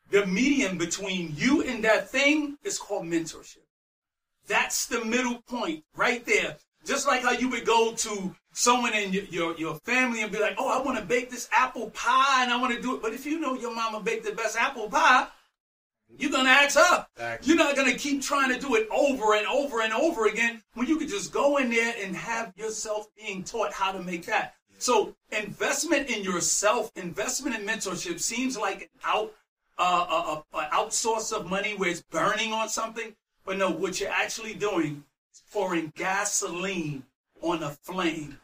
the 0.10 0.26
medium 0.26 0.78
between 0.78 1.34
you 1.36 1.64
and 1.64 1.84
that 1.84 2.10
thing 2.10 2.58
is 2.64 2.78
called 2.78 3.06
mentorship. 3.06 3.58
That's 4.48 4.86
the 4.86 5.04
middle 5.06 5.42
point 5.48 5.84
right 5.96 6.26
there. 6.26 6.58
Just 6.86 7.08
like 7.08 7.22
how 7.24 7.32
you 7.32 7.50
would 7.50 7.66
go 7.66 7.94
to 7.94 8.36
someone 8.54 8.94
in 8.94 9.12
your, 9.12 9.24
your, 9.26 9.58
your 9.58 9.76
family 9.76 10.22
and 10.22 10.32
be 10.32 10.40
like, 10.40 10.56
oh, 10.58 10.70
I 10.70 10.82
want 10.84 10.98
to 10.98 11.04
bake 11.04 11.30
this 11.30 11.50
apple 11.52 11.90
pie 11.90 12.44
and 12.44 12.52
I 12.52 12.62
want 12.62 12.74
to 12.74 12.82
do 12.82 12.96
it. 12.96 13.02
But 13.02 13.14
if 13.14 13.26
you 13.26 13.40
know 13.40 13.56
your 13.56 13.76
mama 13.76 14.00
baked 14.00 14.26
the 14.26 14.32
best 14.32 14.56
apple 14.58 14.90
pie, 14.90 15.28
you're 16.18 16.32
going 16.32 16.46
to 16.46 16.52
ask 16.52 16.78
her. 16.78 17.08
Exactly. 17.16 17.48
You're 17.48 17.58
not 17.58 17.76
going 17.76 17.92
to 17.92 17.98
keep 17.98 18.22
trying 18.22 18.54
to 18.54 18.60
do 18.60 18.76
it 18.76 18.88
over 18.92 19.36
and 19.36 19.48
over 19.48 19.82
and 19.82 19.92
over 19.92 20.28
again 20.28 20.62
when 20.76 20.88
you 20.88 20.98
could 20.98 21.10
just 21.10 21.34
go 21.34 21.58
in 21.58 21.72
there 21.72 21.94
and 22.02 22.16
have 22.16 22.54
yourself 22.56 23.08
being 23.18 23.44
taught 23.44 23.74
how 23.74 23.92
to 23.92 24.00
make 24.00 24.26
that. 24.28 24.56
So 24.78 25.16
investment 25.32 26.10
in 26.10 26.24
yourself, 26.24 26.92
investment 26.96 27.56
in 27.56 27.66
mentorship 27.66 28.20
seems 28.20 28.58
like 28.58 28.82
an 28.82 28.88
out, 29.04 29.34
uh, 29.78 30.44
a, 30.54 30.58
a, 30.58 30.60
a 30.60 30.70
outsource 30.72 31.32
of 31.32 31.50
money 31.50 31.74
where 31.76 31.90
it's 31.90 32.02
burning 32.02 32.54
on 32.54 32.70
something. 32.70 33.16
But 33.46 33.58
no, 33.58 33.72
what 33.72 34.00
you're 34.00 34.10
actually 34.12 34.54
doing 34.54 35.04
is 35.34 35.42
pouring 35.52 35.92
gasoline 35.96 37.04
on 37.42 37.64
a 37.64 37.72
flame. 37.72 38.38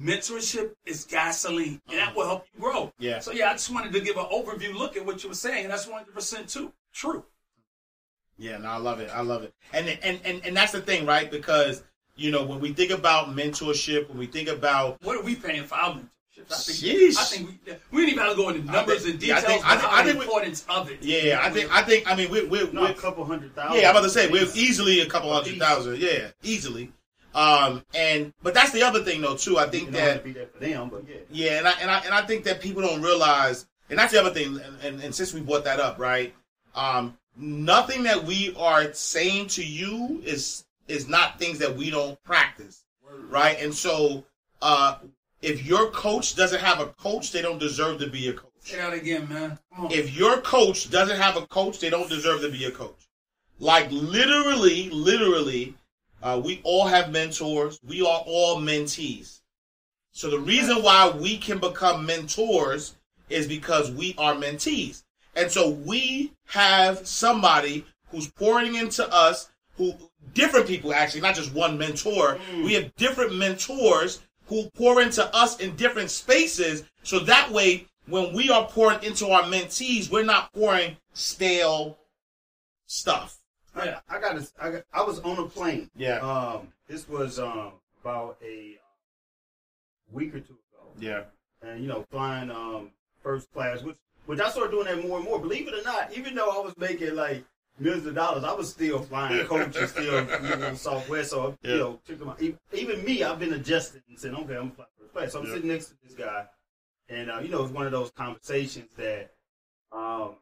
Mentorship 0.00 0.72
is 0.84 1.04
gasoline, 1.04 1.80
and 1.88 1.98
that 1.98 2.14
will 2.16 2.26
help 2.26 2.46
you 2.54 2.60
grow. 2.60 2.92
Yeah. 2.98 3.20
So 3.20 3.30
yeah, 3.32 3.50
I 3.50 3.52
just 3.52 3.70
wanted 3.70 3.92
to 3.92 4.00
give 4.00 4.16
an 4.16 4.24
overview 4.24 4.74
look 4.74 4.96
at 4.96 5.06
what 5.06 5.22
you 5.22 5.28
were 5.28 5.34
saying, 5.36 5.64
and 5.64 5.72
that's 5.72 5.86
100% 5.86 6.52
too 6.52 6.72
true. 6.92 7.24
Yeah, 8.36 8.58
no, 8.58 8.68
I 8.68 8.76
love 8.78 8.98
it. 8.98 9.10
I 9.14 9.20
love 9.20 9.44
it. 9.44 9.54
And 9.72 9.88
and 10.02 10.18
and 10.24 10.44
and 10.44 10.56
that's 10.56 10.72
the 10.72 10.80
thing, 10.80 11.06
right? 11.06 11.30
Because 11.30 11.84
you 12.16 12.32
know 12.32 12.44
when 12.44 12.58
we 12.58 12.72
think 12.72 12.90
about 12.90 13.28
mentorship, 13.28 14.08
when 14.08 14.18
we 14.18 14.26
think 14.26 14.48
about 14.48 15.00
What 15.02 15.16
are 15.16 15.22
we 15.22 15.36
paying 15.36 15.62
for 15.62 15.76
our 15.76 15.94
mentorships? 15.94 16.50
I 16.50 16.56
think, 16.56 16.78
Sheesh. 16.78 17.16
I 17.16 17.22
think 17.24 17.48
we, 17.64 17.72
we 17.92 17.98
didn't 18.06 18.14
even 18.14 18.24
have 18.24 18.30
to 18.32 18.36
go 18.36 18.48
into 18.48 18.68
numbers 18.72 19.02
think- 19.04 19.14
and 19.14 19.22
yeah, 19.22 19.36
I 19.36 19.40
details, 19.40 19.52
think- 19.62 19.66
I 19.66 19.70
think- 19.76 19.82
how 19.82 19.96
I 19.96 20.02
the 20.02 20.08
think 20.08 20.18
we- 20.18 20.24
importance 20.24 20.64
of 20.68 20.90
it. 20.90 20.98
yeah, 21.00 21.38
I 21.40 21.50
think 21.50 21.70
I 21.72 21.82
think 21.82 22.10
I 22.10 22.16
mean 22.16 22.28
we're, 22.32 22.48
we 22.48 22.68
No, 22.72 22.80
we're 22.82 22.90
a 22.90 22.94
couple 22.94 23.24
hundred 23.24 23.54
thousand. 23.54 23.80
yeah, 23.80 23.88
I'm 23.90 23.94
about 23.94 24.02
to 24.06 24.10
say 24.10 24.28
we're 24.28 24.48
easily 24.56 24.98
a 25.00 25.06
couple 25.06 25.32
hundred 25.32 25.56
thousand. 25.60 26.00
Yeah, 26.00 26.30
easily. 26.42 26.90
Um, 27.34 27.84
and 27.94 28.32
but 28.42 28.54
that's 28.54 28.70
the 28.70 28.82
other 28.82 29.02
thing 29.02 29.20
though 29.20 29.36
too. 29.36 29.58
I 29.58 29.66
think 29.68 29.86
You 29.86 29.92
don't 29.92 30.00
have 30.00 30.14
that 30.14 30.18
to 30.18 30.24
be 30.24 30.32
there 30.32 30.46
for 30.46 30.58
them, 30.58 30.88
but 30.88 31.04
yeah. 31.08 31.16
Yeah, 31.30 31.58
and 31.58 31.68
I 31.68 31.72
and 31.80 31.90
I 31.90 31.98
and 32.00 32.14
I 32.14 32.22
think 32.22 32.44
that 32.44 32.60
people 32.60 32.82
don't 32.82 33.02
realize, 33.02 33.66
and 33.90 33.98
that's 33.98 34.12
the 34.12 34.20
other 34.20 34.30
thing. 34.30 34.60
And, 34.60 34.80
and, 34.82 35.02
and 35.02 35.14
since 35.14 35.34
we 35.34 35.40
brought 35.40 35.64
that 35.64 35.80
up, 35.80 35.98
right? 35.98 36.32
Um, 36.74 37.16
nothing 37.36 38.04
that 38.04 38.24
we 38.24 38.54
are 38.58 38.92
saying 38.92 39.48
to 39.48 39.64
you 39.64 40.22
is 40.24 40.64
is 40.86 41.08
not 41.08 41.38
things 41.38 41.58
that 41.58 41.76
we 41.76 41.90
don't 41.90 42.22
practice, 42.22 42.84
right? 43.28 43.58
And 43.60 43.74
so, 43.74 44.24
uh, 44.62 44.98
if 45.42 45.64
your 45.66 45.90
coach 45.90 46.36
doesn't 46.36 46.60
have 46.60 46.80
a 46.80 46.86
coach, 46.86 47.32
they 47.32 47.42
don't 47.42 47.58
deserve 47.58 47.98
to 48.00 48.06
be 48.08 48.28
a 48.28 48.32
coach. 48.32 48.50
Say 48.60 48.78
that 48.78 48.92
again, 48.94 49.28
man. 49.28 49.58
If 49.90 50.16
your 50.16 50.40
coach 50.40 50.90
doesn't 50.90 51.18
have 51.20 51.36
a 51.36 51.46
coach, 51.46 51.80
they 51.80 51.90
don't 51.90 52.08
deserve 52.08 52.40
to 52.42 52.50
be 52.50 52.64
a 52.64 52.70
coach. 52.70 53.08
Like 53.58 53.88
literally, 53.90 54.88
literally, 54.90 55.74
uh, 56.24 56.40
we 56.42 56.60
all 56.64 56.86
have 56.86 57.12
mentors. 57.12 57.78
We 57.86 58.00
are 58.00 58.22
all 58.26 58.56
mentees. 58.56 59.40
So 60.12 60.30
the 60.30 60.40
reason 60.40 60.82
why 60.82 61.10
we 61.10 61.36
can 61.36 61.58
become 61.58 62.06
mentors 62.06 62.96
is 63.28 63.46
because 63.46 63.90
we 63.90 64.14
are 64.16 64.34
mentees. 64.34 65.02
And 65.36 65.50
so 65.50 65.70
we 65.70 66.32
have 66.46 67.06
somebody 67.06 67.84
who's 68.08 68.30
pouring 68.30 68.76
into 68.76 69.06
us, 69.12 69.50
who 69.76 69.92
different 70.32 70.66
people 70.66 70.94
actually, 70.94 71.20
not 71.20 71.34
just 71.34 71.52
one 71.52 71.76
mentor. 71.76 72.38
We 72.64 72.72
have 72.74 72.94
different 72.96 73.34
mentors 73.34 74.20
who 74.46 74.70
pour 74.70 75.02
into 75.02 75.24
us 75.34 75.58
in 75.60 75.76
different 75.76 76.10
spaces. 76.10 76.84
So 77.02 77.18
that 77.20 77.50
way, 77.50 77.86
when 78.06 78.32
we 78.32 78.50
are 78.50 78.66
pouring 78.66 79.02
into 79.02 79.28
our 79.28 79.42
mentees, 79.42 80.10
we're 80.10 80.24
not 80.24 80.52
pouring 80.54 80.96
stale 81.12 81.98
stuff. 82.86 83.43
I, 83.76 83.96
I 84.08 84.20
got, 84.20 84.36
a, 84.36 84.46
I 84.60 84.70
got. 84.70 84.82
I 84.92 85.02
was 85.02 85.20
on 85.20 85.38
a 85.38 85.48
plane. 85.48 85.90
Yeah. 85.96 86.18
Um, 86.18 86.68
this 86.88 87.08
was 87.08 87.38
um 87.38 87.72
about 88.02 88.36
a 88.42 88.76
uh, 88.78 90.12
week 90.12 90.34
or 90.34 90.40
two 90.40 90.54
ago, 90.72 90.88
Yeah. 90.98 91.24
and 91.62 91.80
you 91.82 91.88
know, 91.88 92.04
flying 92.10 92.50
um 92.50 92.90
first 93.22 93.52
class, 93.52 93.82
which 93.82 93.96
which 94.26 94.40
I 94.40 94.50
started 94.50 94.70
doing 94.70 94.86
that 94.86 95.06
more 95.06 95.18
and 95.18 95.24
more. 95.26 95.38
Believe 95.40 95.68
it 95.68 95.74
or 95.74 95.82
not, 95.82 96.12
even 96.16 96.34
though 96.34 96.50
I 96.50 96.64
was 96.64 96.76
making 96.78 97.14
like 97.14 97.44
millions 97.78 98.06
of 98.06 98.14
dollars, 98.14 98.44
I 98.44 98.52
was 98.52 98.70
still 98.70 99.02
flying 99.02 99.46
coach 99.46 99.76
and 99.76 99.88
still 99.88 100.20
you 100.42 100.56
know, 100.56 100.74
Southwest. 100.76 101.30
So 101.30 101.56
Yeah. 101.62 101.72
you 101.72 101.78
know, 101.78 102.24
my, 102.26 102.34
e- 102.40 102.54
even 102.72 103.04
me, 103.04 103.22
I've 103.24 103.38
been 103.40 103.52
adjusting 103.54 104.02
and 104.08 104.18
saying, 104.18 104.34
okay, 104.36 104.56
I'm 104.56 104.70
flying 104.70 104.88
first 104.98 105.12
class. 105.12 105.32
So 105.32 105.40
I'm 105.40 105.46
Yeah. 105.46 105.52
sitting 105.54 105.68
next 105.68 105.86
to 105.86 105.94
this 106.04 106.14
guy, 106.14 106.46
and 107.08 107.30
uh, 107.30 107.40
you 107.40 107.48
know, 107.48 107.64
it's 107.64 107.72
one 107.72 107.86
of 107.86 107.92
those 107.92 108.10
conversations 108.12 108.90
that 108.96 109.32
um. 109.92 110.36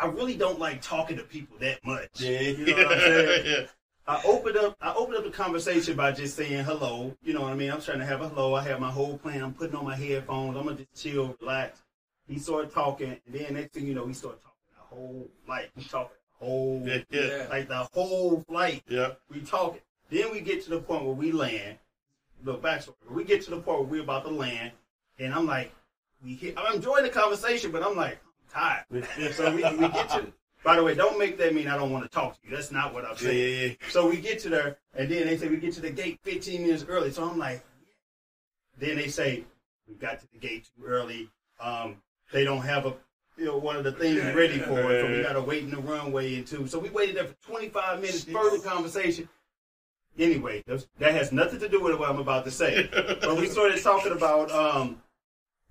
I 0.00 0.06
really 0.06 0.36
don't 0.36 0.58
like 0.58 0.80
talking 0.80 1.16
to 1.16 1.22
people 1.22 1.56
that 1.60 1.84
much. 1.84 2.08
Yeah. 2.14 2.40
You 2.40 2.66
know 2.76 2.76
what 2.76 2.92
I'm 2.92 3.00
saying? 3.00 3.68
I 4.06 4.22
opened 4.24 4.56
up 4.56 4.76
I 4.80 4.94
opened 4.94 5.18
up 5.18 5.24
the 5.24 5.30
conversation 5.30 5.94
by 5.94 6.12
just 6.12 6.36
saying 6.36 6.64
hello. 6.64 7.14
You 7.22 7.34
know 7.34 7.42
what 7.42 7.52
I 7.52 7.56
mean? 7.56 7.70
I'm 7.70 7.80
trying 7.80 7.98
to 7.98 8.06
have 8.06 8.22
a 8.22 8.28
hello. 8.28 8.54
I 8.54 8.62
have 8.62 8.80
my 8.80 8.90
whole 8.90 9.18
plan. 9.18 9.42
I'm 9.42 9.52
putting 9.52 9.76
on 9.76 9.84
my 9.84 9.96
headphones. 9.96 10.56
I'm 10.56 10.64
gonna 10.64 10.76
just 10.76 11.02
chill, 11.02 11.36
relax. 11.40 11.82
He 12.26 12.38
started 12.38 12.72
talking, 12.72 13.20
and 13.26 13.34
then 13.34 13.54
next 13.54 13.74
thing 13.74 13.86
you 13.86 13.94
know, 13.94 14.06
he 14.06 14.14
started 14.14 14.40
talking 14.40 14.56
the 14.74 14.96
whole 14.96 15.28
like 15.46 15.70
we 15.76 15.84
talking 15.84 16.16
the 16.40 16.46
whole 16.46 16.82
yeah. 16.86 16.98
Yeah. 17.10 17.46
like 17.50 17.68
the 17.68 17.86
whole 17.92 18.42
flight. 18.48 18.82
Yeah. 18.88 19.10
We 19.30 19.40
talking. 19.40 19.82
Then 20.10 20.32
we 20.32 20.40
get 20.40 20.64
to 20.64 20.70
the 20.70 20.80
point 20.80 21.04
where 21.04 21.14
we 21.14 21.32
land. 21.32 21.78
The 22.44 22.54
backstory. 22.54 22.94
We 23.10 23.24
get 23.24 23.42
to 23.42 23.50
the 23.50 23.60
point 23.60 23.80
where 23.80 23.88
we're 23.88 24.02
about 24.02 24.24
to 24.24 24.30
land, 24.30 24.72
and 25.18 25.34
I'm 25.34 25.44
like, 25.44 25.74
we 26.24 26.34
hit, 26.34 26.54
I'm 26.56 26.76
enjoying 26.76 27.02
the 27.02 27.10
conversation, 27.10 27.72
but 27.72 27.82
I'm 27.82 27.96
like, 27.96 28.18
Tired. 28.52 28.84
so 29.34 29.54
we, 29.54 29.62
we 29.62 29.88
get 29.88 30.08
to. 30.10 30.32
By 30.64 30.76
the 30.76 30.82
way, 30.82 30.94
don't 30.94 31.18
make 31.18 31.38
that 31.38 31.54
mean 31.54 31.68
I 31.68 31.76
don't 31.76 31.92
want 31.92 32.04
to 32.04 32.10
talk 32.10 32.34
to 32.34 32.48
you. 32.48 32.54
That's 32.54 32.72
not 32.72 32.92
what 32.92 33.04
I'm 33.04 33.16
saying. 33.16 33.38
yeah, 33.38 33.66
yeah. 33.68 33.74
So 33.90 34.08
we 34.08 34.16
get 34.16 34.40
to 34.40 34.48
there, 34.48 34.78
and 34.94 35.10
then 35.10 35.26
they 35.26 35.36
say 35.36 35.48
we 35.48 35.56
get 35.56 35.72
to 35.74 35.80
the 35.80 35.90
gate 35.90 36.18
15 36.24 36.62
minutes 36.62 36.84
early. 36.88 37.12
So 37.12 37.28
I'm 37.28 37.38
like, 37.38 37.64
then 38.78 38.96
they 38.96 39.08
say 39.08 39.44
we 39.88 39.94
got 39.94 40.20
to 40.20 40.26
the 40.32 40.38
gate 40.38 40.68
too 40.76 40.84
early. 40.84 41.30
Um, 41.60 41.96
they 42.32 42.44
don't 42.44 42.62
have 42.62 42.86
a, 42.86 42.94
you 43.36 43.44
know, 43.44 43.56
one 43.56 43.76
of 43.76 43.84
the 43.84 43.92
things 43.92 44.22
ready 44.34 44.58
for 44.58 44.80
it, 44.92 45.02
so 45.02 45.10
we 45.10 45.22
got 45.22 45.32
to 45.34 45.40
wait 45.42 45.64
in 45.64 45.70
the 45.70 45.78
runway 45.78 46.36
and 46.36 46.46
two. 46.46 46.66
So 46.66 46.78
we 46.78 46.90
waited 46.90 47.16
there 47.16 47.24
for 47.24 47.34
25 47.46 48.00
minutes, 48.00 48.24
further 48.24 48.58
conversation. 48.58 49.28
Anyway, 50.18 50.64
that 50.66 51.12
has 51.12 51.30
nothing 51.30 51.60
to 51.60 51.68
do 51.68 51.80
with 51.80 51.96
what 51.98 52.10
I'm 52.10 52.18
about 52.18 52.44
to 52.44 52.50
say. 52.50 52.88
but 53.20 53.36
we 53.36 53.46
started 53.46 53.80
talking 53.82 54.12
about, 54.12 54.50
um, 54.50 55.00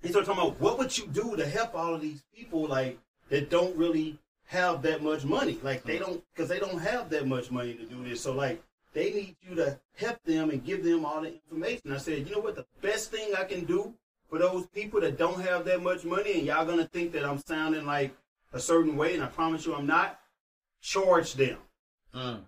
he 0.01 0.09
started 0.09 0.27
talking 0.27 0.43
about 0.43 0.59
what 0.59 0.77
would 0.77 0.97
you 0.97 1.07
do 1.07 1.35
to 1.35 1.45
help 1.47 1.75
all 1.75 1.93
of 1.95 2.01
these 2.01 2.23
people 2.35 2.67
like 2.67 2.99
that 3.29 3.49
don't 3.49 3.75
really 3.75 4.17
have 4.45 4.81
that 4.83 5.03
much 5.03 5.25
money. 5.25 5.59
Like 5.63 5.83
they 5.83 5.97
don't 5.97 6.23
because 6.33 6.49
they 6.49 6.59
don't 6.59 6.79
have 6.79 7.09
that 7.09 7.27
much 7.27 7.51
money 7.51 7.73
to 7.73 7.85
do 7.85 8.03
this. 8.07 8.21
So 8.21 8.33
like 8.33 8.61
they 8.93 9.11
need 9.11 9.35
you 9.47 9.55
to 9.55 9.79
help 9.95 10.23
them 10.23 10.49
and 10.49 10.63
give 10.63 10.83
them 10.83 11.05
all 11.05 11.21
the 11.21 11.33
information. 11.33 11.91
I 11.91 11.97
said, 11.97 12.27
you 12.27 12.35
know 12.35 12.41
what, 12.41 12.55
the 12.55 12.65
best 12.81 13.11
thing 13.11 13.33
I 13.37 13.43
can 13.43 13.65
do 13.65 13.93
for 14.29 14.39
those 14.39 14.65
people 14.67 15.01
that 15.01 15.17
don't 15.17 15.41
have 15.41 15.65
that 15.65 15.81
much 15.83 16.03
money 16.05 16.33
and 16.37 16.45
y'all 16.45 16.65
gonna 16.65 16.87
think 16.87 17.11
that 17.13 17.25
I'm 17.25 17.39
sounding 17.39 17.85
like 17.85 18.15
a 18.53 18.59
certain 18.59 18.95
way, 18.95 19.13
and 19.13 19.21
I 19.21 19.27
promise 19.27 19.65
you 19.65 19.75
I'm 19.75 19.85
not, 19.85 20.19
charge 20.81 21.33
them. 21.33 21.57
Mm, 22.15 22.39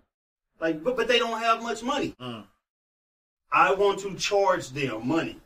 Like 0.60 0.82
but 0.82 0.96
but 0.96 1.08
they 1.08 1.18
don't 1.18 1.40
have 1.40 1.62
much 1.62 1.82
money. 1.82 2.14
mm. 2.20 2.44
I 3.52 3.74
want 3.74 3.98
to 4.00 4.14
charge 4.14 4.70
them 4.70 5.06
money. 5.08 5.38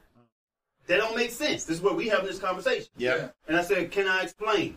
That 0.86 0.98
don't 0.98 1.16
make 1.16 1.30
sense. 1.30 1.64
This 1.64 1.78
is 1.78 1.82
what 1.82 1.96
we 1.96 2.08
having 2.08 2.26
this 2.26 2.38
conversation. 2.38 2.88
Yeah. 2.96 3.28
And 3.48 3.56
I 3.56 3.62
said, 3.62 3.90
Can 3.90 4.06
I 4.06 4.22
explain? 4.22 4.76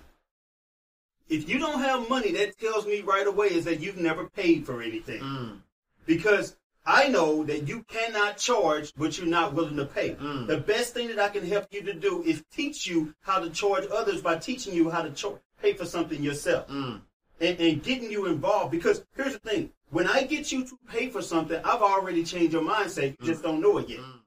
If 1.30 1.50
you 1.50 1.60
don't 1.60 1.82
have 1.82 2.10
money, 2.10 2.32
that 2.34 2.58
tells 2.58 2.86
me 2.86 3.02
right 3.02 3.28
away 3.28 3.48
is 3.48 3.66
that 3.66 3.82
you've 3.82 3.98
never 3.98 4.30
paid 4.30 4.66
for 4.66 4.82
anything. 4.82 5.22
Mm, 5.22 5.58
Because 6.06 6.56
I 6.86 7.10
know 7.10 7.44
that 7.44 7.68
you 7.68 7.84
cannot 7.90 8.38
charge 8.38 8.94
what 8.96 9.18
you're 9.18 9.28
not 9.28 9.54
willing 9.54 9.76
to 9.76 9.86
pay. 9.86 10.12
Mm. 10.12 10.48
The 10.48 10.58
best 10.58 10.94
thing 10.94 11.10
that 11.10 11.20
I 11.20 11.28
can 11.28 11.46
help 11.46 11.68
you 11.70 11.82
to 11.84 11.94
do 11.94 12.24
is 12.24 12.46
teach 12.50 12.88
you 12.88 13.14
how 13.20 13.40
to 13.40 13.50
charge 13.50 13.84
others 13.92 14.22
by 14.22 14.38
teaching 14.38 14.74
you 14.74 14.90
how 14.90 15.02
to 15.02 15.12
char- 15.12 15.42
pay 15.62 15.74
for 15.74 15.86
something 15.86 16.24
yourself 16.24 16.70
mm. 16.70 17.02
and, 17.42 17.60
and 17.60 17.84
getting 17.84 18.10
you 18.10 18.28
involved. 18.28 18.72
Because 18.72 19.04
here's 19.18 19.34
the 19.34 19.40
thing 19.40 19.72
when 19.90 20.08
I 20.08 20.24
get 20.24 20.52
you 20.54 20.64
to 20.66 20.80
pay 20.90 21.10
for 21.10 21.22
something, 21.22 21.60
I've 21.64 21.82
already 21.82 22.24
changed 22.24 22.54
your 22.54 22.62
mindset. 22.62 23.18
You 23.20 23.26
just 23.26 23.44
don't 23.44 23.60
know 23.60 23.80
it 23.80 23.90
yet. 23.90 24.00
Mm. 24.00 24.20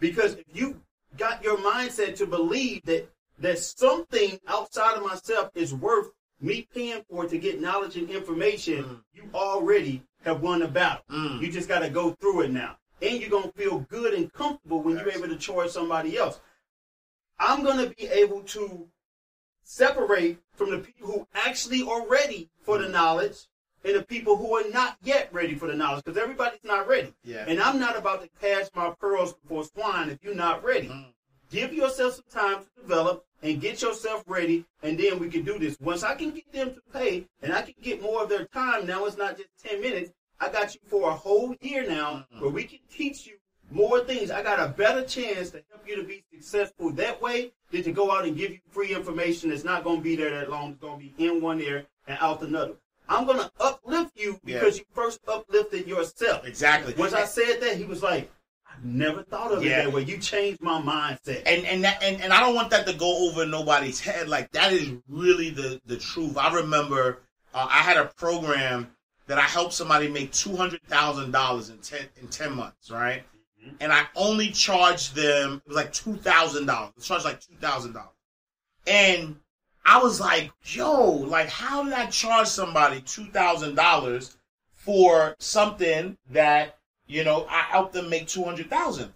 Because 0.00 0.34
if 0.34 0.46
you 0.52 0.80
got 1.16 1.42
your 1.42 1.56
mindset 1.58 2.16
to 2.16 2.26
believe 2.26 2.82
that 2.84 3.08
that 3.38 3.58
something 3.58 4.38
outside 4.46 4.96
of 4.96 5.02
myself 5.04 5.50
is 5.54 5.74
worth 5.74 6.12
me 6.40 6.68
paying 6.74 7.02
for 7.08 7.26
to 7.26 7.38
get 7.38 7.60
knowledge 7.60 7.96
and 7.96 8.10
information, 8.10 8.84
Mm. 8.84 9.02
you 9.14 9.30
already 9.34 10.02
have 10.24 10.42
won 10.42 10.60
the 10.60 10.68
battle. 10.68 11.04
Mm. 11.10 11.40
You 11.40 11.50
just 11.50 11.68
got 11.68 11.80
to 11.80 11.88
go 11.90 12.12
through 12.12 12.42
it 12.42 12.50
now. 12.50 12.76
And 13.00 13.20
you're 13.20 13.30
going 13.30 13.50
to 13.50 13.58
feel 13.58 13.80
good 13.80 14.14
and 14.14 14.32
comfortable 14.32 14.80
when 14.82 14.96
you're 14.96 15.10
able 15.10 15.28
to 15.28 15.36
charge 15.36 15.70
somebody 15.70 16.16
else. 16.16 16.40
I'm 17.38 17.62
going 17.64 17.78
to 17.78 17.94
be 17.94 18.06
able 18.06 18.42
to 18.42 18.88
separate 19.64 20.38
from 20.54 20.70
the 20.70 20.78
people 20.78 21.06
who 21.08 21.26
actually 21.34 21.82
are 21.82 22.06
ready 22.06 22.50
for 22.62 22.78
Mm. 22.78 22.82
the 22.82 22.88
knowledge 22.90 23.46
and 23.84 23.96
the 23.96 24.02
people 24.02 24.36
who 24.36 24.56
are 24.56 24.68
not 24.70 24.96
yet 25.02 25.28
ready 25.32 25.54
for 25.54 25.66
the 25.66 25.74
knowledge 25.74 26.04
because 26.04 26.20
everybody's 26.20 26.64
not 26.64 26.88
ready. 26.88 27.12
Yeah. 27.24 27.44
And 27.46 27.60
I'm 27.60 27.78
not 27.78 27.96
about 27.96 28.22
to 28.22 28.28
cast 28.40 28.74
my 28.74 28.90
pearls 28.98 29.34
before 29.34 29.64
swine 29.64 30.10
if 30.10 30.18
you're 30.22 30.34
not 30.34 30.62
ready. 30.64 30.88
Mm. 30.88 31.06
give 31.50 31.72
yourself 31.72 32.14
some 32.14 32.42
time 32.42 32.64
to 32.64 32.82
develop 32.82 33.24
and 33.42 33.60
get 33.60 33.82
yourself 33.82 34.22
ready, 34.26 34.64
and 34.82 34.98
then 34.98 35.18
we 35.18 35.28
can 35.28 35.42
do 35.44 35.58
this. 35.58 35.76
Once 35.80 36.02
I 36.02 36.14
can 36.14 36.30
get 36.30 36.50
them 36.52 36.74
to 36.74 36.80
pay 36.92 37.26
and 37.42 37.52
I 37.52 37.62
can 37.62 37.74
get 37.82 38.00
more 38.00 38.22
of 38.22 38.28
their 38.28 38.46
time, 38.46 38.86
now 38.86 39.04
it's 39.04 39.16
not 39.16 39.36
just 39.36 39.48
10 39.64 39.80
minutes. 39.80 40.12
I 40.40 40.48
got 40.48 40.74
you 40.74 40.80
for 40.88 41.10
a 41.10 41.14
whole 41.14 41.54
year 41.60 41.88
now 41.88 42.26
where 42.38 42.50
we 42.50 42.64
can 42.64 42.78
teach 42.90 43.26
you 43.26 43.34
more 43.70 44.00
things. 44.04 44.30
I 44.30 44.42
got 44.42 44.60
a 44.60 44.68
better 44.68 45.04
chance 45.04 45.50
to 45.50 45.62
help 45.70 45.88
you 45.88 45.96
to 45.96 46.04
be 46.04 46.24
successful 46.32 46.90
that 46.92 47.20
way 47.20 47.52
than 47.70 47.82
to 47.84 47.92
go 47.92 48.10
out 48.12 48.26
and 48.26 48.36
give 48.36 48.50
you 48.50 48.58
free 48.70 48.94
information 48.94 49.50
that's 49.50 49.64
not 49.64 49.84
going 49.84 49.98
to 49.98 50.02
be 50.02 50.16
there 50.16 50.30
that 50.30 50.50
long. 50.50 50.72
It's 50.72 50.80
going 50.80 51.00
to 51.00 51.14
be 51.16 51.26
in 51.26 51.40
one 51.40 51.60
ear 51.60 51.86
and 52.06 52.18
out 52.20 52.42
another. 52.42 52.74
I'm 53.08 53.26
going 53.26 53.38
to 53.38 53.50
uplift 53.60 54.12
you 54.18 54.40
because 54.44 54.78
you 54.78 54.84
first 54.94 55.20
uplifted 55.28 55.86
yourself. 55.86 56.46
Exactly. 56.46 56.94
Once 56.94 57.12
I 57.12 57.24
said 57.24 57.60
that, 57.60 57.76
he 57.76 57.84
was 57.84 58.02
like, 58.02 58.30
I 58.66 58.74
never 58.82 59.22
thought 59.22 59.52
of 59.52 59.62
Yeah. 59.64 59.80
it 59.80 59.84
that 59.84 59.92
way. 59.92 60.02
You 60.02 60.16
changed 60.18 60.62
my 60.62 60.80
mindset. 60.80 61.42
and 61.46 61.66
and 61.66 61.84
that, 61.84 62.02
and 62.02 62.22
and 62.22 62.32
I 62.32 62.40
don't 62.40 62.54
want 62.54 62.70
that 62.70 62.86
to 62.86 62.94
go 62.94 63.28
over 63.28 63.44
nobody's 63.44 64.00
head. 64.00 64.28
Like 64.28 64.50
that 64.52 64.72
is 64.72 64.92
really 65.08 65.50
the 65.50 65.80
the 65.84 65.96
truth. 65.98 66.38
I 66.38 66.54
remember 66.54 67.18
uh, 67.52 67.66
I 67.68 67.78
had 67.78 67.98
a 67.98 68.06
program 68.06 68.88
that 69.26 69.38
I 69.38 69.42
helped 69.42 69.74
somebody 69.74 70.08
make 70.08 70.32
two 70.32 70.56
hundred 70.56 70.82
thousand 70.84 71.32
dollars 71.32 71.68
in 71.68 71.78
ten 71.78 72.06
in 72.20 72.28
ten 72.28 72.54
months, 72.54 72.90
right? 72.90 73.22
And 73.80 73.92
I 73.92 74.06
only 74.16 74.50
charged 74.50 75.14
them 75.14 75.60
it 75.64 75.68
was 75.68 75.76
like 75.76 75.92
two 75.92 76.16
thousand 76.16 76.66
dollars. 76.66 76.92
I 76.98 77.00
charged 77.02 77.24
like 77.26 77.40
two 77.40 77.54
thousand 77.60 77.92
dollars, 77.92 78.16
and 78.86 79.36
I 79.84 80.02
was 80.02 80.20
like, 80.20 80.52
"Yo, 80.64 81.02
like, 81.10 81.48
how 81.48 81.82
did 81.84 81.92
I 81.92 82.06
charge 82.06 82.46
somebody 82.46 83.00
two 83.00 83.26
thousand 83.26 83.74
dollars 83.74 84.36
for 84.74 85.34
something 85.38 86.16
that 86.30 86.78
you 87.06 87.24
know 87.24 87.46
I 87.48 87.60
helped 87.62 87.92
them 87.92 88.08
make 88.08 88.26
two 88.28 88.44
hundred 88.44 88.70
thousand? 88.70 89.12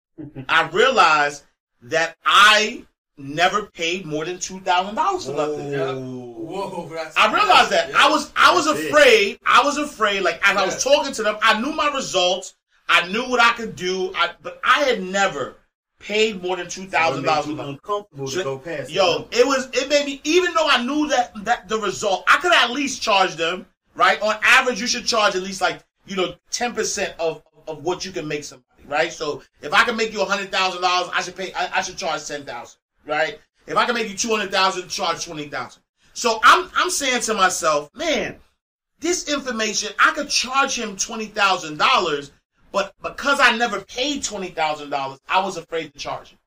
I 0.48 0.68
realized 0.68 1.44
that 1.82 2.16
I 2.24 2.84
never 3.16 3.66
paid 3.66 4.06
more 4.06 4.24
than 4.24 4.38
two 4.38 4.60
thousand 4.60 4.94
dollars 4.94 5.26
for 5.26 5.32
nothing. 5.34 5.72
Yeah. 5.72 5.92
Whoa, 5.94 6.88
I 7.16 7.32
realized 7.32 7.70
that. 7.70 7.90
yeah. 7.90 7.96
I 7.98 8.10
was 8.10 8.32
I 8.36 8.54
was 8.54 8.66
That's 8.66 8.80
it. 8.80 8.86
afraid. 8.88 9.38
I 9.46 9.62
was 9.62 9.78
afraid. 9.78 10.22
Like 10.22 10.40
as 10.46 10.56
I 10.56 10.64
was 10.64 10.82
talking 10.82 11.12
to 11.12 11.22
them, 11.22 11.36
I 11.42 11.60
knew 11.60 11.72
my 11.72 11.90
results. 11.94 12.54
I 12.88 13.06
knew 13.08 13.28
what 13.28 13.40
I 13.40 13.52
could 13.52 13.76
do. 13.76 14.12
I 14.16 14.30
but 14.42 14.60
I 14.64 14.80
had 14.80 15.02
never 15.02 15.56
paid 16.00 16.42
more 16.42 16.56
than 16.56 16.68
two 16.68 16.86
thousand 16.86 17.22
dollars 17.24 17.46
It 17.46 17.50
for 17.50 17.50
made 17.50 17.52
you 17.52 17.56
nothing. 17.58 17.74
uncomfortable 17.74 18.28
to 18.28 18.42
go 18.44 18.58
past. 18.58 18.90
Yo, 18.90 19.28
it 19.30 19.46
was 19.46 19.68
it 19.72 19.88
made 19.88 20.06
me 20.06 20.20
even 20.24 20.52
though 20.54 20.66
I 20.68 20.82
knew 20.82 21.08
that 21.08 21.32
that 21.44 21.68
the 21.68 21.78
result, 21.78 22.24
I 22.26 22.38
could 22.38 22.52
at 22.52 22.70
least 22.70 23.02
charge 23.02 23.36
them, 23.36 23.66
right? 23.94 24.20
On 24.22 24.34
average, 24.42 24.80
you 24.80 24.86
should 24.86 25.06
charge 25.06 25.36
at 25.36 25.42
least 25.42 25.60
like, 25.60 25.80
you 26.06 26.16
know, 26.16 26.34
ten 26.50 26.74
percent 26.74 27.14
of 27.20 27.42
of 27.68 27.84
what 27.84 28.04
you 28.04 28.10
can 28.10 28.26
make 28.26 28.42
somebody, 28.44 28.66
right? 28.88 29.12
So 29.12 29.42
if 29.62 29.72
I 29.72 29.84
can 29.84 29.96
make 29.96 30.12
you 30.12 30.22
a 30.22 30.24
hundred 30.24 30.50
thousand 30.50 30.82
dollars, 30.82 31.10
I 31.14 31.20
should 31.22 31.36
pay 31.36 31.52
I, 31.52 31.78
I 31.78 31.82
should 31.82 31.96
charge 31.98 32.26
ten 32.26 32.44
thousand, 32.44 32.80
right? 33.06 33.38
If 33.66 33.76
I 33.76 33.84
can 33.84 33.94
make 33.94 34.08
you 34.08 34.16
two 34.16 34.30
hundred 34.30 34.50
thousand, 34.50 34.88
charge 34.88 35.24
twenty 35.24 35.48
thousand. 35.48 35.82
So 36.14 36.40
I'm 36.42 36.68
I'm 36.74 36.90
saying 36.90 37.20
to 37.22 37.34
myself, 37.34 37.90
man, 37.94 38.36
this 39.00 39.32
information 39.32 39.92
I 39.98 40.12
could 40.12 40.28
charge 40.28 40.76
him 40.78 40.96
twenty 40.96 41.26
thousand 41.26 41.76
dollars, 41.78 42.32
but 42.72 42.94
because 43.02 43.40
I 43.40 43.56
never 43.56 43.80
paid 43.80 44.22
twenty 44.22 44.48
thousand 44.48 44.90
dollars, 44.90 45.18
I 45.28 45.40
was 45.44 45.56
afraid 45.56 45.92
to 45.92 45.98
charge 45.98 46.30
him 46.30 46.38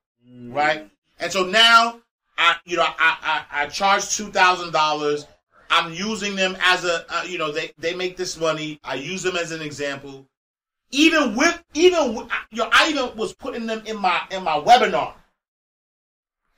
right? 0.49 0.89
And 1.19 1.31
so 1.31 1.45
now, 1.45 1.99
I 2.37 2.55
you 2.65 2.77
know 2.77 2.83
I 2.85 3.45
I, 3.51 3.63
I 3.63 3.65
charge 3.67 4.15
two 4.15 4.31
thousand 4.31 4.73
dollars. 4.73 5.27
I'm 5.69 5.93
using 5.93 6.35
them 6.35 6.55
as 6.61 6.85
a 6.85 7.05
uh, 7.09 7.23
you 7.23 7.37
know 7.37 7.51
they 7.51 7.71
they 7.77 7.95
make 7.95 8.17
this 8.17 8.39
money. 8.39 8.79
I 8.83 8.95
use 8.95 9.23
them 9.23 9.35
as 9.35 9.51
an 9.51 9.61
example. 9.61 10.27
Even 10.91 11.35
with 11.35 11.63
even 11.73 12.15
with, 12.15 12.27
you 12.51 12.59
know 12.59 12.69
I 12.71 12.89
even 12.89 13.15
was 13.15 13.33
putting 13.33 13.65
them 13.65 13.83
in 13.85 13.97
my 13.97 14.21
in 14.31 14.43
my 14.43 14.59
webinar, 14.59 15.13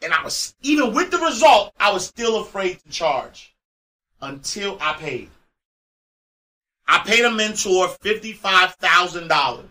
and 0.01 0.13
I 0.13 0.23
was 0.23 0.55
even 0.61 0.93
with 0.93 1.11
the 1.11 1.17
result 1.19 1.73
I 1.79 1.91
was 1.91 2.05
still 2.05 2.41
afraid 2.41 2.79
to 2.79 2.89
charge 2.89 3.55
until 4.21 4.77
I 4.81 4.93
paid. 4.93 5.29
I 6.87 6.99
paid 6.99 7.25
a 7.25 7.31
mentor 7.31 7.89
fifty 8.01 8.33
five 8.33 8.75
thousand 8.75 9.27
dollars. 9.27 9.69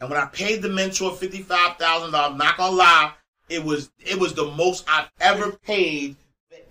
And 0.00 0.10
when 0.10 0.18
I 0.18 0.26
paid 0.26 0.62
the 0.62 0.68
mentor 0.68 1.14
fifty 1.14 1.42
five 1.42 1.76
thousand 1.76 2.12
dollars, 2.12 2.32
I'm 2.32 2.38
not 2.38 2.56
gonna 2.56 2.76
lie, 2.76 3.12
it 3.48 3.62
was 3.62 3.90
it 4.00 4.18
was 4.18 4.34
the 4.34 4.46
most 4.52 4.84
I've 4.88 5.10
ever 5.20 5.52
paid 5.52 6.16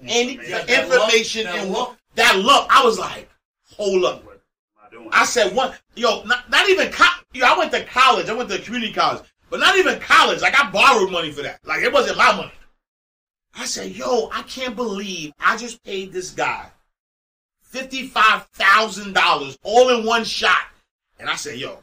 any 0.03 0.35
Yeah, 0.35 0.63
that 0.63 0.89
lump, 0.89 1.13
information 1.13 1.43
that 1.45 1.55
and 1.55 1.75
that 2.15 2.39
lump. 2.39 2.67
I 2.69 2.83
was 2.83 2.97
like, 2.97 3.29
hold 3.75 4.05
up. 4.05 4.23
I 5.11 5.25
said 5.25 5.55
one, 5.55 5.73
yo, 5.95 6.23
not, 6.23 6.49
not 6.49 6.69
even 6.69 6.91
co- 6.91 7.23
yo, 7.33 7.45
I 7.45 7.57
went 7.57 7.71
to 7.71 7.85
college. 7.85 8.29
I 8.29 8.33
went 8.33 8.49
to 8.49 8.59
community 8.59 8.93
college, 8.93 9.23
but 9.49 9.59
not 9.59 9.77
even 9.77 9.99
college. 9.99 10.41
Like 10.41 10.59
I 10.59 10.69
borrowed 10.69 11.11
money 11.11 11.31
for 11.31 11.41
that. 11.43 11.59
Like 11.63 11.83
it 11.83 11.93
wasn't 11.93 12.17
my 12.17 12.35
money. 12.35 12.51
I 13.55 13.65
said, 13.65 13.91
yo, 13.91 14.29
I 14.33 14.43
can't 14.43 14.75
believe 14.75 15.33
I 15.39 15.57
just 15.57 15.83
paid 15.83 16.11
this 16.11 16.31
guy 16.31 16.69
fifty 17.71 18.07
five 18.07 18.45
thousand 18.47 19.13
dollars 19.13 19.57
all 19.63 19.97
in 19.97 20.05
one 20.05 20.23
shot, 20.23 20.67
and 21.19 21.29
I 21.29 21.35
said, 21.35 21.57
yo, 21.57 21.79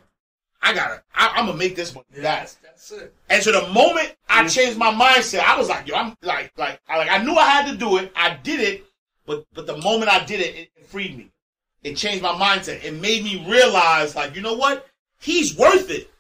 I 0.62 0.74
gotta, 0.74 1.02
I, 1.14 1.32
I'm 1.34 1.46
gonna 1.46 1.58
make 1.58 1.76
this 1.76 1.94
money, 1.94 2.06
Yeah, 2.14 2.22
that's, 2.22 2.54
that's 2.56 2.92
it. 2.92 3.14
And 3.30 3.42
so 3.42 3.52
the 3.52 3.72
moment 3.72 4.14
I 4.28 4.46
changed 4.46 4.78
my 4.78 4.92
mindset, 4.92 5.40
I 5.40 5.56
was 5.56 5.68
like, 5.68 5.88
yo, 5.88 5.96
I'm 5.96 6.16
like, 6.22 6.52
like, 6.56 6.80
I, 6.88 6.98
like, 6.98 7.10
I 7.10 7.22
knew 7.22 7.34
I 7.34 7.46
had 7.46 7.70
to 7.70 7.76
do 7.76 7.96
it. 7.96 8.12
I 8.14 8.36
did 8.42 8.60
it, 8.60 8.84
but 9.26 9.46
but 9.54 9.66
the 9.66 9.78
moment 9.78 10.10
I 10.10 10.24
did 10.24 10.40
it, 10.40 10.54
it, 10.54 10.70
it 10.76 10.86
freed 10.86 11.16
me. 11.16 11.30
It 11.82 11.96
changed 11.96 12.22
my 12.22 12.32
mindset. 12.32 12.84
It 12.84 12.94
made 12.94 13.24
me 13.24 13.44
realize, 13.48 14.14
like, 14.16 14.34
you 14.34 14.42
know 14.42 14.54
what? 14.54 14.86
He's 15.20 15.56
worth 15.56 15.90
it. 15.90 16.10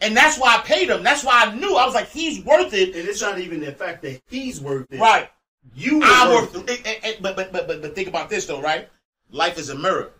And 0.00 0.14
that's 0.16 0.38
why 0.38 0.56
I 0.56 0.58
paid 0.60 0.90
him. 0.90 1.02
That's 1.02 1.24
why 1.24 1.44
I 1.44 1.54
knew. 1.54 1.76
I 1.76 1.86
was 1.86 1.94
like, 1.94 2.10
he's 2.10 2.44
worth 2.44 2.74
it. 2.74 2.94
and 2.94 3.08
it's 3.08 3.22
not 3.22 3.38
even 3.38 3.60
the 3.60 3.72
fact 3.72 4.02
that 4.02 4.20
he's 4.28 4.60
worth 4.60 4.86
it. 4.90 5.00
Right. 5.00 5.30
You 5.74 6.02
I'm 6.02 6.28
are 6.28 6.34
worth 6.34 6.54
it. 6.54 6.70
And- 6.70 6.86
and- 6.86 7.04
and- 7.04 7.22
but, 7.22 7.36
but, 7.36 7.52
but, 7.52 7.66
but, 7.66 7.82
but 7.82 7.94
think 7.94 8.08
about 8.08 8.30
this, 8.30 8.46
though, 8.46 8.60
right? 8.60 8.88
Life 9.30 9.58
is 9.58 9.68
a 9.70 9.74
mirror. 9.74 10.12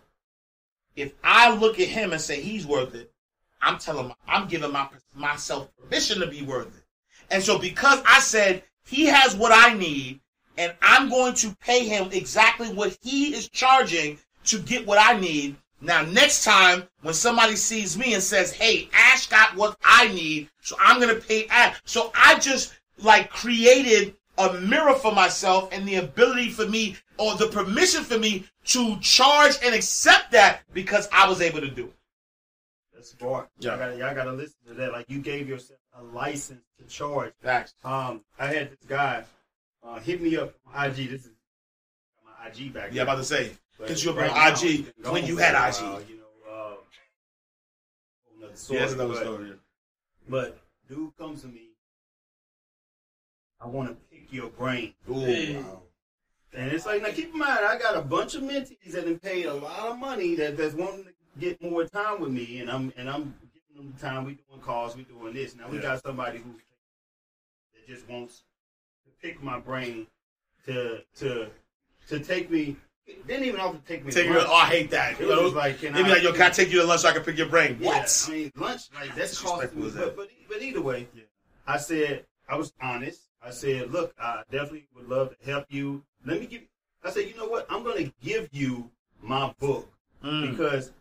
If 0.95 1.13
I 1.23 1.53
look 1.55 1.79
at 1.79 1.87
him 1.87 2.11
and 2.11 2.21
say 2.21 2.41
he's 2.41 2.65
worth 2.65 2.95
it, 2.95 3.11
I'm 3.61 3.77
telling, 3.77 4.13
I'm 4.27 4.47
giving 4.47 4.71
my, 4.71 4.87
myself 5.15 5.69
permission 5.77 6.19
to 6.21 6.27
be 6.27 6.41
worth 6.41 6.67
it. 6.67 6.83
And 7.29 7.43
so 7.43 7.57
because 7.57 8.01
I 8.05 8.19
said 8.19 8.63
he 8.85 9.05
has 9.05 9.35
what 9.35 9.51
I 9.53 9.73
need 9.73 10.19
and 10.57 10.73
I'm 10.81 11.09
going 11.09 11.33
to 11.35 11.55
pay 11.61 11.87
him 11.87 12.09
exactly 12.11 12.69
what 12.69 12.97
he 13.01 13.35
is 13.35 13.49
charging 13.49 14.17
to 14.45 14.59
get 14.59 14.87
what 14.87 14.97
I 14.99 15.19
need. 15.19 15.55
Now, 15.81 16.01
next 16.03 16.43
time 16.43 16.83
when 17.01 17.13
somebody 17.13 17.55
sees 17.55 17.97
me 17.97 18.13
and 18.13 18.23
says, 18.23 18.51
Hey, 18.51 18.89
Ash 18.93 19.27
got 19.27 19.55
what 19.55 19.77
I 19.83 20.07
need, 20.07 20.49
so 20.61 20.75
I'm 20.79 20.99
going 20.99 21.13
to 21.13 21.21
pay 21.21 21.45
Ash. 21.47 21.79
So 21.85 22.11
I 22.15 22.39
just 22.39 22.73
like 22.99 23.29
created 23.29 24.15
a 24.37 24.53
mirror 24.61 24.93
for 24.93 25.11
myself 25.13 25.69
and 25.71 25.87
the 25.87 25.95
ability 25.95 26.49
for 26.49 26.67
me 26.67 26.95
or 27.17 27.35
the 27.35 27.47
permission 27.47 28.03
for 28.03 28.17
me 28.19 28.45
to 28.65 28.99
charge 28.99 29.55
and 29.63 29.73
accept 29.73 30.31
that 30.31 30.61
because 30.73 31.07
I 31.11 31.27
was 31.27 31.41
able 31.41 31.61
to 31.61 31.69
do 31.69 31.85
it. 31.85 31.93
That's 32.93 33.11
smart. 33.11 33.49
Yeah. 33.59 33.71
Y'all, 33.71 33.79
gotta, 33.79 33.97
y'all 33.97 34.15
gotta 34.15 34.31
listen 34.33 34.55
to 34.67 34.73
that. 34.75 34.91
Like 34.91 35.09
you 35.09 35.19
gave 35.19 35.47
yourself 35.49 35.79
a 35.99 36.03
license 36.03 36.63
to 36.77 36.85
charge. 36.85 37.33
Facts. 37.41 37.73
Um, 37.83 38.21
I 38.39 38.47
had 38.47 38.71
this 38.71 38.79
guy 38.87 39.23
uh, 39.83 39.99
hit 39.99 40.21
me 40.21 40.35
up 40.37 40.53
on 40.73 40.85
IG. 40.85 41.09
This 41.09 41.25
is 41.25 41.31
my 42.25 42.47
IG 42.49 42.73
back. 42.73 42.89
Yeah, 42.93 43.03
I'm 43.03 43.07
about 43.09 43.17
to 43.17 43.23
say. 43.23 43.51
But 43.79 43.89
Hit 43.89 44.03
you 44.03 44.09
up 44.11 44.17
right 44.17 44.31
on 44.31 44.53
IG 44.53 44.87
it's 44.97 45.09
when 45.09 45.25
you 45.25 45.37
had 45.37 45.53
IG. 45.53 45.81
while, 45.83 46.01
You 46.01 46.17
know, 46.17 46.51
uh, 46.51 46.73
another 48.37 48.51
Yeah, 48.51 48.55
story, 48.55 48.79
that's 48.79 48.93
another 48.93 49.13
but- 49.13 49.21
story. 49.23 49.51
But 50.29 50.57
dude 50.89 51.15
comes 51.17 51.41
to 51.43 51.47
me. 51.47 51.69
I 53.61 53.67
want 53.67 53.89
to 53.89 53.95
pick 53.95 54.06
your 54.31 54.49
brain. 54.49 54.93
Ooh, 55.09 55.19
Hey. 55.19 55.55
wow. 55.57 55.81
And 56.53 56.71
it's 56.71 56.85
like, 56.85 57.01
now 57.01 57.09
keep 57.09 57.31
in 57.33 57.37
mind, 57.37 57.59
I 57.65 57.77
got 57.77 57.97
a 57.97 58.01
bunch 58.01 58.33
of 58.35 58.41
mentees 58.43 58.91
that 58.93 59.05
have 59.05 59.21
paid 59.21 59.45
a 59.45 59.53
lot 59.53 59.87
of 59.89 59.97
money 59.99 60.33
that 60.35 60.57
that's 60.57 60.73
wanting 60.73 61.03
to 61.05 61.11
get 61.39 61.61
more 61.61 61.85
time 61.85 62.19
with 62.21 62.31
me, 62.31 62.59
and 62.59 62.71
I'm 62.71 62.91
and 62.97 63.09
I'm 63.09 63.35
giving 63.53 63.75
them 63.75 63.93
the 63.95 64.01
time. 64.05 64.25
We 64.25 64.33
doing 64.49 64.61
calls, 64.61 64.95
we 64.95 65.03
doing 65.03 65.33
this. 65.33 65.55
Now 65.55 65.67
we 65.69 65.77
Yeah. 65.77 65.83
got 65.83 66.03
somebody 66.03 66.39
who 66.39 66.51
that 67.73 67.87
just 67.87 68.07
wants 68.09 68.43
to 69.05 69.11
pick 69.21 69.43
my 69.43 69.59
brain 69.59 70.07
to 70.65 71.03
to 71.19 71.49
to 72.07 72.19
take 72.19 72.49
me. 72.49 72.77
Didn't 73.27 73.45
even 73.45 73.59
have 73.59 73.71
to 73.73 73.79
take 73.87 74.03
me. 74.05 74.11
Take 74.11 74.23
to 74.27 74.29
you. 74.31 74.37
lunch. 74.37 74.49
Oh, 74.49 74.55
I 74.55 74.65
hate 74.65 74.89
that. 74.91 75.19
It 75.21 75.27
was 75.27 75.53
like, 75.53 75.79
can 75.79 75.93
They'd 75.93 76.03
be 76.03 76.09
like, 76.09 76.23
yo, 76.23 76.33
can 76.33 76.41
I 76.41 76.49
take 76.49 76.71
you 76.71 76.81
to 76.81 76.87
lunch 76.87 77.01
so 77.01 77.09
I 77.09 77.13
can 77.13 77.23
pick 77.23 77.37
your 77.37 77.47
brain? 77.47 77.77
Yeah, 77.79 77.87
What? 77.87 78.25
I 78.27 78.31
mean, 78.31 78.51
lunch 78.55 78.81
like 78.95 79.15
that's 79.15 79.39
costing 79.39 79.69
Disrespectful 79.69 79.81
me. 79.83 79.89
that. 79.91 80.15
But, 80.15 80.15
but 80.15 80.29
but 80.49 80.61
either 80.61 80.81
way, 80.81 81.07
I 81.67 81.77
said 81.77 82.25
I 82.49 82.55
was 82.57 82.73
honest. 82.81 83.21
I 83.47 83.51
said, 83.51 83.91
look, 83.91 84.13
I 84.21 84.43
definitely 84.51 84.87
would 84.93 85.07
love 85.07 85.29
to 85.37 85.45
help 85.45 85.65
you. 85.69 86.03
Let 86.25 86.41
me 86.41 86.47
give. 86.47 86.63
I 87.03 87.11
said, 87.11 87.29
you 87.29 87.37
know 87.37 87.47
what? 87.47 87.65
I'm 87.69 87.81
going 87.83 88.05
to 88.05 88.11
give 88.21 88.49
you 88.51 88.91
my 89.21 89.53
book 89.59 89.89
Mm. 90.23 90.49
because 90.51 90.91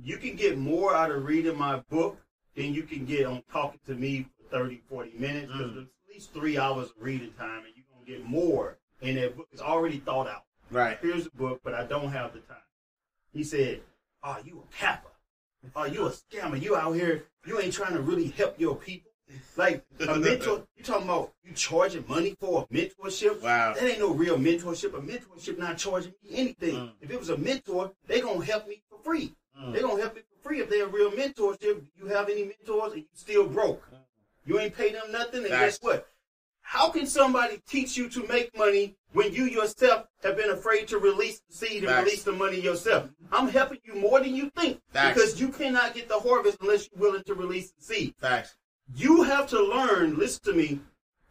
you 0.00 0.16
can 0.16 0.36
get 0.36 0.56
more 0.56 0.94
out 0.94 1.10
of 1.10 1.24
reading 1.24 1.58
my 1.58 1.80
book 1.90 2.16
than 2.54 2.72
you 2.72 2.84
can 2.84 3.04
get 3.04 3.26
on 3.26 3.42
talking 3.52 3.80
to 3.86 3.94
me 3.94 4.28
for 4.38 4.58
30, 4.58 4.80
40 4.88 5.12
minutes. 5.18 5.52
Because 5.52 5.72
Mm. 5.72 5.74
there's 5.74 5.86
at 5.88 6.14
least 6.14 6.32
three 6.32 6.56
hours 6.56 6.90
of 6.90 6.94
reading 7.00 7.32
time, 7.32 7.64
and 7.64 7.74
you're 7.76 7.84
going 7.92 8.06
to 8.06 8.12
get 8.12 8.24
more 8.24 8.78
in 9.00 9.16
that 9.16 9.36
book. 9.36 9.48
It's 9.52 9.60
already 9.60 9.98
thought 9.98 10.28
out. 10.28 10.44
Right. 10.70 10.98
Here's 11.02 11.24
the 11.24 11.30
book, 11.36 11.60
but 11.64 11.74
I 11.74 11.84
don't 11.84 12.12
have 12.12 12.32
the 12.32 12.40
time. 12.40 12.56
He 13.32 13.42
said, 13.44 13.82
"Oh, 14.22 14.38
you 14.44 14.62
a 14.66 14.74
capper? 14.74 15.10
Oh, 15.74 15.84
you 15.84 16.06
a 16.06 16.10
scammer? 16.10 16.60
You 16.60 16.76
out 16.76 16.92
here? 16.92 17.26
You 17.44 17.58
ain't 17.60 17.74
trying 17.74 17.94
to 17.94 18.00
really 18.00 18.28
help 18.28 18.58
your 18.58 18.76
people?" 18.76 19.10
Like 19.56 19.84
a 20.00 20.16
mentor, 20.16 20.62
you 20.76 20.84
talking 20.84 21.04
about 21.04 21.32
you 21.44 21.52
charging 21.52 22.04
money 22.08 22.36
for 22.40 22.66
a 22.70 22.74
mentorship? 22.74 23.42
Wow. 23.42 23.74
That 23.74 23.84
ain't 23.84 24.00
no 24.00 24.12
real 24.12 24.36
mentorship. 24.36 24.94
A 24.94 25.00
mentorship 25.00 25.58
not 25.58 25.78
charging 25.78 26.12
me 26.22 26.30
anything. 26.36 26.74
Mm. 26.76 26.92
If 27.00 27.10
it 27.10 27.18
was 27.18 27.30
a 27.30 27.36
mentor, 27.36 27.92
they 28.06 28.20
gonna 28.20 28.44
help 28.44 28.68
me 28.68 28.82
for 28.90 28.98
free. 28.98 29.34
They 29.72 29.80
gonna 29.80 30.00
help 30.00 30.16
me 30.16 30.22
for 30.22 30.48
free 30.48 30.60
if 30.60 30.68
they're 30.68 30.86
a 30.86 30.88
real 30.88 31.10
mentorship. 31.12 31.84
You 31.96 32.06
have 32.06 32.28
any 32.28 32.44
mentors 32.44 32.92
and 32.92 33.02
you 33.02 33.08
still 33.14 33.46
broke. 33.46 33.88
You 34.46 34.58
ain't 34.58 34.76
pay 34.76 34.92
them 34.92 35.10
nothing, 35.10 35.40
and 35.40 35.48
guess 35.48 35.78
what? 35.80 36.06
How 36.60 36.90
can 36.90 37.06
somebody 37.06 37.62
teach 37.68 37.96
you 37.96 38.08
to 38.08 38.26
make 38.26 38.56
money 38.56 38.96
when 39.12 39.32
you 39.32 39.44
yourself 39.44 40.06
have 40.22 40.36
been 40.36 40.50
afraid 40.50 40.88
to 40.88 40.98
release 40.98 41.40
the 41.48 41.54
seed 41.54 41.84
and 41.84 41.92
Facts. 41.92 42.04
release 42.04 42.22
the 42.24 42.32
money 42.32 42.60
yourself? 42.60 43.10
I'm 43.30 43.48
helping 43.48 43.78
you 43.84 43.94
more 43.94 44.20
than 44.20 44.34
you 44.34 44.50
think 44.56 44.80
Facts. 44.92 45.14
because 45.14 45.40
you 45.40 45.48
cannot 45.48 45.94
get 45.94 46.08
the 46.08 46.18
harvest 46.18 46.58
unless 46.60 46.88
you're 46.90 47.00
willing 47.00 47.22
to 47.24 47.34
release 47.34 47.70
the 47.72 47.84
seed. 47.84 48.14
Facts. 48.18 48.56
You 48.92 49.22
have 49.22 49.48
to 49.48 49.62
learn, 49.62 50.18
listen 50.18 50.44
to 50.44 50.52
me, 50.52 50.80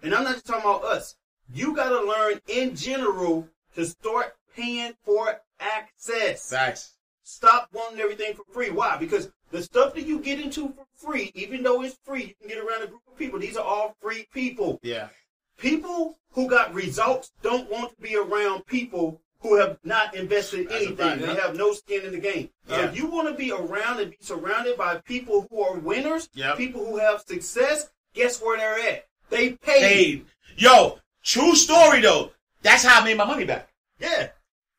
and 0.02 0.14
I'm 0.14 0.24
not 0.24 0.34
just 0.34 0.46
talking 0.46 0.62
about 0.62 0.84
us. 0.84 1.16
You 1.54 1.76
got 1.76 1.90
to 1.90 2.02
learn 2.02 2.40
in 2.48 2.76
general 2.76 3.48
to 3.76 3.86
start 3.86 4.36
paying 4.56 4.94
for 5.04 5.42
access. 5.60 6.50
Facts. 6.50 6.96
Stop 7.24 7.70
wanting 7.74 8.00
everything 8.00 8.34
for 8.34 8.44
free. 8.52 8.70
Why? 8.70 8.98
Because 8.98 9.32
the 9.52 9.62
stuff 9.62 9.94
that 9.94 10.06
you 10.06 10.20
get 10.20 10.42
into 10.42 10.70
for 10.70 10.86
free, 10.96 11.32
even 11.36 11.64
though 11.64 11.84
it's 11.84 11.98
free, 12.04 12.24
you 12.24 12.34
can 12.40 12.50
get 12.50 12.58
around 12.58 12.84
a 12.84 12.88
group 12.88 13.02
of 13.08 13.18
people. 13.18 13.40
These 13.40 13.56
are 13.56 13.64
all 13.64 13.96
free 14.02 14.28
people. 14.34 14.80
Yeah. 14.84 15.10
People 15.58 16.18
who 16.32 16.50
got 16.50 16.74
results 16.74 17.32
don't 17.42 17.70
want 17.70 17.96
to 17.96 18.02
be 18.02 18.16
around 18.16 18.66
people 18.66 19.22
who 19.44 19.58
have 19.60 19.78
not 19.84 20.16
invested 20.16 20.70
That's 20.70 20.76
anything. 20.86 20.96
fact, 20.98 21.22
They 21.22 21.36
have 21.36 21.56
no 21.56 21.74
skin 21.74 22.06
in 22.06 22.14
the 22.14 22.20
game. 22.20 22.50
So 22.68 22.78
Yeah. 22.78 22.86
if 22.90 22.96
you 22.98 23.06
want 23.08 23.28
to 23.28 23.34
be 23.36 23.52
around 23.52 24.00
and 24.00 24.10
be 24.12 24.18
surrounded 24.22 24.78
by 24.78 24.96
people 25.00 25.48
who 25.52 25.62
are 25.62 25.74
winners, 25.78 26.30
Yep. 26.34 26.58
people 26.58 26.86
who 26.86 26.98
have 26.98 27.22
success, 27.28 27.90
guess 28.16 28.42
where 28.42 28.58
they're 28.58 28.80
at? 28.80 29.06
They 29.30 29.52
paid. 29.52 29.82
Paid. 29.82 30.26
Yo, 30.58 31.00
true 31.24 31.56
story 31.56 32.00
though. 32.02 32.32
That's 32.62 32.84
how 32.84 33.02
I 33.02 33.04
made 33.04 33.18
my 33.18 33.26
money 33.26 33.44
back. 33.44 33.68
Yeah. 34.00 34.30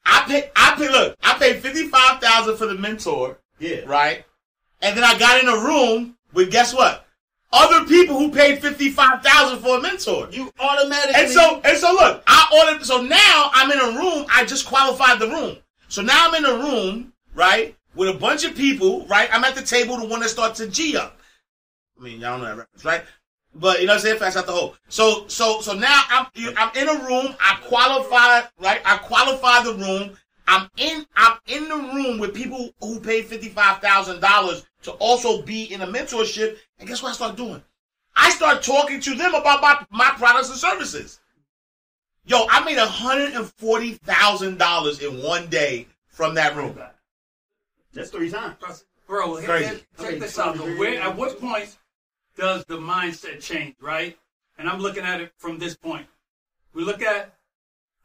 I 0.06 0.24
paid. 0.26 0.50
I 0.56 0.74
paid. 0.76 0.90
Look, 0.90 1.16
I 1.22 1.34
paid 1.38 1.60
fifty 1.62 1.88
five 1.88 2.20
thousand 2.20 2.56
for 2.56 2.66
the 2.66 2.74
mentor, 2.74 3.38
Yeah. 3.58 3.80
right? 3.86 4.24
And 4.80 4.96
then 4.96 5.04
I 5.04 5.18
got 5.18 5.42
in 5.42 5.48
a 5.48 5.58
room 5.58 6.16
with 6.32 6.50
guess 6.50 6.72
what? 6.74 7.03
Other 7.56 7.86
people 7.86 8.18
who 8.18 8.30
paid 8.32 8.60
fifty 8.60 8.90
five 8.90 9.22
thousand 9.22 9.60
for 9.60 9.78
a 9.78 9.80
mentor. 9.80 10.28
You 10.32 10.50
automatically. 10.58 11.14
And 11.22 11.30
so, 11.30 11.60
and 11.64 11.78
so, 11.78 11.92
look, 11.92 12.22
I 12.26 12.66
ordered. 12.66 12.84
So 12.84 13.00
now 13.00 13.50
I'm 13.54 13.70
in 13.70 13.78
a 13.78 13.98
room. 13.98 14.26
I 14.28 14.44
just 14.44 14.66
qualified 14.66 15.20
the 15.20 15.28
room. 15.28 15.56
So 15.88 16.02
now 16.02 16.28
I'm 16.28 16.34
in 16.34 16.44
a 16.44 16.54
room, 16.54 17.12
right, 17.34 17.76
with 17.94 18.08
a 18.08 18.18
bunch 18.18 18.44
of 18.44 18.56
people, 18.56 19.06
right. 19.06 19.28
I'm 19.32 19.44
at 19.44 19.54
the 19.54 19.62
table, 19.62 19.96
the 19.96 20.06
one 20.06 20.18
that 20.20 20.30
starts 20.30 20.58
to 20.58 20.66
G 20.66 20.96
up. 20.96 21.18
I 21.98 22.02
mean, 22.02 22.20
y'all 22.20 22.38
know 22.38 22.44
that 22.46 22.56
reference, 22.56 22.84
right? 22.84 23.04
But 23.54 23.80
you 23.80 23.86
know 23.86 23.92
what 23.92 23.98
I'm 23.98 24.02
saying? 24.02 24.18
Fast 24.18 24.36
out 24.36 24.46
the 24.46 24.52
hole. 24.52 24.74
So, 24.88 25.28
so, 25.28 25.60
so 25.60 25.74
now 25.74 26.02
I'm, 26.10 26.26
you- 26.34 26.52
I'm 26.56 26.76
in 26.76 26.88
a 26.88 27.04
room. 27.06 27.36
I 27.38 27.56
qualify, 27.66 28.40
right? 28.58 28.80
I 28.84 28.96
qualify 28.98 29.62
the 29.62 29.74
room. 29.74 30.16
I'm 30.48 30.68
in, 30.76 31.06
I'm 31.16 31.38
in 31.46 31.68
the 31.68 31.76
room 31.76 32.18
with 32.18 32.34
people 32.34 32.70
who 32.80 32.98
paid 32.98 33.26
fifty 33.26 33.48
five 33.48 33.80
thousand 33.80 34.20
dollars 34.20 34.66
to 34.84 34.92
also 34.92 35.42
be 35.42 35.64
in 35.72 35.82
a 35.82 35.86
mentorship. 35.86 36.58
And 36.78 36.88
guess 36.88 37.02
what 37.02 37.10
I 37.10 37.14
start 37.14 37.36
doing? 37.36 37.62
I 38.16 38.30
start 38.30 38.62
talking 38.62 39.00
to 39.00 39.14
them 39.14 39.34
about 39.34 39.60
my, 39.60 39.84
my 39.90 40.10
products 40.16 40.48
and 40.50 40.58
services. 40.58 41.20
Yo, 42.26 42.46
I 42.48 42.64
made 42.64 42.78
hundred 42.78 43.32
and 43.32 43.46
forty 43.46 43.94
thousand 43.94 44.58
dollars 44.58 45.02
in 45.02 45.22
one 45.22 45.48
day 45.48 45.86
from 46.08 46.34
that 46.36 46.56
room. 46.56 46.78
That's 47.92 48.10
three 48.10 48.30
times. 48.30 48.56
Bro, 49.06 49.42
Crazy. 49.42 49.84
check 50.00 50.18
this 50.18 50.38
out. 50.38 50.58
Where, 50.58 51.00
at 51.00 51.14
what 51.14 51.38
point 51.38 51.76
does 52.36 52.64
the 52.64 52.78
mindset 52.78 53.42
change, 53.42 53.76
right? 53.80 54.16
And 54.58 54.68
I'm 54.68 54.80
looking 54.80 55.04
at 55.04 55.20
it 55.20 55.32
from 55.36 55.58
this 55.58 55.76
point. 55.76 56.06
We 56.72 56.82
look 56.82 57.02
at 57.02 57.34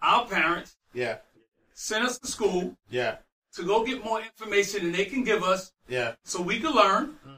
our 0.02 0.26
parents 0.26 0.76
Yeah, 0.94 1.18
sent 1.74 2.04
us 2.04 2.20
to 2.20 2.28
school 2.28 2.76
yeah, 2.90 3.18
to 3.56 3.64
go 3.64 3.84
get 3.84 4.04
more 4.04 4.22
information 4.22 4.84
than 4.84 4.92
they 4.92 5.06
can 5.06 5.24
give 5.24 5.44
us 5.44 5.72
yeah, 5.88 6.14
so 6.24 6.42
we 6.42 6.60
can 6.60 6.72
learn. 6.72 7.16
Mm. 7.28 7.38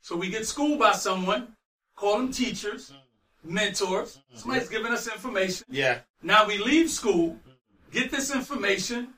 So 0.00 0.16
we 0.16 0.30
get 0.30 0.46
schooled 0.46 0.78
by 0.78 0.92
someone, 0.92 1.54
call 1.94 2.18
them 2.18 2.32
teachers, 2.32 2.90
mm. 2.90 3.50
mentors. 3.50 4.18
Mm. 4.32 4.38
Somebody's 4.38 4.68
giving 4.68 4.92
us 4.92 5.06
information. 5.06 5.66
yeah, 5.70 6.00
Now 6.22 6.46
we 6.46 6.58
leave 6.58 6.90
school, 6.90 7.36
get 7.92 8.10
this 8.10 8.34
information, 8.34 9.14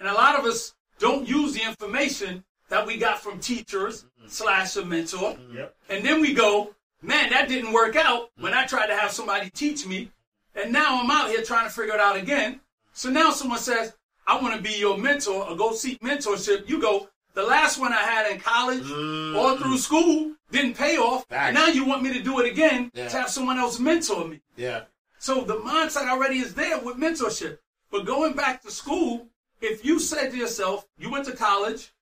and 0.00 0.08
a 0.08 0.14
lot 0.14 0.38
of 0.38 0.44
us 0.44 0.74
don't 0.98 1.28
use 1.28 1.54
the 1.54 1.62
information 1.62 2.44
that 2.68 2.86
we 2.86 2.96
got 2.96 3.20
from 3.20 3.38
teachers 3.38 4.02
mm-hmm. 4.02 4.28
slash 4.28 4.76
a 4.76 4.84
mentor. 4.84 5.34
Mm-hmm. 5.34 5.56
Yep. 5.56 5.76
And 5.90 6.04
then 6.04 6.20
we 6.20 6.34
go, 6.34 6.74
man, 7.02 7.30
that 7.30 7.48
didn't 7.48 7.72
work 7.72 7.96
out 7.96 8.30
when 8.38 8.54
I 8.54 8.66
tried 8.66 8.88
to 8.88 8.96
have 8.96 9.12
somebody 9.12 9.50
teach 9.50 9.86
me. 9.86 10.10
And 10.54 10.72
now 10.72 11.00
I'm 11.00 11.10
out 11.10 11.28
here 11.28 11.42
trying 11.42 11.66
to 11.66 11.72
figure 11.72 11.94
it 11.94 12.00
out 12.00 12.16
again. 12.16 12.60
So 12.92 13.10
now 13.10 13.30
someone 13.30 13.58
says, 13.58 13.92
I 14.26 14.40
want 14.40 14.56
to 14.56 14.62
be 14.62 14.78
your 14.78 14.98
mentor 14.98 15.48
or 15.48 15.56
go 15.56 15.72
seek 15.72 16.00
mentorship. 16.00 16.68
You 16.68 16.80
go, 16.80 17.08
the 17.34 17.42
last 17.44 17.78
one 17.78 17.92
I 17.92 17.98
had 18.02 18.30
in 18.32 18.40
college 18.40 18.82
mm. 18.82 19.36
or 19.36 19.58
through 19.58 19.78
school 19.78 20.32
didn't 20.50 20.74
pay 20.74 20.96
off. 20.96 21.26
Facts. 21.28 21.48
And 21.48 21.54
now 21.54 21.66
you 21.68 21.84
want 21.84 22.02
me 22.02 22.12
to 22.14 22.22
do 22.22 22.40
it 22.40 22.50
again 22.50 22.90
Yeah. 22.94 23.08
to 23.08 23.16
have 23.18 23.30
someone 23.30 23.58
else 23.58 23.78
mentor 23.78 24.26
me. 24.26 24.40
yeah, 24.56 24.84
So 25.18 25.42
the 25.42 25.56
mindset 25.56 26.08
already 26.08 26.38
is 26.38 26.54
there 26.54 26.78
with 26.80 26.96
mentorship. 26.96 27.58
But 27.90 28.04
going 28.04 28.32
back 28.34 28.62
to 28.62 28.70
school, 28.70 29.28
if 29.60 29.84
you 29.84 29.98
said 30.00 30.30
to 30.30 30.36
yourself, 30.36 30.86
you 30.98 31.10
went 31.10 31.26
to 31.26 31.32
college, 31.36 31.92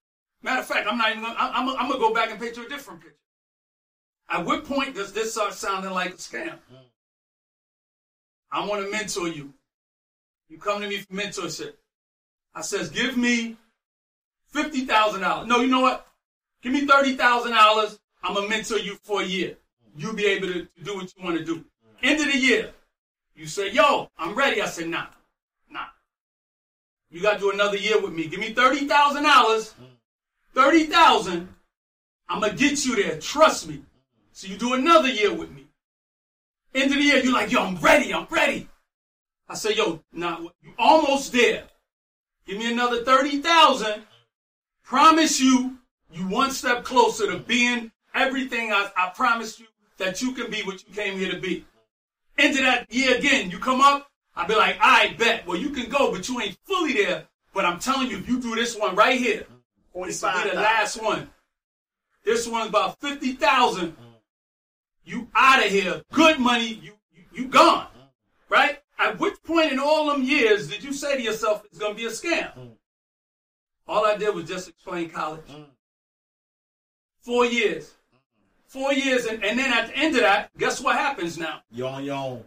matter 0.43 0.61
of 0.61 0.67
fact, 0.67 0.89
I'm 0.91 0.99
not 0.99 1.11
even 1.11 1.23
gonna, 1.25 1.37
I'm, 1.39 1.69
I'm, 1.69 1.77
I'm 1.77 1.89
gonna 1.89 1.99
go 2.01 2.15
back 2.15 2.31
and 2.31 2.41
paint 2.41 2.57
you 2.57 2.67
a 2.67 2.69
different 2.69 3.01
picture. 3.01 3.17
At 4.31 4.47
what 4.47 4.65
point 4.65 4.95
does 4.95 5.13
this 5.13 5.33
start 5.33 5.53
sounding 5.53 5.91
like 5.91 6.15
a 6.15 6.17
scam? 6.17 6.59
Mm. 6.73 6.89
I 8.51 8.67
want 8.67 8.85
to 8.85 8.91
mentor 8.91 9.29
you. 9.29 9.53
You 10.49 10.59
come 10.59 10.81
to 10.81 10.89
me 10.89 10.99
for 10.99 11.13
mentorship. 11.13 11.75
I 12.55 12.63
says, 12.63 12.89
give 12.91 13.17
me 13.17 13.57
fifty 14.47 14.85
thousand 14.85 15.23
dollars. 15.23 15.49
No, 15.49 15.61
you 15.61 15.69
know 15.69 15.81
what? 15.81 16.07
Give 16.63 16.73
me 16.73 16.87
thirty 16.87 17.17
thousand 17.17 17.53
dollars. 17.53 17.99
I'm 18.23 18.35
gonna 18.35 18.49
mentor 18.49 18.79
you 18.79 18.97
for 19.03 19.23
a 19.23 19.25
year. 19.25 19.57
You'll 19.97 20.15
be 20.15 20.27
able 20.27 20.49
to 20.49 20.67
do 20.83 20.97
what 20.97 21.13
you 21.17 21.25
want 21.25 21.39
to 21.39 21.45
do. 21.45 21.65
End 22.03 22.21
of 22.21 22.27
the 22.33 22.39
year, 22.39 22.73
you 23.35 23.47
say, 23.47 23.71
"Yo, 23.71 24.09
I'm 24.19 24.35
ready." 24.35 24.63
I 24.63 24.67
said, 24.67 24.89
"Nah, 24.89 25.07
nah. 25.71 25.87
You 27.11 27.21
got 27.21 27.35
to 27.35 27.39
do 27.39 27.51
another 27.51 27.77
year 27.77 28.01
with 28.01 28.13
me. 28.13 28.27
Give 28.27 28.41
me 28.41 28.53
thirty 28.55 28.87
thousand 28.87 29.25
dollars. 29.25 29.75
Thirty 30.55 30.85
thousand. 30.85 31.49
I'm 32.29 32.41
gonna 32.41 32.55
get 32.55 32.85
you 32.87 32.97
there. 32.97 33.19
Trust 33.19 33.69
me." 33.69 33.83
So 34.33 34.47
you 34.47 34.57
do 34.57 34.75
another 34.75 35.09
year 35.09 35.33
with 35.35 35.51
me. 35.51 35.67
End 36.75 36.91
of 36.91 36.99
the 36.99 37.05
year, 37.05 37.19
you're 37.23 37.33
like, 37.33 37.53
"Yo, 37.53 37.63
I'm 37.63 37.77
ready. 37.77 38.13
I'm 38.13 38.27
ready." 38.31 38.69
I 39.49 39.55
say, 39.55 39.75
"Yo, 39.75 40.01
nah, 40.13 40.41
you 40.63 40.73
almost 40.79 41.33
there. 41.33 41.65
Give 42.47 42.59
me 42.59 42.73
another 42.73 43.05
thirty 43.05 43.41
thousand. 43.41 44.03
Promise 44.85 45.41
you, 45.41 45.79
you 46.13 46.29
one 46.29 46.51
step 46.51 46.85
closer 46.85 47.31
to 47.31 47.39
being 47.39 47.91
everything 48.15 48.73
I, 48.73 48.91
I 48.97 49.11
promised 49.15 49.61
you 49.61 49.67
that 49.99 50.21
you 50.21 50.33
can 50.33 50.51
be 50.51 50.63
what 50.63 50.87
you 50.87 50.95
came 50.95 51.19
here 51.19 51.31
to 51.31 51.41
be. 51.41 51.65
Into 52.37 52.63
that 52.63 52.93
year 52.93 53.17
again, 53.17 53.51
you 53.51 53.59
come 53.59 53.81
up, 53.81 54.11
I'll 54.37 54.47
be 54.47 54.55
like, 54.55 54.77
I 54.81 55.15
bet. 55.19 55.47
Well, 55.47 55.57
you 55.57 55.71
can 55.71 55.89
go, 55.89 56.13
but 56.13 56.29
you 56.29 56.41
ain't 56.41 56.59
fully 56.65 56.93
there. 56.93 57.25
But 57.55 57.65
I'm 57.65 57.79
telling 57.79 58.11
you, 58.11 58.19
if 58.19 58.29
you 58.29 58.41
do 58.41 58.55
this 58.55 58.77
one 58.77 58.97
right 58.97 59.19
here, 59.19 59.47
this 59.95 60.23
will 60.23 60.43
be 60.43 60.51
the 60.51 60.57
last 60.57 61.01
one. 61.01 61.31
This 62.25 62.49
one's 62.49 62.69
about 62.69 63.01
fifty 63.01 63.33
thousand. 63.33 63.97
You 65.05 65.29
out 65.35 65.65
of 65.65 65.71
here. 65.71 66.03
Good 66.13 66.39
money. 66.39 66.67
You, 66.67 66.93
you 67.13 67.23
you 67.33 67.47
gone. 67.47 67.87
Right? 68.49 68.81
At 69.05 69.19
which 69.21 69.43
point 69.43 69.71
in 69.73 69.79
all 69.79 70.07
them 70.07 70.23
years 70.23 70.69
did 70.69 70.83
you 70.83 70.93
say 70.93 71.17
to 71.17 71.23
yourself 71.23 71.63
it's 71.67 71.79
gonna 71.79 71.95
be 71.95 72.07
a 72.07 72.11
scam? 72.11 72.57
Mm. 72.57 72.71
All 73.87 74.07
I 74.07 74.17
did 74.17 74.35
was 74.35 74.49
just 74.49 74.69
explain 74.69 75.11
college. 75.11 75.43
Mm. 75.51 75.67
Four 77.21 77.45
years. 77.47 77.93
Four 78.67 78.93
years, 78.93 79.27
and, 79.27 79.45
and 79.45 79.59
then 79.59 79.73
at 79.73 79.89
the 79.89 79.97
end 79.97 80.15
of 80.17 80.23
that, 80.23 80.51
guess 80.59 80.81
what 80.81 80.97
happens 80.97 81.39
now? 81.39 81.61
You're 81.71 81.89
on 81.91 82.03
your 82.05 82.17
own. 82.17 82.45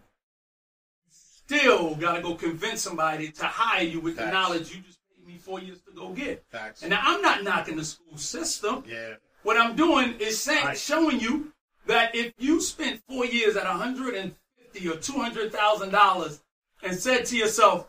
Still 1.10 1.95
gotta 1.95 2.22
go 2.22 2.34
convince 2.36 2.82
somebody 2.82 3.30
to 3.32 3.45
hire 3.45 3.84
you 3.84 3.99
with 4.01 4.18
the 4.18 4.30
knowledge 4.30 4.74
you 4.76 4.82
just 4.82 4.99
paid 5.16 5.26
me 5.26 5.38
four 5.38 5.60
years 5.62 5.80
to 5.84 5.91
go 5.93 6.10
get. 6.10 6.43
Facts. 6.51 6.82
And 6.82 6.89
now 6.89 6.99
I'm 7.03 7.22
not 7.22 7.43
knocking 7.43 7.78
the 7.78 7.86
school 7.86 8.18
system. 8.18 8.84
Yeah, 8.88 9.14
What 9.43 9.58
I'm 9.58 9.76
doing 9.76 10.16
is 10.20 10.41
saying, 10.41 10.66
Right. 10.66 10.78
showing 10.78 11.20
you 11.22 11.53
that 11.86 12.14
if 12.16 12.34
you 12.39 12.60
spent 12.62 13.01
four 13.08 13.26
years 13.26 13.55
at 13.55 13.64
150 13.66 14.89
or 14.89 14.97
200 14.97 15.51
thousand 15.53 15.91
dollars 15.91 16.41
and 16.84 16.95
said 16.95 17.25
to 17.25 17.38
yourself, 17.38 17.88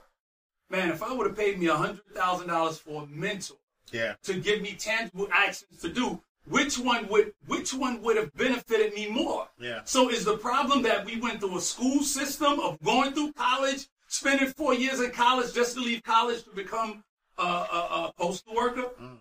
"Man, 0.71 0.91
if 0.91 1.03
I 1.03 1.13
would 1.13 1.27
have 1.27 1.37
paid 1.37 1.59
me 1.59 1.67
hundred 1.67 2.07
thousand 2.15 2.49
dollars 2.49 2.79
for 2.79 3.05
a 3.05 3.07
mentor 3.07 3.57
yeah, 3.93 4.15
to 4.25 4.35
give 4.35 4.63
me 4.63 4.75
tangible 4.75 5.29
actions 5.33 5.81
to 5.81 5.89
do, 5.89 6.21
which 6.47 6.79
one 6.79 7.09
would 7.09 7.33
which 7.47 7.73
one 7.75 8.03
would 8.03 8.17
have 8.17 8.35
benefited 8.35 8.95
me 8.95 9.09
more?" 9.09 9.49
Yeah. 9.59 9.81
So 9.85 10.11
is 10.11 10.25
the 10.25 10.37
problem 10.39 10.83
that 10.83 11.05
we 11.05 11.21
went 11.21 11.41
through 11.41 11.57
a 11.59 11.61
school 11.61 12.03
system 12.03 12.61
of 12.61 12.81
going 12.83 13.13
through 13.13 13.33
college, 13.33 13.87
spending 14.09 14.49
four 14.49 14.75
years 14.75 15.01
in 15.01 15.11
college 15.11 15.53
just 15.55 15.75
to 15.75 15.81
leave 15.81 16.03
college 16.03 16.45
to 16.45 16.51
become 16.51 17.05
a, 17.39 17.43
a, 17.43 18.05
a 18.09 18.13
postal 18.19 18.55
worker? 18.55 18.91
Mm. 19.01 19.19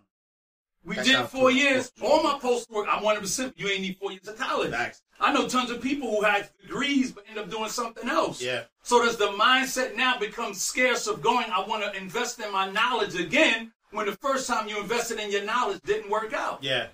We 0.83 0.95
That's 0.95 1.07
did 1.07 1.25
four 1.27 1.49
true. 1.49 1.59
years. 1.59 1.91
All 2.01 2.23
my 2.23 2.37
post 2.39 2.69
work, 2.71 2.87
I'm 2.89 3.03
100%. 3.03 3.53
You 3.57 3.67
ain't 3.67 3.81
need 3.81 3.97
four 3.97 4.11
years 4.11 4.27
of 4.27 4.37
college. 4.37 4.71
Facts. 4.71 5.01
I 5.19 5.33
know 5.33 5.47
tons 5.47 5.71
of 5.71 5.81
people 5.81 6.09
who 6.09 6.23
had 6.23 6.49
degrees 6.61 7.11
but 7.11 7.25
end 7.29 7.39
up 7.39 7.49
doing 7.49 7.69
something 7.69 8.07
else. 8.07 8.41
Yeah. 8.41 8.63
So 8.83 9.03
does 9.03 9.17
the 9.17 9.27
mindset 9.27 9.95
now 9.95 10.17
become 10.17 10.53
scarce 10.53 11.07
of 11.07 11.21
going, 11.21 11.47
I 11.51 11.65
want 11.67 11.83
to 11.83 11.99
invest 11.99 12.39
in 12.39 12.51
my 12.51 12.69
knowledge 12.69 13.15
again 13.15 13.71
when 13.91 14.05
the 14.05 14.13
first 14.13 14.47
time 14.47 14.69
you 14.69 14.79
invested 14.79 15.19
in 15.19 15.31
your 15.31 15.43
knowledge 15.43 15.81
didn't 15.85 16.09
work 16.09 16.33
out? 16.33 16.63
Yeah. 16.63 16.87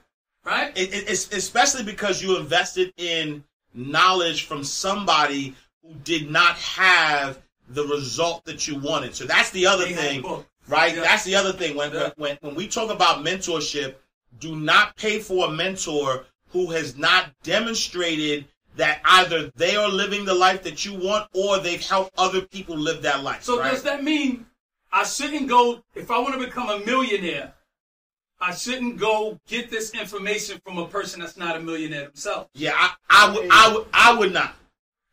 Right? 0.45 0.75
It, 0.77 0.93
it, 0.93 1.09
it's 1.09 1.31
especially 1.33 1.83
because 1.83 2.21
you 2.21 2.37
invested 2.37 2.93
in 2.97 3.43
knowledge 3.73 4.45
from 4.45 4.63
somebody 4.63 5.55
who 5.81 5.93
did 6.03 6.29
not 6.31 6.55
have 6.57 7.39
the 7.69 7.85
result 7.85 8.43
that 8.45 8.67
you 8.67 8.75
wanted. 8.75 9.15
So 9.15 9.25
that's 9.25 9.49
the 9.51 9.65
other 9.67 9.85
They 9.85 9.93
thing. 9.93 10.43
Right? 10.67 10.95
Yeah. 10.95 11.01
That's 11.01 11.23
the 11.23 11.35
other 11.35 11.53
thing. 11.53 11.75
When, 11.75 11.91
Yeah. 11.93 12.11
when 12.17 12.37
when 12.41 12.55
we 12.55 12.67
talk 12.67 12.89
about 12.91 13.23
mentorship, 13.23 13.95
do 14.39 14.55
not 14.55 14.95
pay 14.97 15.19
for 15.19 15.47
a 15.47 15.51
mentor 15.51 16.25
who 16.49 16.71
has 16.71 16.97
not 16.97 17.31
demonstrated 17.43 18.45
that 18.75 19.01
either 19.05 19.51
they 19.55 19.75
are 19.75 19.89
living 19.89 20.25
the 20.25 20.33
life 20.33 20.63
that 20.63 20.83
you 20.85 20.93
want 20.93 21.29
or 21.33 21.59
they've 21.59 21.85
helped 21.85 22.11
other 22.17 22.41
people 22.41 22.75
live 22.75 23.01
that 23.03 23.23
life. 23.23 23.43
So 23.43 23.59
right? 23.59 23.71
does 23.71 23.83
that 23.83 24.03
mean 24.03 24.45
I 24.91 25.03
shouldn't 25.03 25.47
go 25.47 25.83
if 25.95 26.09
I 26.09 26.19
want 26.19 26.33
to 26.33 26.39
become 26.39 26.69
a 26.69 26.79
millionaire? 26.85 27.53
I 28.39 28.53
shouldn't 28.53 28.97
go 28.97 29.39
get 29.47 29.69
this 29.69 29.93
information 29.93 30.59
from 30.65 30.77
a 30.77 30.87
person 30.87 31.21
that's 31.21 31.37
not 31.37 31.55
a 31.55 31.59
millionaire 31.61 32.05
themselves. 32.05 32.49
yeah, 32.53 32.73
I, 32.75 32.93
I 33.09 33.33
would 33.33 33.47
I 33.49 33.73
would 33.73 33.87
I 33.93 34.13
would 34.17 34.33
not. 34.33 34.55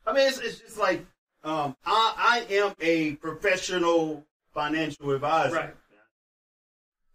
I 0.06 0.12
mean, 0.12 0.26
it's, 0.26 0.38
it's 0.38 0.58
just 0.58 0.78
like 0.78 1.04
um, 1.44 1.76
I, 1.86 2.44
I 2.50 2.54
am 2.54 2.74
a 2.80 3.12
professional 3.16 4.24
financial 4.54 5.10
advisor. 5.12 5.54
Right. 5.54 5.74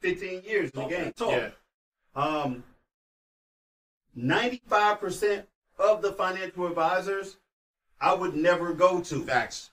15 0.02 0.44
years 0.44 0.70
in 0.72 0.82
the 0.82 0.88
game. 0.88 1.14
talk. 1.14 1.32
Yeah. 1.32 1.50
Um, 2.16 2.64
95% 4.18 5.44
of 5.80 6.02
the 6.02 6.14
financial 6.14 6.68
advisors 6.68 7.38
I 8.00 8.14
would 8.14 8.36
never 8.36 8.74
go 8.74 9.02
to. 9.02 9.24
Facts. 9.24 9.72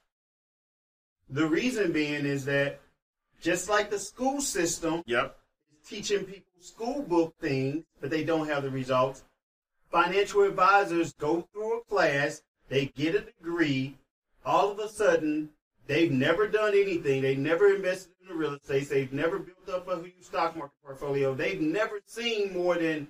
The 1.29 1.47
reason 1.47 1.93
being 1.93 2.25
is 2.25 2.45
that 2.47 2.81
just 3.41 3.69
like 3.69 3.91
the 3.91 3.99
school 3.99 4.41
system 4.41 5.03
Yep. 5.07 5.37
is 5.73 5.89
teaching 5.89 6.25
people 6.25 6.53
school 6.61 7.03
book 7.03 7.35
things, 7.41 7.85
but 8.01 8.11
they 8.11 8.23
don't 8.23 8.47
have 8.47 8.63
the 8.63 8.71
results, 8.71 9.25
financial 9.91 10.43
advisors 10.43 11.13
go 11.15 11.49
through 11.53 11.81
a 11.81 11.85
class, 11.85 12.43
they 12.69 12.87
get 12.87 13.17
a 13.17 13.21
degree, 13.21 13.99
all 14.47 14.71
of 14.71 14.79
a 14.79 14.89
sudden 14.89 15.51
they've 15.87 16.13
never 16.13 16.47
done 16.47 16.75
anything, 16.75 17.23
they've 17.23 17.39
never 17.39 17.75
invested 17.75 18.13
in 18.21 18.29
the 18.29 18.35
real 18.35 18.55
estate, 18.55 18.89
they've 18.89 19.13
never 19.13 19.39
built 19.39 19.69
up 19.69 19.89
a 19.89 19.97
huge 20.03 20.23
stock 20.23 20.57
market 20.57 20.77
portfolio, 20.85 21.35
they've 21.35 21.61
never 21.61 22.01
seen 22.07 22.53
more 22.53 22.77
than 22.77 23.09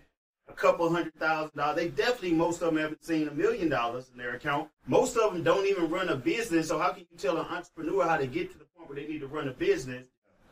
a 0.48 0.52
couple 0.52 0.88
hundred 0.90 1.14
thousand 1.14 1.56
dollars. 1.56 1.76
They 1.76 1.88
definitely 1.88 2.32
most 2.32 2.62
of 2.62 2.72
them 2.72 2.82
haven't 2.82 3.04
seen 3.04 3.28
a 3.28 3.32
million 3.32 3.68
dollars 3.68 4.10
in 4.10 4.18
their 4.18 4.34
account. 4.34 4.68
Most 4.86 5.16
of 5.16 5.32
them 5.32 5.42
don't 5.42 5.66
even 5.66 5.90
run 5.90 6.08
a 6.08 6.16
business. 6.16 6.68
So 6.68 6.78
how 6.78 6.92
can 6.92 7.06
you 7.10 7.16
tell 7.16 7.38
an 7.38 7.46
entrepreneur 7.46 8.04
how 8.06 8.16
to 8.16 8.26
get 8.26 8.52
to 8.52 8.58
the 8.58 8.64
point 8.76 8.88
where 8.88 8.96
they 8.96 9.06
need 9.06 9.20
to 9.20 9.26
run 9.26 9.48
a 9.48 9.52
business? 9.52 10.06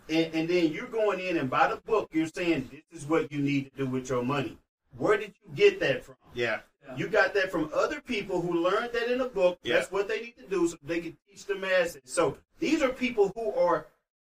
And, 0.09 0.33
and 0.35 0.49
then 0.49 0.73
you're 0.73 0.87
going 0.87 1.21
in 1.21 1.37
and 1.37 1.51
by 1.51 1.69
the 1.69 1.77
book, 1.77 2.11
you're 2.13 2.27
saying 2.27 2.71
this 2.73 3.03
is 3.03 3.09
what 3.09 3.31
you 3.31 3.41
need 3.41 3.71
to 3.73 3.85
do 3.85 3.87
with 3.87 4.09
your 4.09 4.23
money. 4.23 4.59
Where 4.97 5.17
did 5.17 5.35
you 5.43 5.55
get 5.55 5.81
that 5.81 6.05
from? 6.05 6.17
Yeah. 6.35 6.61
You 6.97 7.09
got 7.09 7.35
that 7.35 7.51
from 7.51 7.71
other 7.75 8.01
people 8.01 8.41
who 8.41 8.63
learned 8.63 8.93
that 8.93 9.13
in 9.13 9.21
a 9.21 9.29
book. 9.29 9.59
Yeah. 9.63 9.75
That's 9.77 9.91
what 9.91 10.09
they 10.09 10.21
need 10.21 10.37
to 10.39 10.47
do 10.49 10.69
so 10.69 10.77
they 10.83 11.01
can 11.01 11.17
teach 11.29 11.47
the 11.47 11.57
masses. 11.57 12.03
So 12.05 12.37
these 12.59 12.83
are 12.83 12.89
people 12.89 13.33
who 13.35 13.53
are 13.53 13.87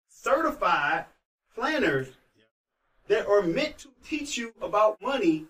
certified 0.09 1.05
planners 1.55 2.07
that 3.07 3.27
are 3.27 3.41
meant 3.41 3.77
to 3.79 3.89
teach 4.03 4.37
you 4.37 4.53
about 4.61 5.01
money 5.01 5.45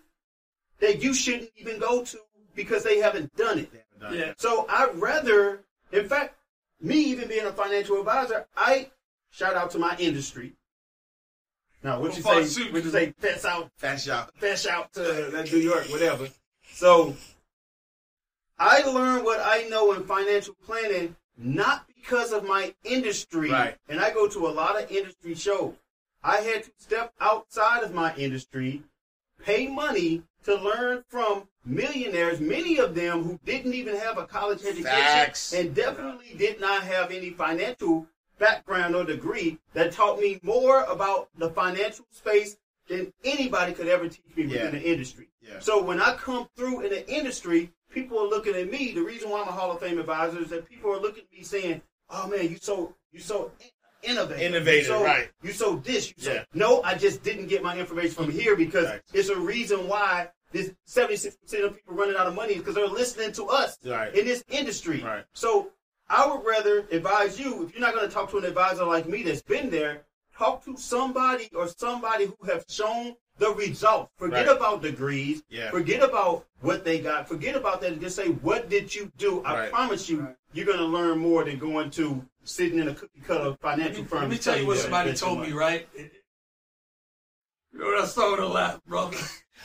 that 0.80 1.02
you 1.02 1.14
shouldn't 1.14 1.50
even 1.56 1.78
go 1.78 2.02
to 2.02 2.18
because 2.54 2.82
they 2.82 2.98
haven't 2.98 3.34
done 3.36 3.58
it. 3.60 3.70
Yeah. 4.12 4.32
So 4.36 4.66
I'd 4.68 4.96
rather, 4.96 5.60
in 5.92 6.08
fact, 6.08 6.34
me 6.80 6.96
even 6.96 7.28
being 7.28 7.46
a 7.46 7.52
financial 7.52 7.98
advisor, 7.98 8.46
I 8.56 8.90
shout 9.30 9.54
out 9.54 9.70
to 9.72 9.78
my 9.78 9.96
industry. 9.98 10.54
Now, 11.84 12.00
what 12.00 12.16
you 12.16 12.22
say? 12.22 12.46
shoot. 12.46 12.72
What 12.72 12.84
you 12.84 12.90
say? 12.90 13.12
Fess 13.18 13.44
out 13.44 13.70
Fast 13.76 14.06
shot. 14.06 14.32
fish 14.36 14.66
out 14.66 14.92
to 14.94 15.44
New 15.50 15.58
York, 15.58 15.84
whatever. 15.90 16.28
So 16.72 17.16
I 18.58 18.82
learned 18.82 19.24
what 19.24 19.40
I 19.42 19.62
know 19.68 19.92
in 19.92 20.04
financial 20.04 20.54
planning 20.64 21.16
not 21.36 21.86
because 21.86 22.32
of 22.32 22.44
my 22.46 22.74
industry. 22.84 23.50
Right. 23.50 23.76
And 23.88 24.00
I 24.00 24.12
go 24.12 24.28
to 24.28 24.46
a 24.46 24.50
lot 24.50 24.80
of 24.80 24.90
industry 24.90 25.34
shows. 25.34 25.74
I 26.22 26.36
had 26.38 26.64
to 26.64 26.70
step 26.78 27.12
outside 27.20 27.82
of 27.82 27.92
my 27.92 28.14
industry, 28.16 28.82
pay 29.44 29.66
money 29.66 30.22
to 30.44 30.54
learn 30.54 31.04
from 31.08 31.48
millionaires, 31.64 32.40
many 32.40 32.78
of 32.78 32.94
them 32.94 33.24
who 33.24 33.40
didn't 33.44 33.74
even 33.74 33.96
have 33.96 34.18
a 34.18 34.26
college 34.26 34.60
education 34.60 34.84
Facts. 34.84 35.52
and 35.52 35.74
definitely 35.74 36.34
did 36.36 36.60
not 36.60 36.82
have 36.84 37.10
any 37.10 37.30
financial 37.30 38.06
background 38.38 38.94
or 38.94 39.04
degree 39.04 39.58
that 39.74 39.92
taught 39.92 40.18
me 40.20 40.38
more 40.42 40.82
about 40.84 41.28
the 41.38 41.50
financial 41.50 42.04
space 42.10 42.56
than 42.88 43.12
anybody 43.24 43.72
could 43.72 43.88
ever 43.88 44.08
teach 44.08 44.22
me 44.36 44.44
Yeah. 44.44 44.64
within 44.66 44.82
the 44.82 44.82
industry. 44.92 45.28
Yeah. 45.42 45.58
So 45.60 45.82
when 45.82 46.00
I 46.00 46.14
come 46.14 46.48
through 46.56 46.82
in 46.82 46.90
the 46.90 47.08
industry, 47.12 47.70
people 47.90 48.18
are 48.18 48.28
looking 48.28 48.54
at 48.54 48.70
me. 48.70 48.92
The 48.92 49.02
reason 49.02 49.28
why 49.30 49.42
I'm 49.42 49.48
a 49.48 49.52
Hall 49.52 49.70
of 49.72 49.80
Fame 49.80 49.98
advisor 49.98 50.40
is 50.40 50.48
that 50.50 50.68
people 50.68 50.90
are 50.92 51.00
looking 51.00 51.24
at 51.24 51.36
me 51.36 51.42
saying, 51.44 51.82
"Oh 52.10 52.28
man, 52.28 52.48
you 52.48 52.58
so 52.60 52.94
you 53.12 53.20
so 53.20 53.50
innovative, 54.02 54.42
Innovative, 54.42 54.82
you 54.82 54.88
so, 54.88 55.04
right. 55.04 55.30
You 55.42 55.52
so 55.52 55.76
this, 55.76 56.08
you 56.08 56.14
so 56.18 56.32
Yeah. 56.32 56.44
no. 56.54 56.82
I 56.82 56.94
just 56.94 57.22
didn't 57.22 57.46
get 57.46 57.62
my 57.62 57.76
information 57.78 58.14
from 58.14 58.30
here 58.30 58.56
because 58.56 58.86
Right. 58.86 59.00
it's 59.12 59.28
a 59.28 59.38
reason 59.38 59.86
why 59.88 60.30
this 60.50 60.72
76 60.86 61.36
percent 61.36 61.64
of 61.64 61.74
people 61.76 61.94
running 61.94 62.16
out 62.16 62.26
of 62.26 62.34
money 62.34 62.52
is 62.54 62.58
because 62.58 62.74
they're 62.74 62.86
listening 62.86 63.32
to 63.32 63.44
us 63.46 63.78
Right. 63.84 64.14
in 64.14 64.24
this 64.26 64.42
industry. 64.48 65.02
Right. 65.02 65.24
So 65.34 65.72
I 66.08 66.26
would 66.26 66.44
rather 66.44 66.80
advise 66.90 67.38
you, 67.40 67.64
if 67.64 67.72
you're 67.72 67.80
not 67.80 67.94
going 67.94 68.06
to 68.06 68.12
talk 68.12 68.30
to 68.32 68.38
an 68.38 68.44
advisor 68.44 68.84
like 68.84 69.06
me 69.08 69.22
that's 69.22 69.40
been 69.42 69.70
there, 69.70 70.04
talk 70.36 70.64
to 70.64 70.76
somebody 70.76 71.48
or 71.54 71.68
somebody 71.68 72.26
who 72.26 72.46
have 72.46 72.64
shown 72.68 73.16
the 73.42 73.50
results. 73.54 74.10
Forget 74.16 74.46
Right. 74.46 74.56
about 74.56 74.82
degrees. 74.82 75.42
Yeah. 75.48 75.70
Forget 75.70 76.02
about 76.02 76.46
what 76.60 76.84
they 76.84 77.00
got. 77.00 77.28
Forget 77.28 77.56
about 77.56 77.80
that 77.80 77.92
and 77.92 78.00
just 78.00 78.14
say, 78.16 78.28
what 78.28 78.68
did 78.68 78.94
you 78.94 79.10
do? 79.18 79.42
I 79.44 79.52
Right. 79.58 79.70
promise 79.72 80.08
you, 80.08 80.28
you're 80.52 80.66
going 80.66 80.78
to 80.78 80.84
learn 80.84 81.18
more 81.18 81.42
than 81.44 81.58
going 81.58 81.90
to 81.92 82.24
sitting 82.44 82.78
in 82.78 82.88
a 82.88 82.94
cookie 82.94 83.20
cutter 83.26 83.50
Let 83.50 83.60
financial 83.60 84.02
me, 84.02 84.08
firm. 84.08 84.20
let 84.22 84.30
me 84.30 84.38
tell 84.38 84.56
you 84.58 84.66
what 84.66 84.78
somebody 84.78 85.12
told 85.14 85.38
me, 85.40 85.44
money. 85.50 85.52
right? 85.54 85.88
You 85.96 87.78
know 87.78 87.86
what 87.86 88.00
I 88.02 88.06
started 88.06 88.36
to 88.42 88.48
laugh, 88.48 88.80
brother? 88.84 89.16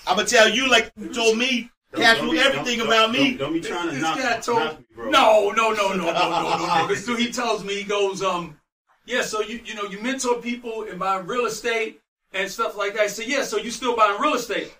I'm 0.07 0.15
gonna 0.15 0.27
tell 0.27 0.47
you 0.49 0.69
like 0.69 0.91
you 0.95 1.13
told 1.13 1.37
me 1.37 1.69
Don't- 1.91 2.01
cash 2.01 2.17
don't 2.17 2.27
rule 2.29 2.39
everything 2.39 2.77
don't- 2.79 2.87
about 2.87 3.11
don't- 3.13 3.23
me. 3.23 3.33
Don't, 3.37 3.53
be 3.53 3.61
trying 3.61 3.87
to 3.89 3.93
this 3.93 4.01
knock, 4.01 4.17
guy 4.17 4.37
me- 4.37 4.41
told 4.43 4.59
knock 4.59 4.79
me, 4.79 4.85
bro. 4.95 5.09
no, 5.09 5.49
no, 5.51 5.71
no, 5.73 5.89
no, 5.89 5.95
no, 5.95 6.11
no, 6.13 6.57
no, 6.57 6.65
no. 6.81 6.87
This 6.87 7.05
dude, 7.05 7.19
he 7.19 7.31
tells 7.31 7.63
me 7.63 7.75
he 7.75 7.83
goes, 7.83 8.21
um, 8.23 8.59
yeah. 9.05 9.21
So 9.23 9.41
you, 9.41 9.59
you 9.65 9.75
know, 9.75 9.83
you 9.83 9.99
mentor 10.01 10.41
people 10.41 10.83
in 10.83 10.97
buying 10.97 11.27
real 11.27 11.45
estate 11.47 11.99
and 12.33 12.49
stuff 12.49 12.77
like 12.77 12.93
that. 12.93 13.03
I 13.03 13.07
said, 13.07 13.27
yeah. 13.27 13.43
So 13.43 13.57
you 13.57 13.71
still 13.71 13.95
buying 13.95 14.19
real 14.19 14.35
estate? 14.35 14.75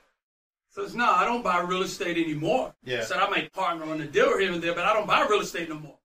Says, 0.69 0.95
no, 0.95 1.09
I 1.09 1.25
don't 1.25 1.43
buy 1.43 1.59
real 1.61 1.81
estate 1.81 2.17
anymore. 2.17 2.73
Yeah. 2.83 2.99
I 2.99 3.03
said 3.03 3.17
I 3.17 3.29
might 3.29 3.51
partner 3.51 3.85
on 3.85 3.99
a 4.01 4.05
deal 4.05 4.37
here 4.37 4.51
and 4.51 4.61
there, 4.61 4.75
but 4.75 4.85
I 4.85 4.93
don't 4.93 5.07
buy 5.07 5.25
real 5.27 5.41
estate 5.41 5.69
no 5.69 5.75
more. 5.75 5.97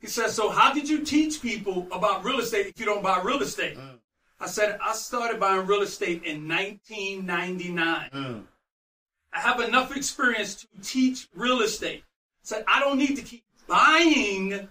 He 0.00 0.06
says, 0.06 0.34
so 0.34 0.50
how 0.50 0.72
did 0.72 0.88
you 0.88 1.04
teach 1.04 1.42
people 1.42 1.86
about 1.92 2.24
real 2.24 2.38
estate 2.38 2.66
if 2.66 2.78
you 2.78 2.86
don't 2.86 3.02
buy 3.02 3.20
real 3.22 3.42
estate? 3.42 3.76
Mm. 3.76 3.98
I 4.38 4.46
said, 4.46 4.78
I 4.82 4.94
started 4.94 5.38
buying 5.38 5.66
real 5.66 5.82
estate 5.82 6.22
in 6.24 6.48
1999. 6.48 8.10
Mm. 8.14 8.42
I 9.32 9.40
have 9.40 9.60
enough 9.60 9.94
experience 9.94 10.54
to 10.54 10.66
teach 10.82 11.28
real 11.34 11.60
estate. 11.60 12.04
Said 12.42 12.64
I 12.66 12.80
don't 12.80 12.98
need 12.98 13.16
to 13.16 13.22
keep 13.22 13.44
buying 13.66 14.68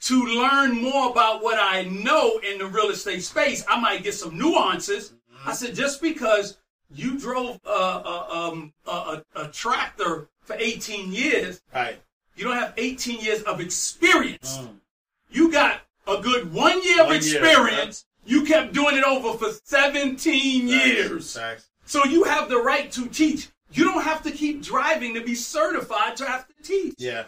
to 0.00 0.24
learn 0.26 0.80
more 0.80 1.10
about 1.10 1.42
what 1.42 1.58
I 1.58 1.82
know 1.82 2.38
in 2.38 2.58
the 2.58 2.66
real 2.66 2.90
estate 2.90 3.22
space. 3.24 3.64
I 3.68 3.80
might 3.80 4.04
get 4.04 4.14
some 4.14 4.38
nuances. 4.38 5.12
I 5.46 5.52
said 5.52 5.74
just 5.74 6.00
because 6.00 6.58
you 6.90 7.18
drove 7.18 7.60
a, 7.64 7.70
a, 7.70 8.28
um, 8.30 8.72
a, 8.86 9.22
a, 9.36 9.48
tractor 9.48 10.28
for 10.40 10.56
18 10.58 11.12
years, 11.12 11.60
Right. 11.74 12.00
you 12.36 12.44
don't 12.44 12.56
have 12.56 12.72
18 12.76 13.20
years 13.20 13.42
of 13.42 13.60
experience. 13.60 14.58
You 15.30 15.52
got 15.52 15.82
a 16.06 16.18
good 16.18 16.52
one 16.52 16.82
year 16.82 17.02
of 17.02 17.08
One 17.08 17.22
year, 17.22 17.42
experience. 17.42 18.06
You 18.24 18.44
kept 18.44 18.72
doing 18.72 18.96
it 18.96 19.04
over 19.04 19.38
for 19.38 19.52
17 19.64 20.68
years. 20.68 21.38
So 21.84 22.04
you 22.04 22.24
have 22.24 22.48
the 22.48 22.58
right 22.58 22.90
to 22.92 23.06
teach. 23.06 23.48
You 23.72 23.84
don't 23.84 24.02
have 24.02 24.22
to 24.22 24.30
keep 24.30 24.62
driving 24.62 25.14
to 25.14 25.22
be 25.22 25.34
certified 25.34 26.16
to 26.16 26.24
have 26.26 26.46
to 26.48 26.54
teach. 26.62 26.94
Yeah. 26.98 27.24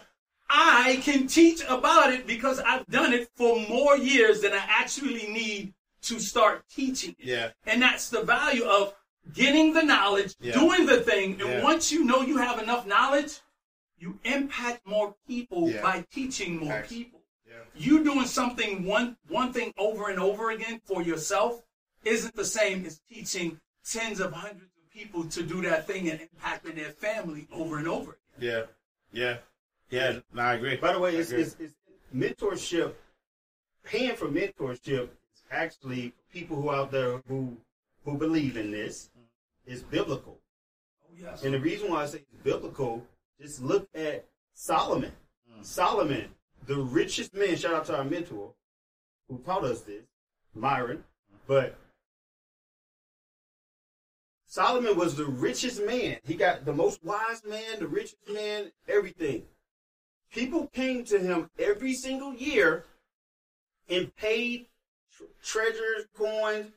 I 0.49 0.99
can 1.01 1.27
teach 1.27 1.61
about 1.69 2.11
it 2.11 2.27
because 2.27 2.59
I've 2.59 2.85
done 2.87 3.13
it 3.13 3.29
for 3.35 3.59
more 3.67 3.97
years 3.97 4.41
than 4.41 4.51
I 4.53 4.63
actually 4.67 5.27
need 5.31 5.73
to 6.03 6.19
start 6.19 6.63
teaching 6.69 7.15
it. 7.19 7.25
Yeah. 7.25 7.51
And 7.65 7.81
that's 7.81 8.09
the 8.09 8.21
value 8.23 8.65
of 8.65 8.93
getting 9.33 9.73
the 9.73 9.83
knowledge, 9.83 10.35
Yeah. 10.39 10.53
doing 10.53 10.85
the 10.85 11.01
thing. 11.01 11.39
And 11.41 11.49
Yeah. 11.49 11.63
once 11.63 11.91
you 11.91 12.03
know 12.03 12.21
you 12.21 12.37
have 12.37 12.59
enough 12.59 12.85
knowledge, 12.87 13.39
you 13.99 14.19
impact 14.23 14.85
more 14.85 15.15
people 15.27 15.69
Yeah. 15.69 15.81
by 15.81 16.05
teaching 16.11 16.57
more 16.57 16.73
Facts. 16.73 16.89
people. 16.89 17.21
Yeah. 17.47 17.63
You 17.75 18.03
doing 18.03 18.25
something 18.25 18.83
one 18.85 19.17
one 19.27 19.53
thing 19.53 19.73
over 19.77 20.09
and 20.09 20.19
over 20.19 20.49
again 20.51 20.81
for 20.85 21.01
yourself 21.03 21.61
isn't 22.03 22.35
the 22.35 22.45
same 22.45 22.85
as 22.85 22.99
teaching 23.07 23.59
tens 23.83 24.19
of 24.19 24.33
hundreds 24.33 24.71
of 24.77 24.89
people 24.91 25.23
to 25.25 25.43
do 25.43 25.61
that 25.61 25.85
thing 25.85 26.09
and 26.09 26.19
impacting 26.19 26.75
their 26.75 26.91
family 26.91 27.47
over 27.51 27.77
and 27.77 27.87
over. 27.87 28.17
Yeah, 28.39 28.63
yeah, 29.11 29.37
yeah. 29.91 30.19
No, 30.33 30.41
I 30.41 30.55
agree. 30.55 30.77
By 30.77 30.93
the 30.93 30.99
way, 30.99 31.15
I 31.15 31.19
it's, 31.19 31.29
agree. 31.29 31.43
it's, 31.43 31.55
it's 31.59 31.75
mentorship. 32.15 32.95
Paying 33.83 34.15
for 34.15 34.27
mentorship 34.27 35.03
is 35.03 35.09
actually 35.51 36.13
people 36.31 36.55
who 36.61 36.71
out 36.71 36.91
there 36.91 37.21
who 37.27 37.57
who 38.05 38.17
believe 38.17 38.57
in 38.57 38.71
this 38.71 39.09
is 39.65 39.83
biblical. 39.83 40.39
Oh 41.03 41.13
yes. 41.19 41.43
And 41.43 41.53
the 41.53 41.59
reason 41.59 41.91
why 41.91 42.03
I 42.03 42.05
say 42.07 42.19
it's 42.19 42.43
biblical, 42.43 43.05
just 43.39 43.61
look 43.61 43.87
at 43.93 44.25
Solomon. 44.53 45.11
Mm. 45.51 45.65
Solomon, 45.65 46.29
the 46.65 46.77
richest 46.77 47.33
man, 47.33 47.55
shout 47.55 47.73
out 47.73 47.85
to 47.85 47.97
our 47.97 48.03
mentor 48.03 48.53
who 49.27 49.37
taught 49.39 49.63
us 49.63 49.81
this, 49.81 50.03
Myron. 50.55 51.03
But 51.47 51.77
Solomon 54.45 54.97
was 54.97 55.15
the 55.15 55.25
richest 55.25 55.81
man. 55.85 56.17
He 56.25 56.35
got 56.35 56.65
the 56.65 56.73
most 56.73 57.03
wise 57.03 57.43
man, 57.47 57.79
the 57.79 57.87
richest 57.87 58.17
man, 58.29 58.71
everything. 58.87 59.43
People 60.31 60.67
came 60.67 61.03
to 61.05 61.19
him 61.19 61.49
every 61.59 61.93
single 61.93 62.33
year 62.33 62.85
and 63.89 64.15
paid 64.15 64.67
treasures, 65.43 66.05
coins, 66.15 66.71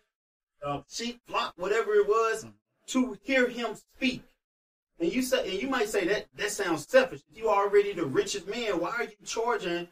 uh, 0.65 0.81
sheep, 0.89 1.21
flock, 1.27 1.55
whatever 1.57 1.95
it 1.95 2.07
was, 2.07 2.47
to 2.87 3.19
hear 3.23 3.49
him 3.49 3.75
speak. 3.75 4.23
And 5.01 5.13
you 5.13 5.23
say, 5.23 5.51
and 5.51 5.61
you 5.61 5.69
might 5.69 5.89
say 5.89 6.07
that 6.07 6.27
that 6.37 6.51
sounds 6.51 6.87
selfish. 6.89 7.23
You 7.35 7.49
already 7.49 7.93
the 7.93 8.07
richest 8.07 8.47
man, 8.47 8.81
why 8.81 8.91
are 8.91 9.05
you 9.05 9.17
charging 9.25 9.89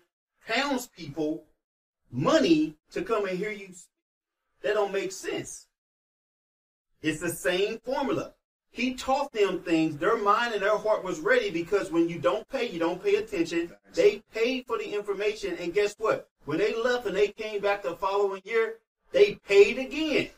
townspeople 0.48 1.44
money 2.10 2.76
to 2.92 3.02
come 3.02 3.26
and 3.26 3.38
hear 3.38 3.50
you? 3.50 3.68
That 4.62 4.74
don't 4.74 4.92
make 4.92 5.12
sense. 5.12 5.66
It's 7.02 7.20
the 7.20 7.30
same 7.30 7.78
formula. 7.80 8.34
He 8.70 8.94
taught 8.94 9.32
them 9.32 9.60
things. 9.60 9.98
Their 9.98 10.16
mind 10.16 10.54
and 10.54 10.62
their 10.62 10.78
heart 10.78 11.04
was 11.04 11.20
ready 11.20 11.50
because 11.50 11.90
when 11.90 12.08
you 12.08 12.18
don't 12.18 12.48
pay, 12.48 12.70
you 12.70 12.78
don't 12.78 13.02
pay 13.02 13.16
attention. 13.16 13.72
They 13.92 14.22
paid 14.32 14.66
for 14.66 14.78
the 14.78 14.94
information, 14.94 15.56
and 15.58 15.74
guess 15.74 15.94
what? 15.98 16.28
When 16.44 16.58
they 16.58 16.74
left 16.74 17.06
and 17.06 17.16
they 17.16 17.28
came 17.28 17.60
back 17.60 17.82
the 17.82 17.94
following 17.94 18.42
year, 18.44 18.78
they 19.12 19.34
paid 19.46 19.78
again. 19.78 20.30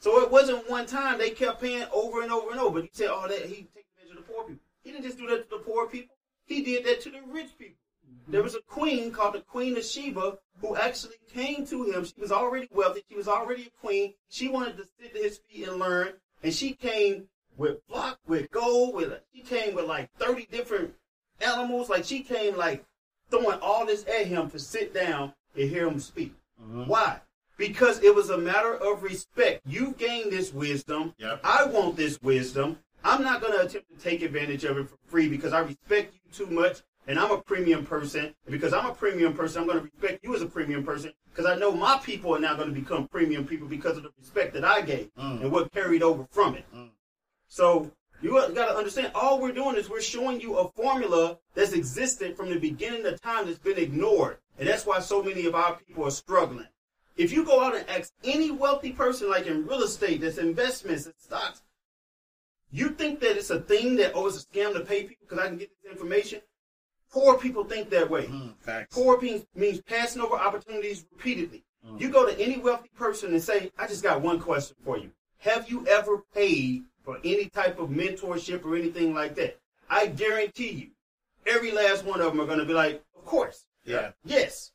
So 0.00 0.20
it 0.22 0.30
wasn't 0.30 0.68
one 0.68 0.86
time. 0.86 1.18
They 1.18 1.30
kept 1.30 1.60
paying 1.60 1.86
over 1.92 2.22
and 2.22 2.32
over 2.32 2.50
and 2.50 2.60
over. 2.60 2.80
But 2.80 2.84
you 2.84 2.90
said, 2.92 3.10
"Oh, 3.10 3.26
that 3.28 3.46
he 3.46 3.68
take 3.74 3.86
advantage 3.96 4.10
of 4.10 4.16
the 4.16 4.32
poor 4.32 4.44
people." 4.44 4.62
He 4.82 4.90
didn't 4.90 5.04
just 5.04 5.18
do 5.18 5.26
that 5.28 5.48
to 5.48 5.58
the 5.58 5.62
poor 5.62 5.88
people. 5.88 6.16
He 6.44 6.62
did 6.62 6.84
that 6.84 7.00
to 7.02 7.10
the 7.10 7.22
rich 7.22 7.56
people. 7.58 7.76
There 8.28 8.42
was 8.42 8.54
a 8.54 8.62
queen 8.62 9.10
called 9.10 9.34
the 9.34 9.40
Queen 9.40 9.76
of 9.76 9.84
Sheba 9.84 10.38
who 10.60 10.76
actually 10.76 11.16
came 11.32 11.66
to 11.66 11.84
him. 11.84 12.04
She 12.04 12.20
was 12.20 12.32
already 12.32 12.68
wealthy. 12.72 13.04
She 13.08 13.16
was 13.16 13.28
already 13.28 13.66
a 13.66 13.80
queen. 13.80 14.14
She 14.28 14.48
wanted 14.48 14.76
to 14.76 14.88
sit 14.98 15.16
at 15.16 15.22
his 15.22 15.38
feet 15.38 15.68
and 15.68 15.78
learn. 15.78 16.20
And 16.42 16.54
she 16.54 16.74
came 16.74 17.28
with 17.56 17.82
flock, 17.88 18.18
with 18.26 18.50
gold, 18.50 18.94
with 18.94 19.12
she 19.34 19.42
came 19.42 19.74
with 19.74 19.86
like 19.86 20.10
30 20.18 20.46
different 20.50 20.94
animals. 21.40 21.88
Like 21.88 22.04
she 22.04 22.22
came 22.22 22.56
like 22.56 22.84
throwing 23.32 23.58
all 23.60 23.86
this 23.86 24.04
at 24.06 24.26
him 24.26 24.50
to 24.50 24.58
sit 24.58 24.92
down 24.92 25.32
and 25.56 25.68
hear 25.68 25.88
him 25.88 25.98
speak. 25.98 26.34
Mm-hmm. 26.62 26.84
Why? 26.86 27.20
Because 27.56 28.02
it 28.02 28.14
was 28.14 28.30
a 28.30 28.38
matter 28.38 28.74
of 28.74 29.02
respect. 29.02 29.62
You 29.66 29.94
gained 29.98 30.32
this 30.32 30.52
wisdom. 30.52 31.14
Yep. 31.18 31.40
I 31.42 31.64
want 31.64 31.96
this 31.96 32.20
wisdom. 32.20 32.78
I'm 33.04 33.22
not 33.22 33.40
going 33.40 33.52
to 33.54 33.60
attempt 33.66 33.90
to 33.90 33.96
take 33.96 34.22
advantage 34.22 34.64
of 34.64 34.78
it 34.78 34.88
for 34.88 34.96
free 35.06 35.28
because 35.28 35.52
I 35.52 35.60
respect 35.60 36.14
you 36.14 36.32
too 36.32 36.52
much 36.52 36.82
and 37.06 37.18
I'm 37.18 37.30
a 37.30 37.38
premium 37.38 37.84
person. 37.84 38.26
And 38.26 38.52
because 38.52 38.72
I'm 38.72 38.86
a 38.86 38.94
premium 38.94 39.34
person, 39.34 39.62
I'm 39.62 39.66
going 39.66 39.78
to 39.78 39.84
respect 39.84 40.22
you 40.22 40.34
as 40.36 40.42
a 40.42 40.46
premium 40.46 40.84
person 40.84 41.12
because 41.30 41.46
I 41.46 41.56
know 41.56 41.72
my 41.72 41.98
people 42.04 42.34
are 42.36 42.40
now 42.40 42.54
going 42.54 42.72
to 42.72 42.74
become 42.78 43.08
premium 43.08 43.46
people 43.46 43.66
because 43.66 43.96
of 43.96 44.04
the 44.04 44.10
respect 44.18 44.54
that 44.54 44.64
I 44.64 44.82
gave 44.82 45.10
mm. 45.14 45.42
and 45.42 45.50
what 45.50 45.72
carried 45.72 46.02
over 46.02 46.24
from 46.30 46.54
it. 46.54 46.64
Mm. 46.74 46.90
So 47.48 47.90
you 48.22 48.30
got 48.30 48.54
to 48.54 48.76
understand, 48.76 49.12
all 49.14 49.40
we're 49.40 49.52
doing 49.52 49.76
is 49.76 49.90
we're 49.90 50.00
showing 50.00 50.40
you 50.40 50.56
a 50.56 50.68
formula 50.72 51.38
that's 51.54 51.72
existed 51.72 52.36
from 52.36 52.50
the 52.50 52.58
beginning 52.58 53.04
of 53.06 53.20
time 53.20 53.46
that's 53.46 53.58
been 53.58 53.78
ignored. 53.78 54.38
And 54.58 54.68
that's 54.68 54.86
why 54.86 55.00
so 55.00 55.22
many 55.22 55.46
of 55.46 55.54
our 55.54 55.76
people 55.76 56.04
are 56.04 56.10
struggling. 56.10 56.68
If 57.16 57.32
you 57.32 57.44
go 57.44 57.62
out 57.62 57.76
and 57.76 57.88
ask 57.88 58.12
any 58.24 58.50
wealthy 58.50 58.92
person, 58.92 59.28
like 59.28 59.46
in 59.46 59.66
real 59.66 59.82
estate, 59.82 60.20
that's 60.20 60.38
investments 60.38 61.06
and 61.06 61.14
stocks, 61.18 61.62
you 62.70 62.90
think 62.90 63.20
that 63.20 63.36
it's 63.36 63.50
a 63.50 63.60
thing 63.60 63.96
that, 63.96 64.12
oh, 64.14 64.28
it's 64.28 64.42
a 64.42 64.46
scam 64.46 64.72
to 64.72 64.80
pay 64.80 65.02
people 65.02 65.26
because 65.28 65.38
I 65.38 65.48
can 65.48 65.58
get 65.58 65.70
this 65.82 65.92
information? 65.92 66.40
Poor 67.10 67.36
people 67.36 67.64
think 67.64 67.90
that 67.90 68.08
way. 68.08 68.26
Mm, 68.26 68.54
facts. 68.60 68.94
Poor 68.94 69.20
means, 69.20 69.44
means 69.54 69.82
passing 69.82 70.22
over 70.22 70.36
opportunities 70.36 71.04
repeatedly. 71.12 71.64
You 71.98 72.10
go 72.10 72.24
to 72.24 72.40
any 72.40 72.58
wealthy 72.58 72.88
person 72.96 73.32
and 73.32 73.42
say, 73.42 73.72
I 73.76 73.88
just 73.88 74.04
got 74.04 74.22
one 74.22 74.38
question 74.38 74.76
for 74.84 74.96
you. 74.96 75.10
Have 75.38 75.68
you 75.68 75.84
ever 75.88 76.22
paid 76.32 76.84
for 77.04 77.18
any 77.24 77.48
type 77.48 77.78
of 77.78 77.88
mentorship 77.90 78.64
or 78.64 78.76
anything 78.76 79.14
like 79.14 79.34
that? 79.36 79.58
I 79.90 80.06
guarantee 80.06 80.70
you, 80.70 80.88
every 81.46 81.70
last 81.72 82.04
one 82.04 82.20
of 82.20 82.26
them 82.32 82.40
are 82.40 82.46
going 82.46 82.58
to 82.58 82.64
be 82.64 82.72
like, 82.74 83.02
of 83.16 83.24
course. 83.24 83.64
Yeah. 83.84 84.12
Yes, 84.24 84.70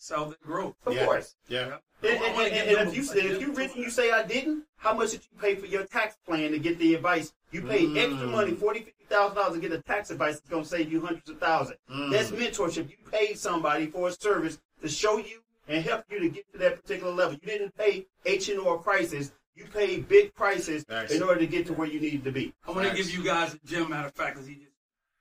Sell 0.00 0.26
the 0.26 0.36
growth. 0.44 0.74
of 0.86 0.94
Yeah. 0.94 1.04
course. 1.06 1.34
Yeah. 1.48 1.78
And, 2.02 2.22
and- 2.22 2.52
and- 2.52 2.78
and 2.78 2.88
if 2.88 2.94
you 2.96 3.20
and 3.20 3.30
if 3.32 3.40
you 3.40 3.52
rich 3.52 3.72
and 3.74 3.82
you 3.82 3.90
say 3.90 4.12
I 4.12 4.22
didn't, 4.22 4.64
how 4.76 4.94
much 4.94 5.10
did 5.10 5.22
you 5.22 5.40
pay 5.40 5.56
for 5.56 5.66
your 5.66 5.84
tax 5.84 6.16
plan 6.24 6.52
to 6.52 6.58
get 6.60 6.78
the 6.78 6.94
advice? 6.94 7.32
You 7.50 7.62
paid 7.62 7.96
extra 7.96 8.26
Mm. 8.28 8.30
money, 8.30 8.54
forty, 8.54 8.80
fifty 8.80 9.04
thousand 9.08 9.34
dollars 9.36 9.54
to 9.54 9.60
get 9.60 9.72
a 9.72 9.82
tax 9.82 10.10
advice 10.10 10.34
that's 10.36 10.48
gonna 10.48 10.64
save 10.64 10.92
you 10.92 11.00
hundreds 11.00 11.28
of 11.30 11.40
thousands. 11.40 11.78
Mm. 11.90 12.12
That's 12.12 12.30
mentorship. 12.30 12.88
You 12.90 12.96
paid 13.10 13.36
somebody 13.38 13.86
for 13.86 14.08
a 14.08 14.12
service 14.12 14.58
to 14.82 14.88
show 14.88 15.16
you 15.18 15.40
and 15.66 15.84
help 15.84 16.04
you 16.10 16.20
to 16.20 16.28
get 16.28 16.50
to 16.52 16.58
that 16.58 16.80
particular 16.80 17.12
level. 17.12 17.32
You 17.34 17.48
didn't 17.48 17.76
pay 17.76 18.06
H 18.24 18.48
and 18.50 18.60
R 18.60 18.78
prices. 18.78 19.32
You 19.58 19.64
paid 19.64 20.08
big 20.08 20.34
prices 20.34 20.84
Nice. 20.88 21.10
in 21.10 21.22
order 21.22 21.40
to 21.40 21.46
get 21.46 21.66
to 21.66 21.72
where 21.72 21.88
you 21.88 21.98
needed 22.00 22.22
to 22.24 22.30
be. 22.32 22.54
I'm 22.66 22.74
gonna 22.74 22.94
give 22.94 23.10
you 23.10 23.24
guys 23.24 23.54
a 23.54 23.58
gem. 23.66 23.90
Matter 23.90 24.06
of 24.08 24.14
fact, 24.14 24.34
because 24.36 24.46
he 24.46 24.54
just 24.54 24.66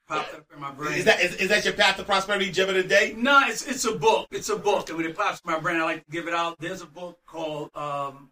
popped 0.08 0.34
up 0.36 0.46
in 0.54 0.60
my 0.62 0.72
brain. 0.72 0.94
Is 0.94 1.06
that 1.06 1.20
is, 1.22 1.36
is 1.38 1.50
that 1.50 1.66
your 1.66 1.74
path 1.74 1.98
to 1.98 2.04
prosperity 2.04 2.52
gem 2.52 2.70
of 2.70 2.76
the 2.76 2.84
day? 2.84 3.16
No, 3.18 3.42
it's 3.48 3.66
it's 3.68 3.84
a 3.86 3.94
book. 3.96 4.28
It's 4.32 4.50
a 4.50 4.56
book, 4.56 4.90
and 4.90 4.98
when 4.98 5.08
it 5.08 5.18
pops 5.18 5.42
in 5.44 5.52
my 5.52 5.60
brain, 5.60 5.78
I 5.82 5.84
like 5.86 6.06
to 6.06 6.12
give 6.12 6.28
it 6.28 6.36
out. 6.36 6.60
There's 6.60 6.82
a 6.82 6.86
book 6.86 7.18
called 7.26 7.72
um, 7.76 8.30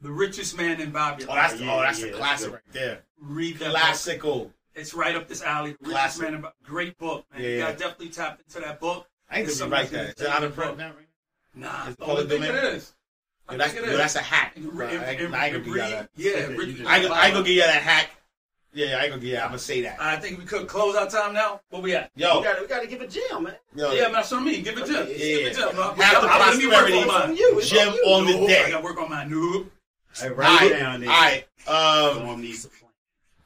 "The 0.00 0.10
Richest 0.10 0.56
Man 0.56 0.80
in 0.80 0.90
Babylon." 0.90 1.28
Oh, 1.30 1.34
that's 1.36 1.60
Yeah, 1.60 1.74
oh, 1.74 1.80
that's 1.80 2.00
yeah, 2.02 2.06
a 2.08 2.12
classic 2.12 2.46
good. 2.48 2.52
right 2.54 2.72
there. 2.72 3.02
Read 3.20 3.58
that. 3.58 3.66
book. 3.66 3.74
Classical. 3.76 4.52
It's 4.74 4.94
right 4.94 5.14
up 5.14 5.28
this 5.28 5.42
alley. 5.42 5.70
The 5.80 5.88
Richest 5.88 5.92
Classic. 5.92 6.22
Man 6.22 6.34
in 6.34 6.40
Ba- 6.40 6.52
Great 6.64 6.98
book, 6.98 7.24
man. 7.32 7.40
Yeah, 7.42 7.48
you 7.50 7.58
gotta 7.60 7.78
definitely 7.78 8.08
tapped 8.08 8.42
into 8.46 8.60
that 8.66 8.80
book. 8.80 9.06
I 9.30 9.38
ain't 9.38 9.48
It's 9.48 9.58
gonna 9.60 9.70
be 9.70 9.74
right 9.74 9.82
something 9.84 9.96
there. 9.98 10.06
that's 10.08 10.20
Is 10.20 10.26
it 10.26 10.32
out 10.32 10.42
of 10.42 10.50
in 10.50 10.56
print 10.56 10.76
the 10.76 10.82
now? 10.82 10.88
Right? 10.90 11.06
Nah, 11.54 11.88
It's 11.88 11.96
oh, 12.00 12.04
I 12.04 12.06
public 12.08 12.28
think 12.28 12.44
it 12.44 12.64
is. 12.64 12.92
I 13.48 13.52
Yo, 13.52 13.58
that's, 13.58 13.72
think 13.72 13.86
it 13.86 13.90
yo, 13.92 13.96
that's 13.96 14.16
a 14.16 14.20
hack. 14.20 14.52
And 14.56 14.70
Bro, 14.72 14.86
I, 14.86 14.90
re- 14.90 14.96
ain't- 14.96 15.34
I 15.34 15.46
ain't 15.46 15.64
give 15.64 15.66
you 15.68 15.74
that. 15.78 16.08
Yeah, 16.16 16.48
You 16.48 16.86
I 16.86 16.96
ain't 16.98 17.08
gonna, 17.08 17.14
I 17.14 17.26
ain't 17.28 17.36
give 17.36 17.46
you 17.48 17.60
that 17.60 17.82
hack. 17.82 18.10
Yeah, 18.72 18.98
I 18.98 19.02
ain't 19.04 19.10
gonna 19.10 19.22
give 19.22 19.30
you. 19.30 19.38
I'm 19.38 19.46
gonna 19.46 19.58
say 19.58 19.80
that. 19.82 19.96
I 20.00 20.16
think 20.16 20.38
we 20.38 20.44
could 20.44 20.66
close 20.68 20.96
our 20.96 21.08
time 21.08 21.32
now. 21.32 21.60
What 21.70 21.82
we 21.82 21.94
at? 21.94 22.10
Yo, 22.16 22.38
We 22.38 22.44
got 22.44 22.60
we 22.60 22.66
got 22.66 22.82
to 22.82 22.86
give 22.88 23.00
a 23.00 23.06
gem, 23.06 23.44
man. 23.44 23.54
yo, 23.74 23.92
Yeah, 23.92 24.02
man, 24.04 24.12
that's 24.12 24.30
what 24.32 24.42
I 24.42 24.44
mean. 24.44 24.62
Give 24.64 24.76
it 24.76 24.84
to 24.86 24.92
him. 25.02 25.08
Yeah, 25.08 25.16
Give 25.16 25.46
it 25.46 25.54
to 25.54 25.70
him. 25.70 25.78
Uh, 25.78 25.94
Have 25.94 26.20
the 26.22 26.28
work 26.28 26.36
prosperity. 26.36 26.92
on 26.98 27.02
It's 27.04 27.12
on 27.14 27.28
mine. 27.28 27.36
you. 27.36 27.58
It's 27.58 27.70
Gem 27.70 27.88
on 27.88 28.26
the 28.26 28.32
Noob, 28.32 28.46
day. 28.48 28.64
I 28.64 28.70
gotta 28.70 28.84
work 28.84 29.00
on 29.00 29.08
my 29.08 29.24
noob. 29.24 29.66
Hey, 30.20 30.28
all 30.28 30.34
write 30.34 30.60
right, 30.60 30.70
it 30.72 30.78
down 30.78 31.00
there. 31.00 31.10
all 31.10 31.16
right. 31.16 31.44
Um, 31.68 32.16
Storm 32.22 32.40
needs 32.42 32.62
some 32.62 32.70
flame. 32.72 32.90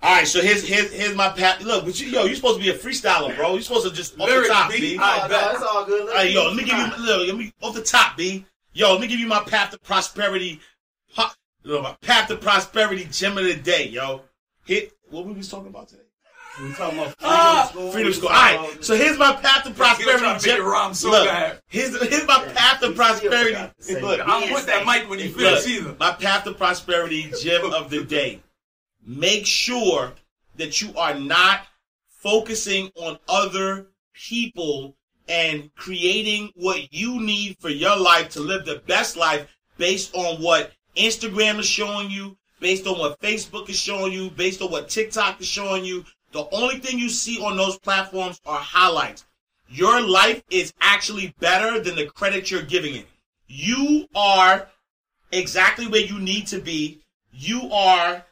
all 0.03 0.15
right. 0.17 0.27
So 0.27 0.41
here's 0.41 0.67
here's 0.67 0.93
here's 0.93 1.15
my 1.15 1.29
path. 1.29 1.63
Look, 1.63 1.85
but 1.85 2.01
you, 2.01 2.09
yo, 2.09 2.25
you 2.25 2.35
supposed 2.35 2.59
to 2.59 2.65
be 2.65 2.71
a 2.71 2.75
freestyler, 2.79 3.37
bro. 3.37 3.53
You're 3.53 3.63
supposed 3.63 3.87
to 3.89 3.93
just 3.95 4.19
off 4.19 4.29
the 4.29 4.47
top, 4.49 4.71
B. 4.73 4.81
B. 4.81 4.99
All 4.99 5.05
right, 5.05 5.31
no, 5.31 5.51
it's 5.53 5.63
all 5.63 5.85
good. 5.85 6.09
All 6.09 6.15
right, 6.15 6.31
yo, 6.31 6.47
let 6.49 6.57
me 6.57 6.65
give 6.65 6.77
you 6.77 6.87
look, 7.05 7.27
let 7.29 7.37
me 7.37 7.53
off 7.61 7.75
the 7.75 7.83
top, 7.83 8.17
B. 8.17 8.45
Yo, 8.73 8.93
let 8.93 9.01
me 9.01 9.07
give 9.07 9.19
you 9.21 9.27
my 9.27 9.41
path 9.41 9.71
to 9.73 9.79
prosperity. 9.79 10.61
My 11.65 11.97
path 12.01 12.29
to 12.29 12.37
prosperity 12.37 13.07
gem 13.11 13.37
of 13.37 13.45
the 13.45 13.55
day, 13.55 13.89
yo. 13.89 14.23
Hit 14.65 14.93
what 15.11 15.27
we 15.27 15.33
was 15.33 15.49
talking 15.49 15.69
about 15.69 15.89
today. 15.89 16.03
We 16.63 16.73
talking 16.73 16.99
about 16.99 17.09
freedom 17.19 17.19
Ah, 17.23 17.69
school. 17.71 17.93
Freedom 17.93 18.13
School. 18.13 18.29
All 18.29 18.35
talking 18.35 18.83
so 18.83 18.95
here's 18.97 19.19
my 19.19 19.35
path 19.35 19.65
to 19.65 19.71
Let's 19.71 19.99
get 19.99 20.19
trying 20.19 20.21
prosperity 20.21 20.57
gem. 20.57 20.65
rhyme 20.67 20.95
so 20.95 21.11
look, 21.11 21.27
bad. 21.29 21.61
here's 21.69 22.09
here's 22.09 22.27
my 22.27 22.43
Yeah, 22.45 22.53
path 22.55 22.81
to 22.81 22.93
prosperity. 22.93 23.55
to 23.55 24.01
Look. 24.01 24.21
I'll 24.25 24.49
put 24.49 24.67
that 24.67 24.87
mic 24.87 25.09
when 25.11 25.19
he 25.19 25.29
Look, 25.29 25.37
finishes 25.37 25.67
either. 25.69 25.97
my 25.99 26.13
path 26.13 26.45
to 26.45 26.53
prosperity 26.55 27.31
gem 27.41 27.73
of 27.73 27.91
the 27.91 28.05
day. 28.05 28.41
Make 29.05 29.47
sure 29.47 30.13
that 30.57 30.81
you 30.81 30.97
are 30.97 31.15
not 31.15 31.67
focusing 32.09 32.91
on 32.97 33.19
other 33.29 33.87
people 34.15 34.97
and 35.31 35.73
creating 35.77 36.51
what 36.57 36.93
you 36.93 37.21
need 37.21 37.57
for 37.61 37.69
your 37.69 37.97
life 37.97 38.29
to 38.31 38.41
live 38.41 38.65
the 38.65 38.83
best 38.89 39.17
life 39.17 39.47
based 39.79 40.13
on 40.15 40.43
what 40.43 40.73
Instagram 40.97 41.61
is 41.61 41.67
showing 41.67 42.11
you, 42.11 42.37
based 42.59 42.85
on 42.89 42.99
what 42.99 43.21
Facebook 43.21 43.71
is 43.71 43.79
showing 43.79 44.13
you, 44.13 44.29
based 44.31 44.61
on 44.61 44.73
what 44.73 44.89
TikTok 44.89 45.41
is 45.41 45.47
showing 45.47 45.85
you. 45.85 46.05
The 46.33 46.49
only 46.51 46.81
thing 46.81 46.99
you 46.99 47.09
see 47.09 47.41
on 47.41 47.57
those 47.57 47.79
platforms 47.79 48.41
are 48.45 48.59
highlights. 48.59 49.25
Your 49.69 50.01
life 50.01 50.43
is 50.51 50.73
actually 50.81 51.33
better 51.39 51.79
than 51.79 51.95
the 51.95 52.07
credit 52.07 52.51
you're 52.51 52.63
giving 52.63 52.97
it. 52.97 53.07
You 53.47 54.09
are 54.17 54.67
exactly 55.31 55.87
where 55.87 56.01
you 56.01 56.19
need 56.19 56.49
to 56.49 56.59
be. 56.59 57.03
You 57.33 57.71
are 57.73 58.25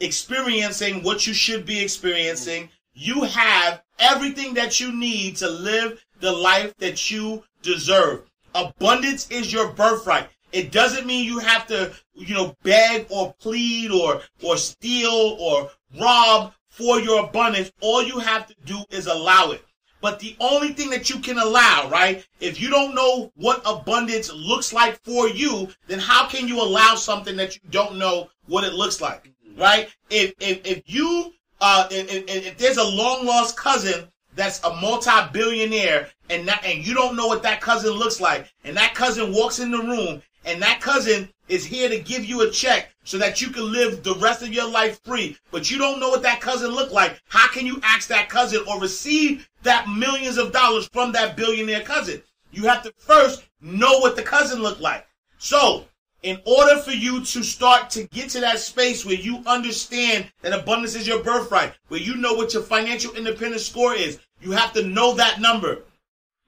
experiencing 0.00 1.02
what 1.02 1.26
you 1.26 1.32
should 1.32 1.64
be 1.64 1.82
experiencing. 1.82 2.68
You 2.92 3.22
have 3.22 3.82
everything 3.98 4.52
that 4.54 4.80
you 4.80 4.92
need 4.92 5.36
to 5.36 5.48
live 5.48 6.04
the 6.22 6.32
life 6.32 6.74
that 6.78 7.10
you 7.10 7.42
deserve. 7.62 8.22
Abundance 8.54 9.28
is 9.30 9.52
your 9.52 9.72
birthright. 9.72 10.28
It 10.52 10.70
doesn't 10.70 11.06
mean 11.06 11.26
you 11.26 11.38
have 11.40 11.66
to, 11.66 11.92
you 12.14 12.34
know, 12.34 12.56
beg 12.62 13.06
or 13.10 13.34
plead 13.40 13.90
or 13.90 14.22
or 14.42 14.56
steal 14.56 15.36
or 15.40 15.70
rob 16.00 16.54
for 16.68 17.00
your 17.00 17.24
abundance. 17.24 17.72
All 17.80 18.02
you 18.02 18.18
have 18.18 18.46
to 18.46 18.54
do 18.64 18.78
is 18.90 19.06
allow 19.06 19.50
it. 19.50 19.64
But 20.00 20.20
the 20.20 20.36
only 20.40 20.72
thing 20.72 20.90
that 20.90 21.10
you 21.10 21.18
can 21.20 21.38
allow, 21.38 21.88
right? 21.88 22.26
If 22.40 22.60
you 22.60 22.70
don't 22.70 22.94
know 22.94 23.32
what 23.36 23.62
abundance 23.64 24.32
looks 24.32 24.72
like 24.72 25.02
for 25.04 25.28
you, 25.28 25.68
then 25.86 25.98
how 25.98 26.28
can 26.28 26.46
you 26.46 26.60
allow 26.60 26.94
something 26.94 27.36
that 27.36 27.54
you 27.54 27.62
don't 27.70 27.98
know 27.98 28.28
what 28.46 28.64
it 28.64 28.74
looks 28.74 29.00
like, 29.00 29.32
right? 29.56 29.88
If 30.10 30.34
if 30.38 30.64
if 30.64 30.82
you 30.86 31.32
uh 31.60 31.88
if, 31.90 32.12
if, 32.12 32.46
if 32.46 32.58
there's 32.58 32.78
a 32.78 32.84
long 32.84 33.26
lost 33.26 33.56
cousin 33.56 34.08
that's 34.34 34.62
a 34.64 34.74
multi-billionaire 34.76 36.08
and 36.30 36.48
that, 36.48 36.64
and 36.64 36.86
you 36.86 36.94
don't 36.94 37.16
know 37.16 37.26
what 37.26 37.42
that 37.42 37.60
cousin 37.60 37.92
looks 37.92 38.20
like 38.20 38.52
and 38.64 38.76
that 38.76 38.94
cousin 38.94 39.32
walks 39.32 39.58
in 39.58 39.70
the 39.70 39.78
room 39.78 40.22
and 40.44 40.60
that 40.62 40.80
cousin 40.80 41.28
is 41.48 41.64
here 41.64 41.88
to 41.88 41.98
give 41.98 42.24
you 42.24 42.42
a 42.42 42.50
check 42.50 42.90
so 43.04 43.18
that 43.18 43.40
you 43.40 43.50
can 43.50 43.70
live 43.70 44.02
the 44.02 44.14
rest 44.16 44.42
of 44.42 44.52
your 44.52 44.68
life 44.68 45.00
free, 45.04 45.36
but 45.50 45.70
you 45.70 45.78
don't 45.78 46.00
know 46.00 46.08
what 46.08 46.22
that 46.22 46.40
cousin 46.40 46.70
looked 46.70 46.92
like, 46.92 47.20
how 47.28 47.48
can 47.48 47.66
you 47.66 47.80
ask 47.82 48.08
that 48.08 48.28
cousin 48.28 48.64
or 48.68 48.80
receive 48.80 49.48
that 49.62 49.88
millions 49.88 50.38
of 50.38 50.52
dollars 50.52 50.88
from 50.92 51.12
that 51.12 51.36
billionaire 51.36 51.82
cousin? 51.82 52.22
You 52.52 52.64
have 52.64 52.82
to 52.84 52.92
first 52.96 53.44
know 53.60 53.98
what 53.98 54.16
the 54.16 54.22
cousin 54.22 54.62
looked 54.62 54.80
like. 54.80 55.06
So, 55.38 55.86
in 56.22 56.40
order 56.44 56.80
for 56.80 56.92
you 56.92 57.24
to 57.24 57.42
start 57.42 57.90
to 57.90 58.04
get 58.08 58.30
to 58.30 58.40
that 58.40 58.58
space 58.58 59.04
where 59.04 59.14
you 59.14 59.42
understand 59.46 60.30
that 60.42 60.58
abundance 60.58 60.94
is 60.94 61.06
your 61.06 61.22
birthright, 61.22 61.74
where 61.88 62.00
you 62.00 62.16
know 62.16 62.34
what 62.34 62.54
your 62.54 62.62
financial 62.62 63.14
independence 63.14 63.66
score 63.66 63.94
is, 63.94 64.20
you 64.40 64.52
have 64.52 64.72
to 64.72 64.84
know 64.84 65.14
that 65.14 65.40
number. 65.40 65.82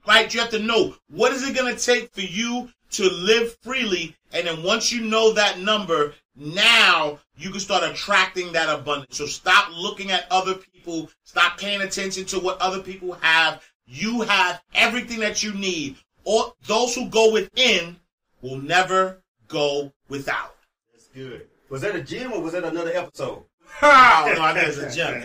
Right? 0.06 0.32
You 0.32 0.40
have 0.40 0.50
to 0.50 0.58
know 0.58 0.94
what 1.10 1.32
is 1.32 1.48
it 1.48 1.56
going 1.56 1.74
to 1.74 1.82
take 1.82 2.12
for 2.12 2.20
you 2.20 2.68
to 2.92 3.08
live 3.10 3.56
freely. 3.62 4.14
And 4.32 4.46
then 4.46 4.62
once 4.62 4.92
you 4.92 5.00
know 5.00 5.32
that 5.32 5.58
number, 5.58 6.14
now 6.36 7.18
you 7.36 7.50
can 7.50 7.60
start 7.60 7.82
attracting 7.84 8.52
that 8.52 8.68
abundance. 8.68 9.16
So 9.16 9.26
stop 9.26 9.70
looking 9.74 10.10
at 10.10 10.26
other 10.30 10.54
people. 10.54 11.10
Stop 11.24 11.58
paying 11.58 11.80
attention 11.80 12.26
to 12.26 12.38
what 12.38 12.60
other 12.60 12.80
people 12.80 13.14
have. 13.22 13.62
You 13.86 14.22
have 14.22 14.62
everything 14.74 15.20
that 15.20 15.42
you 15.42 15.52
need. 15.54 15.96
Or 16.24 16.52
those 16.66 16.94
who 16.94 17.08
go 17.08 17.32
within 17.32 17.96
will 18.40 18.56
never 18.56 19.22
go 19.54 19.92
without. 20.08 20.56
That's 20.92 21.08
good. 21.08 21.48
Was 21.70 21.80
that 21.82 21.94
a 21.94 22.02
gym 22.02 22.32
or 22.32 22.40
was 22.40 22.52
that 22.52 22.64
another 22.64 22.92
episode? 22.94 23.44
Oh, 23.82 24.32
no, 24.36 24.42
I 24.42 24.54
think 24.54 24.68
it's 24.68 24.76
a 24.76 24.94
gem. 24.94 25.20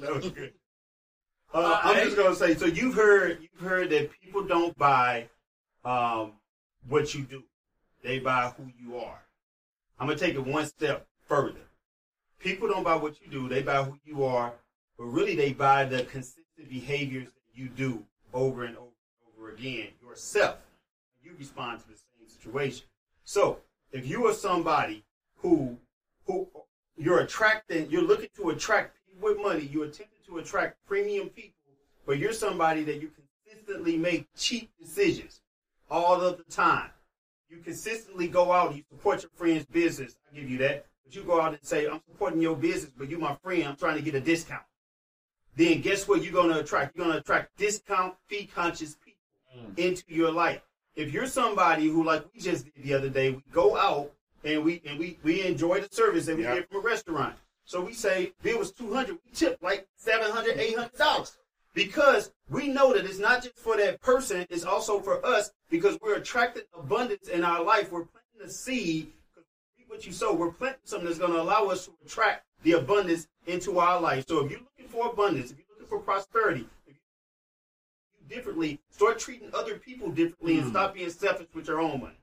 that 0.00 0.14
was 0.14 0.28
good. 0.30 0.52
Uh, 1.54 1.80
I'm 1.82 2.04
just 2.04 2.16
gonna 2.16 2.34
say. 2.34 2.54
So 2.54 2.66
you've 2.66 2.94
heard 2.94 3.38
you've 3.40 3.66
heard 3.66 3.88
that 3.90 4.10
people 4.20 4.44
don't 4.44 4.76
buy 4.76 5.28
um, 5.84 6.32
what 6.88 7.14
you 7.14 7.22
do; 7.22 7.42
they 8.04 8.18
buy 8.18 8.52
who 8.56 8.70
you 8.78 8.98
are. 8.98 9.22
I'm 9.98 10.06
gonna 10.06 10.18
take 10.18 10.34
it 10.34 10.46
one 10.46 10.66
step 10.66 11.06
further. 11.26 11.62
People 12.38 12.68
don't 12.68 12.84
buy 12.84 12.96
what 12.96 13.20
you 13.22 13.28
do; 13.30 13.48
they 13.48 13.62
buy 13.62 13.82
who 13.82 13.98
you 14.04 14.24
are. 14.24 14.52
But 14.98 15.04
really, 15.04 15.34
they 15.34 15.52
buy 15.54 15.84
the 15.84 16.02
consistent 16.04 16.68
behaviors 16.68 17.28
that 17.28 17.58
you 17.60 17.68
do 17.68 18.04
over 18.34 18.64
and 18.64 18.76
over 18.76 18.86
and 18.86 19.34
over 19.38 19.50
again 19.52 19.88
yourself. 20.02 20.58
You 21.22 21.32
respond 21.38 21.80
to 21.80 21.88
the 21.88 21.94
same 21.96 22.28
situation. 22.28 22.86
So 23.30 23.60
if 23.92 24.08
you 24.08 24.26
are 24.26 24.34
somebody 24.34 25.04
who 25.36 25.78
who 26.26 26.48
you're 26.96 27.20
attracting, 27.20 27.88
you're 27.88 28.02
looking 28.02 28.30
to 28.34 28.50
attract 28.50 28.96
people 29.06 29.28
with 29.28 29.38
money, 29.38 29.70
you're 29.72 29.84
attempting 29.84 30.18
to 30.26 30.38
attract 30.38 30.84
premium 30.84 31.28
people, 31.28 31.54
but 32.04 32.18
you're 32.18 32.32
somebody 32.32 32.82
that 32.82 33.00
you 33.00 33.08
consistently 33.08 33.96
make 33.96 34.26
cheap 34.36 34.72
decisions 34.80 35.42
all 35.88 36.20
of 36.20 36.38
the 36.38 36.52
time. 36.52 36.90
You 37.48 37.58
consistently 37.58 38.26
go 38.26 38.50
out, 38.50 38.74
you 38.74 38.82
support 38.90 39.22
your 39.22 39.30
friend's 39.36 39.64
business. 39.66 40.16
I 40.28 40.34
give 40.34 40.50
you 40.50 40.58
that. 40.58 40.86
But 41.04 41.14
you 41.14 41.22
go 41.22 41.40
out 41.40 41.52
and 41.52 41.64
say, 41.64 41.86
I'm 41.86 42.00
supporting 42.08 42.42
your 42.42 42.56
business, 42.56 42.90
but 42.98 43.08
you're 43.08 43.20
my 43.20 43.36
friend, 43.44 43.62
I'm 43.62 43.76
trying 43.76 43.96
to 43.96 44.02
get 44.02 44.16
a 44.16 44.20
discount. 44.20 44.64
Then 45.54 45.82
guess 45.82 46.08
what 46.08 46.24
you're 46.24 46.32
gonna 46.32 46.58
attract? 46.58 46.96
You're 46.96 47.06
gonna 47.06 47.20
attract 47.20 47.56
discount 47.56 48.16
fee 48.26 48.50
conscious 48.52 48.96
people 48.96 49.22
mm. 49.56 49.78
into 49.78 50.02
your 50.08 50.32
life 50.32 50.62
if 50.96 51.12
you're 51.12 51.26
somebody 51.26 51.88
who 51.88 52.04
like 52.04 52.24
we 52.34 52.40
just 52.40 52.64
did 52.64 52.84
the 52.84 52.94
other 52.94 53.08
day, 53.08 53.30
we 53.30 53.42
go 53.52 53.76
out 53.76 54.10
and 54.44 54.64
we 54.64 54.82
and 54.86 54.98
we 54.98 55.18
we 55.22 55.42
enjoy 55.46 55.80
the 55.80 55.88
service 55.90 56.26
that 56.26 56.36
we 56.36 56.42
Yeah. 56.44 56.54
get 56.56 56.68
from 56.70 56.78
a 56.78 56.86
restaurant. 56.86 57.36
So 57.64 57.80
we 57.80 57.92
say 57.94 58.32
bill 58.42 58.58
was 58.58 58.72
two 58.72 58.92
hundred, 58.92 59.18
we 59.24 59.30
tip 59.32 59.58
like 59.62 59.86
700 59.96 60.58
800 60.58 60.92
dollars 60.96 61.36
because 61.74 62.32
we 62.48 62.68
know 62.68 62.92
that 62.92 63.04
it's 63.04 63.18
not 63.18 63.42
just 63.44 63.56
for 63.56 63.76
that 63.76 64.00
person, 64.00 64.44
it's 64.50 64.64
also 64.64 64.98
for 65.00 65.24
us 65.24 65.52
because 65.70 65.98
we're 66.02 66.16
attracting 66.16 66.64
abundance 66.76 67.28
in 67.28 67.44
our 67.44 67.62
life. 67.62 67.92
We're 67.92 68.04
planting 68.06 68.42
a 68.44 68.50
seed. 68.50 69.12
What 69.86 70.06
you 70.06 70.12
sow, 70.12 70.32
we're 70.32 70.52
planting 70.52 70.80
something 70.84 71.06
that's 71.06 71.18
going 71.18 71.32
to 71.32 71.40
allow 71.40 71.64
us 71.66 71.86
to 71.86 71.92
attract 72.06 72.44
the 72.62 72.72
abundance 72.72 73.26
into 73.48 73.80
our 73.80 74.00
life. 74.00 74.24
So 74.28 74.44
if 74.44 74.50
you're 74.52 74.60
looking 74.60 74.86
for 74.88 75.10
abundance, 75.10 75.50
if 75.50 75.58
you're 75.58 75.66
looking 75.70 75.88
for 75.88 75.98
prosperity, 75.98 76.64
differently, 78.30 78.80
start 78.90 79.18
treating 79.18 79.50
other 79.52 79.76
people 79.76 80.10
differently 80.10 80.58
and 80.58 80.70
stop 80.70 80.94
being 80.94 81.10
selfish 81.10 81.48
with 81.52 81.66
your 81.66 81.80
own 81.80 82.00
money. 82.00 82.16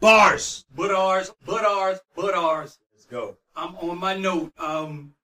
Bars. 0.00 0.64
But 0.74 0.92
ours, 0.92 1.32
but 1.44 1.64
ours, 1.64 1.98
but 2.16 2.34
ours. 2.34 2.78
Let's 2.92 3.04
go. 3.04 3.36
I'm 3.54 3.76
on 3.76 3.98
my 3.98 4.16
note. 4.16 4.52
Um, 4.58 5.14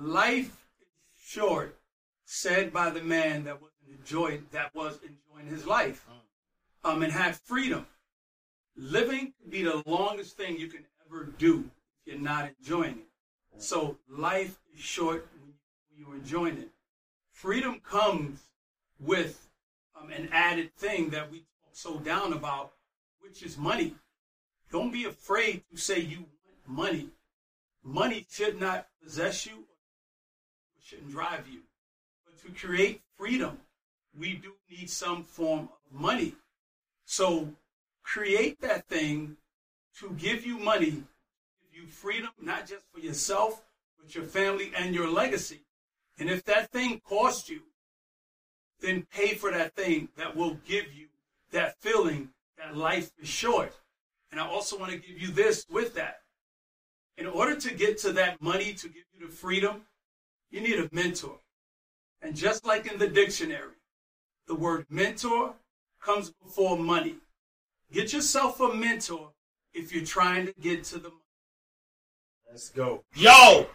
life 0.00 0.66
is 0.80 0.88
short, 1.24 1.78
said 2.24 2.72
by 2.72 2.90
the 2.90 3.02
man 3.02 3.44
that 3.44 3.60
was 3.60 3.70
enjoying 3.88 4.46
that 4.52 4.74
was 4.74 4.98
enjoying 5.02 5.46
his 5.46 5.66
life, 5.66 6.06
um, 6.84 7.02
and 7.02 7.12
had 7.12 7.36
freedom. 7.36 7.86
Living 8.76 9.32
can 9.40 9.50
be 9.50 9.62
the 9.62 9.82
longest 9.86 10.36
thing 10.36 10.58
you 10.58 10.66
can 10.66 10.84
ever 11.06 11.24
do 11.38 11.70
if 12.04 12.12
you're 12.12 12.22
not 12.22 12.50
enjoying 12.58 12.98
it. 12.98 13.62
So 13.62 13.98
life 14.08 14.58
is 14.74 14.80
short 14.80 15.28
when 15.38 15.52
you're 15.94 16.16
enjoying 16.16 16.58
it. 16.58 16.70
Freedom 17.30 17.80
comes 17.80 18.40
with 19.04 19.48
um, 20.00 20.10
an 20.10 20.28
added 20.32 20.74
thing 20.74 21.10
that 21.10 21.30
we 21.30 21.38
talk 21.38 21.70
so 21.72 21.98
down 21.98 22.32
about, 22.32 22.72
which 23.20 23.42
is 23.42 23.58
money. 23.58 23.94
Don't 24.70 24.92
be 24.92 25.04
afraid 25.04 25.62
to 25.70 25.76
say 25.76 26.00
you 26.00 26.18
want 26.18 26.68
money. 26.68 27.08
Money 27.84 28.26
should 28.30 28.60
not 28.60 28.86
possess 29.02 29.46
you, 29.46 29.64
shouldn't 30.82 31.10
drive 31.10 31.48
you. 31.48 31.60
But 32.24 32.40
to 32.42 32.66
create 32.66 33.02
freedom, 33.18 33.58
we 34.18 34.34
do 34.34 34.52
need 34.70 34.88
some 34.88 35.24
form 35.24 35.68
of 35.70 36.00
money. 36.00 36.34
So 37.04 37.52
create 38.02 38.60
that 38.60 38.86
thing 38.86 39.36
to 39.98 40.10
give 40.10 40.46
you 40.46 40.58
money, 40.58 40.90
give 40.90 41.82
you 41.82 41.86
freedom, 41.86 42.30
not 42.40 42.66
just 42.66 42.84
for 42.92 43.00
yourself, 43.00 43.62
but 44.00 44.14
your 44.14 44.24
family 44.24 44.72
and 44.76 44.94
your 44.94 45.08
legacy. 45.08 45.60
And 46.18 46.30
if 46.30 46.44
that 46.44 46.70
thing 46.70 47.00
costs 47.00 47.48
you, 47.48 47.62
then 48.82 49.06
pay 49.12 49.34
for 49.34 49.50
that 49.50 49.74
thing 49.74 50.08
that 50.16 50.36
will 50.36 50.58
give 50.66 50.92
you 50.92 51.06
that 51.52 51.80
feeling 51.80 52.28
that 52.58 52.76
life 52.76 53.10
is 53.20 53.28
short. 53.28 53.74
And 54.30 54.40
I 54.40 54.46
also 54.46 54.78
want 54.78 54.92
to 54.92 54.98
give 54.98 55.20
you 55.20 55.28
this 55.28 55.66
with 55.70 55.94
that. 55.94 56.20
In 57.18 57.26
order 57.26 57.54
to 57.54 57.74
get 57.74 57.98
to 57.98 58.12
that 58.14 58.40
money 58.42 58.72
to 58.74 58.88
give 58.88 59.04
you 59.14 59.26
the 59.26 59.32
freedom, 59.32 59.82
you 60.50 60.60
need 60.60 60.78
a 60.78 60.88
mentor. 60.92 61.38
And 62.22 62.34
just 62.34 62.64
like 62.64 62.90
in 62.90 62.98
the 62.98 63.08
dictionary, 63.08 63.76
the 64.46 64.54
word 64.54 64.86
mentor 64.88 65.54
comes 66.00 66.30
before 66.30 66.78
money. 66.78 67.16
Get 67.92 68.12
yourself 68.12 68.60
a 68.60 68.74
mentor 68.74 69.30
if 69.74 69.92
you're 69.92 70.04
trying 70.04 70.46
to 70.46 70.54
get 70.60 70.84
to 70.84 70.94
the 70.96 71.08
money. 71.08 71.20
Let's 72.50 72.70
go. 72.70 73.04
Yo, 73.14 73.66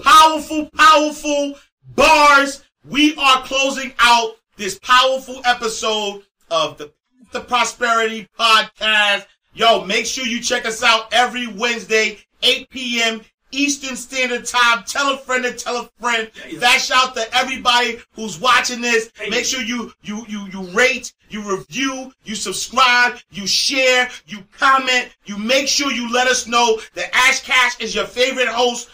powerful, 0.00 0.70
powerful 0.76 1.54
bars. 1.94 2.64
We 2.84 3.16
are 3.16 3.42
closing 3.42 3.92
out 3.98 4.36
this 4.56 4.78
powerful 4.78 5.40
episode 5.44 6.22
of 6.50 6.78
the 6.78 6.92
to 7.32 7.40
Prosperity 7.40 8.28
podcast. 8.38 9.26
Yo, 9.54 9.84
make 9.84 10.06
sure 10.06 10.26
you 10.26 10.40
check 10.40 10.66
us 10.66 10.82
out 10.82 11.12
every 11.12 11.46
Wednesday, 11.46 12.18
8 12.42 12.70
p.m. 12.70 13.20
Eastern 13.52 13.96
Standard 13.96 14.44
Time. 14.44 14.84
Tell 14.84 15.14
a 15.14 15.18
friend 15.18 15.44
to 15.44 15.52
tell 15.52 15.76
a 15.76 15.90
friend. 16.00 16.30
Yeah, 16.36 16.52
yeah. 16.52 16.60
Fast 16.60 16.88
shout 16.88 17.14
to 17.14 17.24
everybody 17.34 17.98
who's 18.12 18.38
watching 18.38 18.80
this. 18.80 19.10
Hey. 19.16 19.30
Make 19.30 19.44
sure 19.44 19.62
you 19.62 19.92
you 20.02 20.24
you 20.28 20.46
you 20.52 20.62
rate, 20.72 21.12
you 21.30 21.42
review, 21.42 22.12
you 22.24 22.34
subscribe, 22.34 23.18
you 23.30 23.46
share, 23.46 24.10
you 24.26 24.38
comment, 24.58 25.10
you 25.24 25.38
make 25.38 25.68
sure 25.68 25.90
you 25.90 26.12
let 26.12 26.26
us 26.26 26.46
know 26.46 26.80
that 26.94 27.14
Ash 27.14 27.42
Cash 27.42 27.80
is 27.80 27.94
your 27.94 28.06
favorite 28.06 28.48
host. 28.48 28.88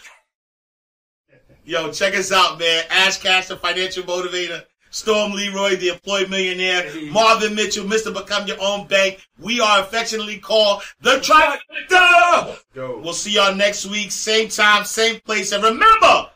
Yo, 1.65 1.91
check 1.91 2.15
us 2.15 2.31
out, 2.31 2.59
man. 2.59 2.83
Ash 2.89 3.17
Cash, 3.17 3.47
the 3.47 3.57
financial 3.57 4.03
motivator. 4.03 4.63
Storm 4.93 5.31
Leroy, 5.31 5.75
the 5.75 5.87
employed 5.89 6.29
millionaire, 6.29 6.87
Marvin 7.11 7.55
Mitchell, 7.55 7.83
Mr. 7.83 8.13
Become 8.13 8.47
Your 8.47 8.57
Own 8.61 8.85
Bank. 8.87 9.27
We 9.39 9.59
are 9.59 9.79
affectionately 9.81 10.37
called 10.37 10.83
the 11.01 11.17
Trifecta. 11.17 12.59
We'll 12.75 13.13
see 13.13 13.31
y'all 13.31 13.55
next 13.55 13.87
week, 13.87 14.11
same 14.11 14.49
time, 14.49 14.85
same 14.85 15.19
place. 15.21 15.51
And 15.51 15.63
remember, 15.63 16.29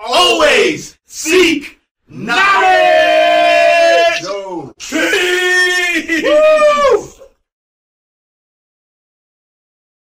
always 0.00 0.98
seek 1.04 1.78
knowledge. 2.08 2.40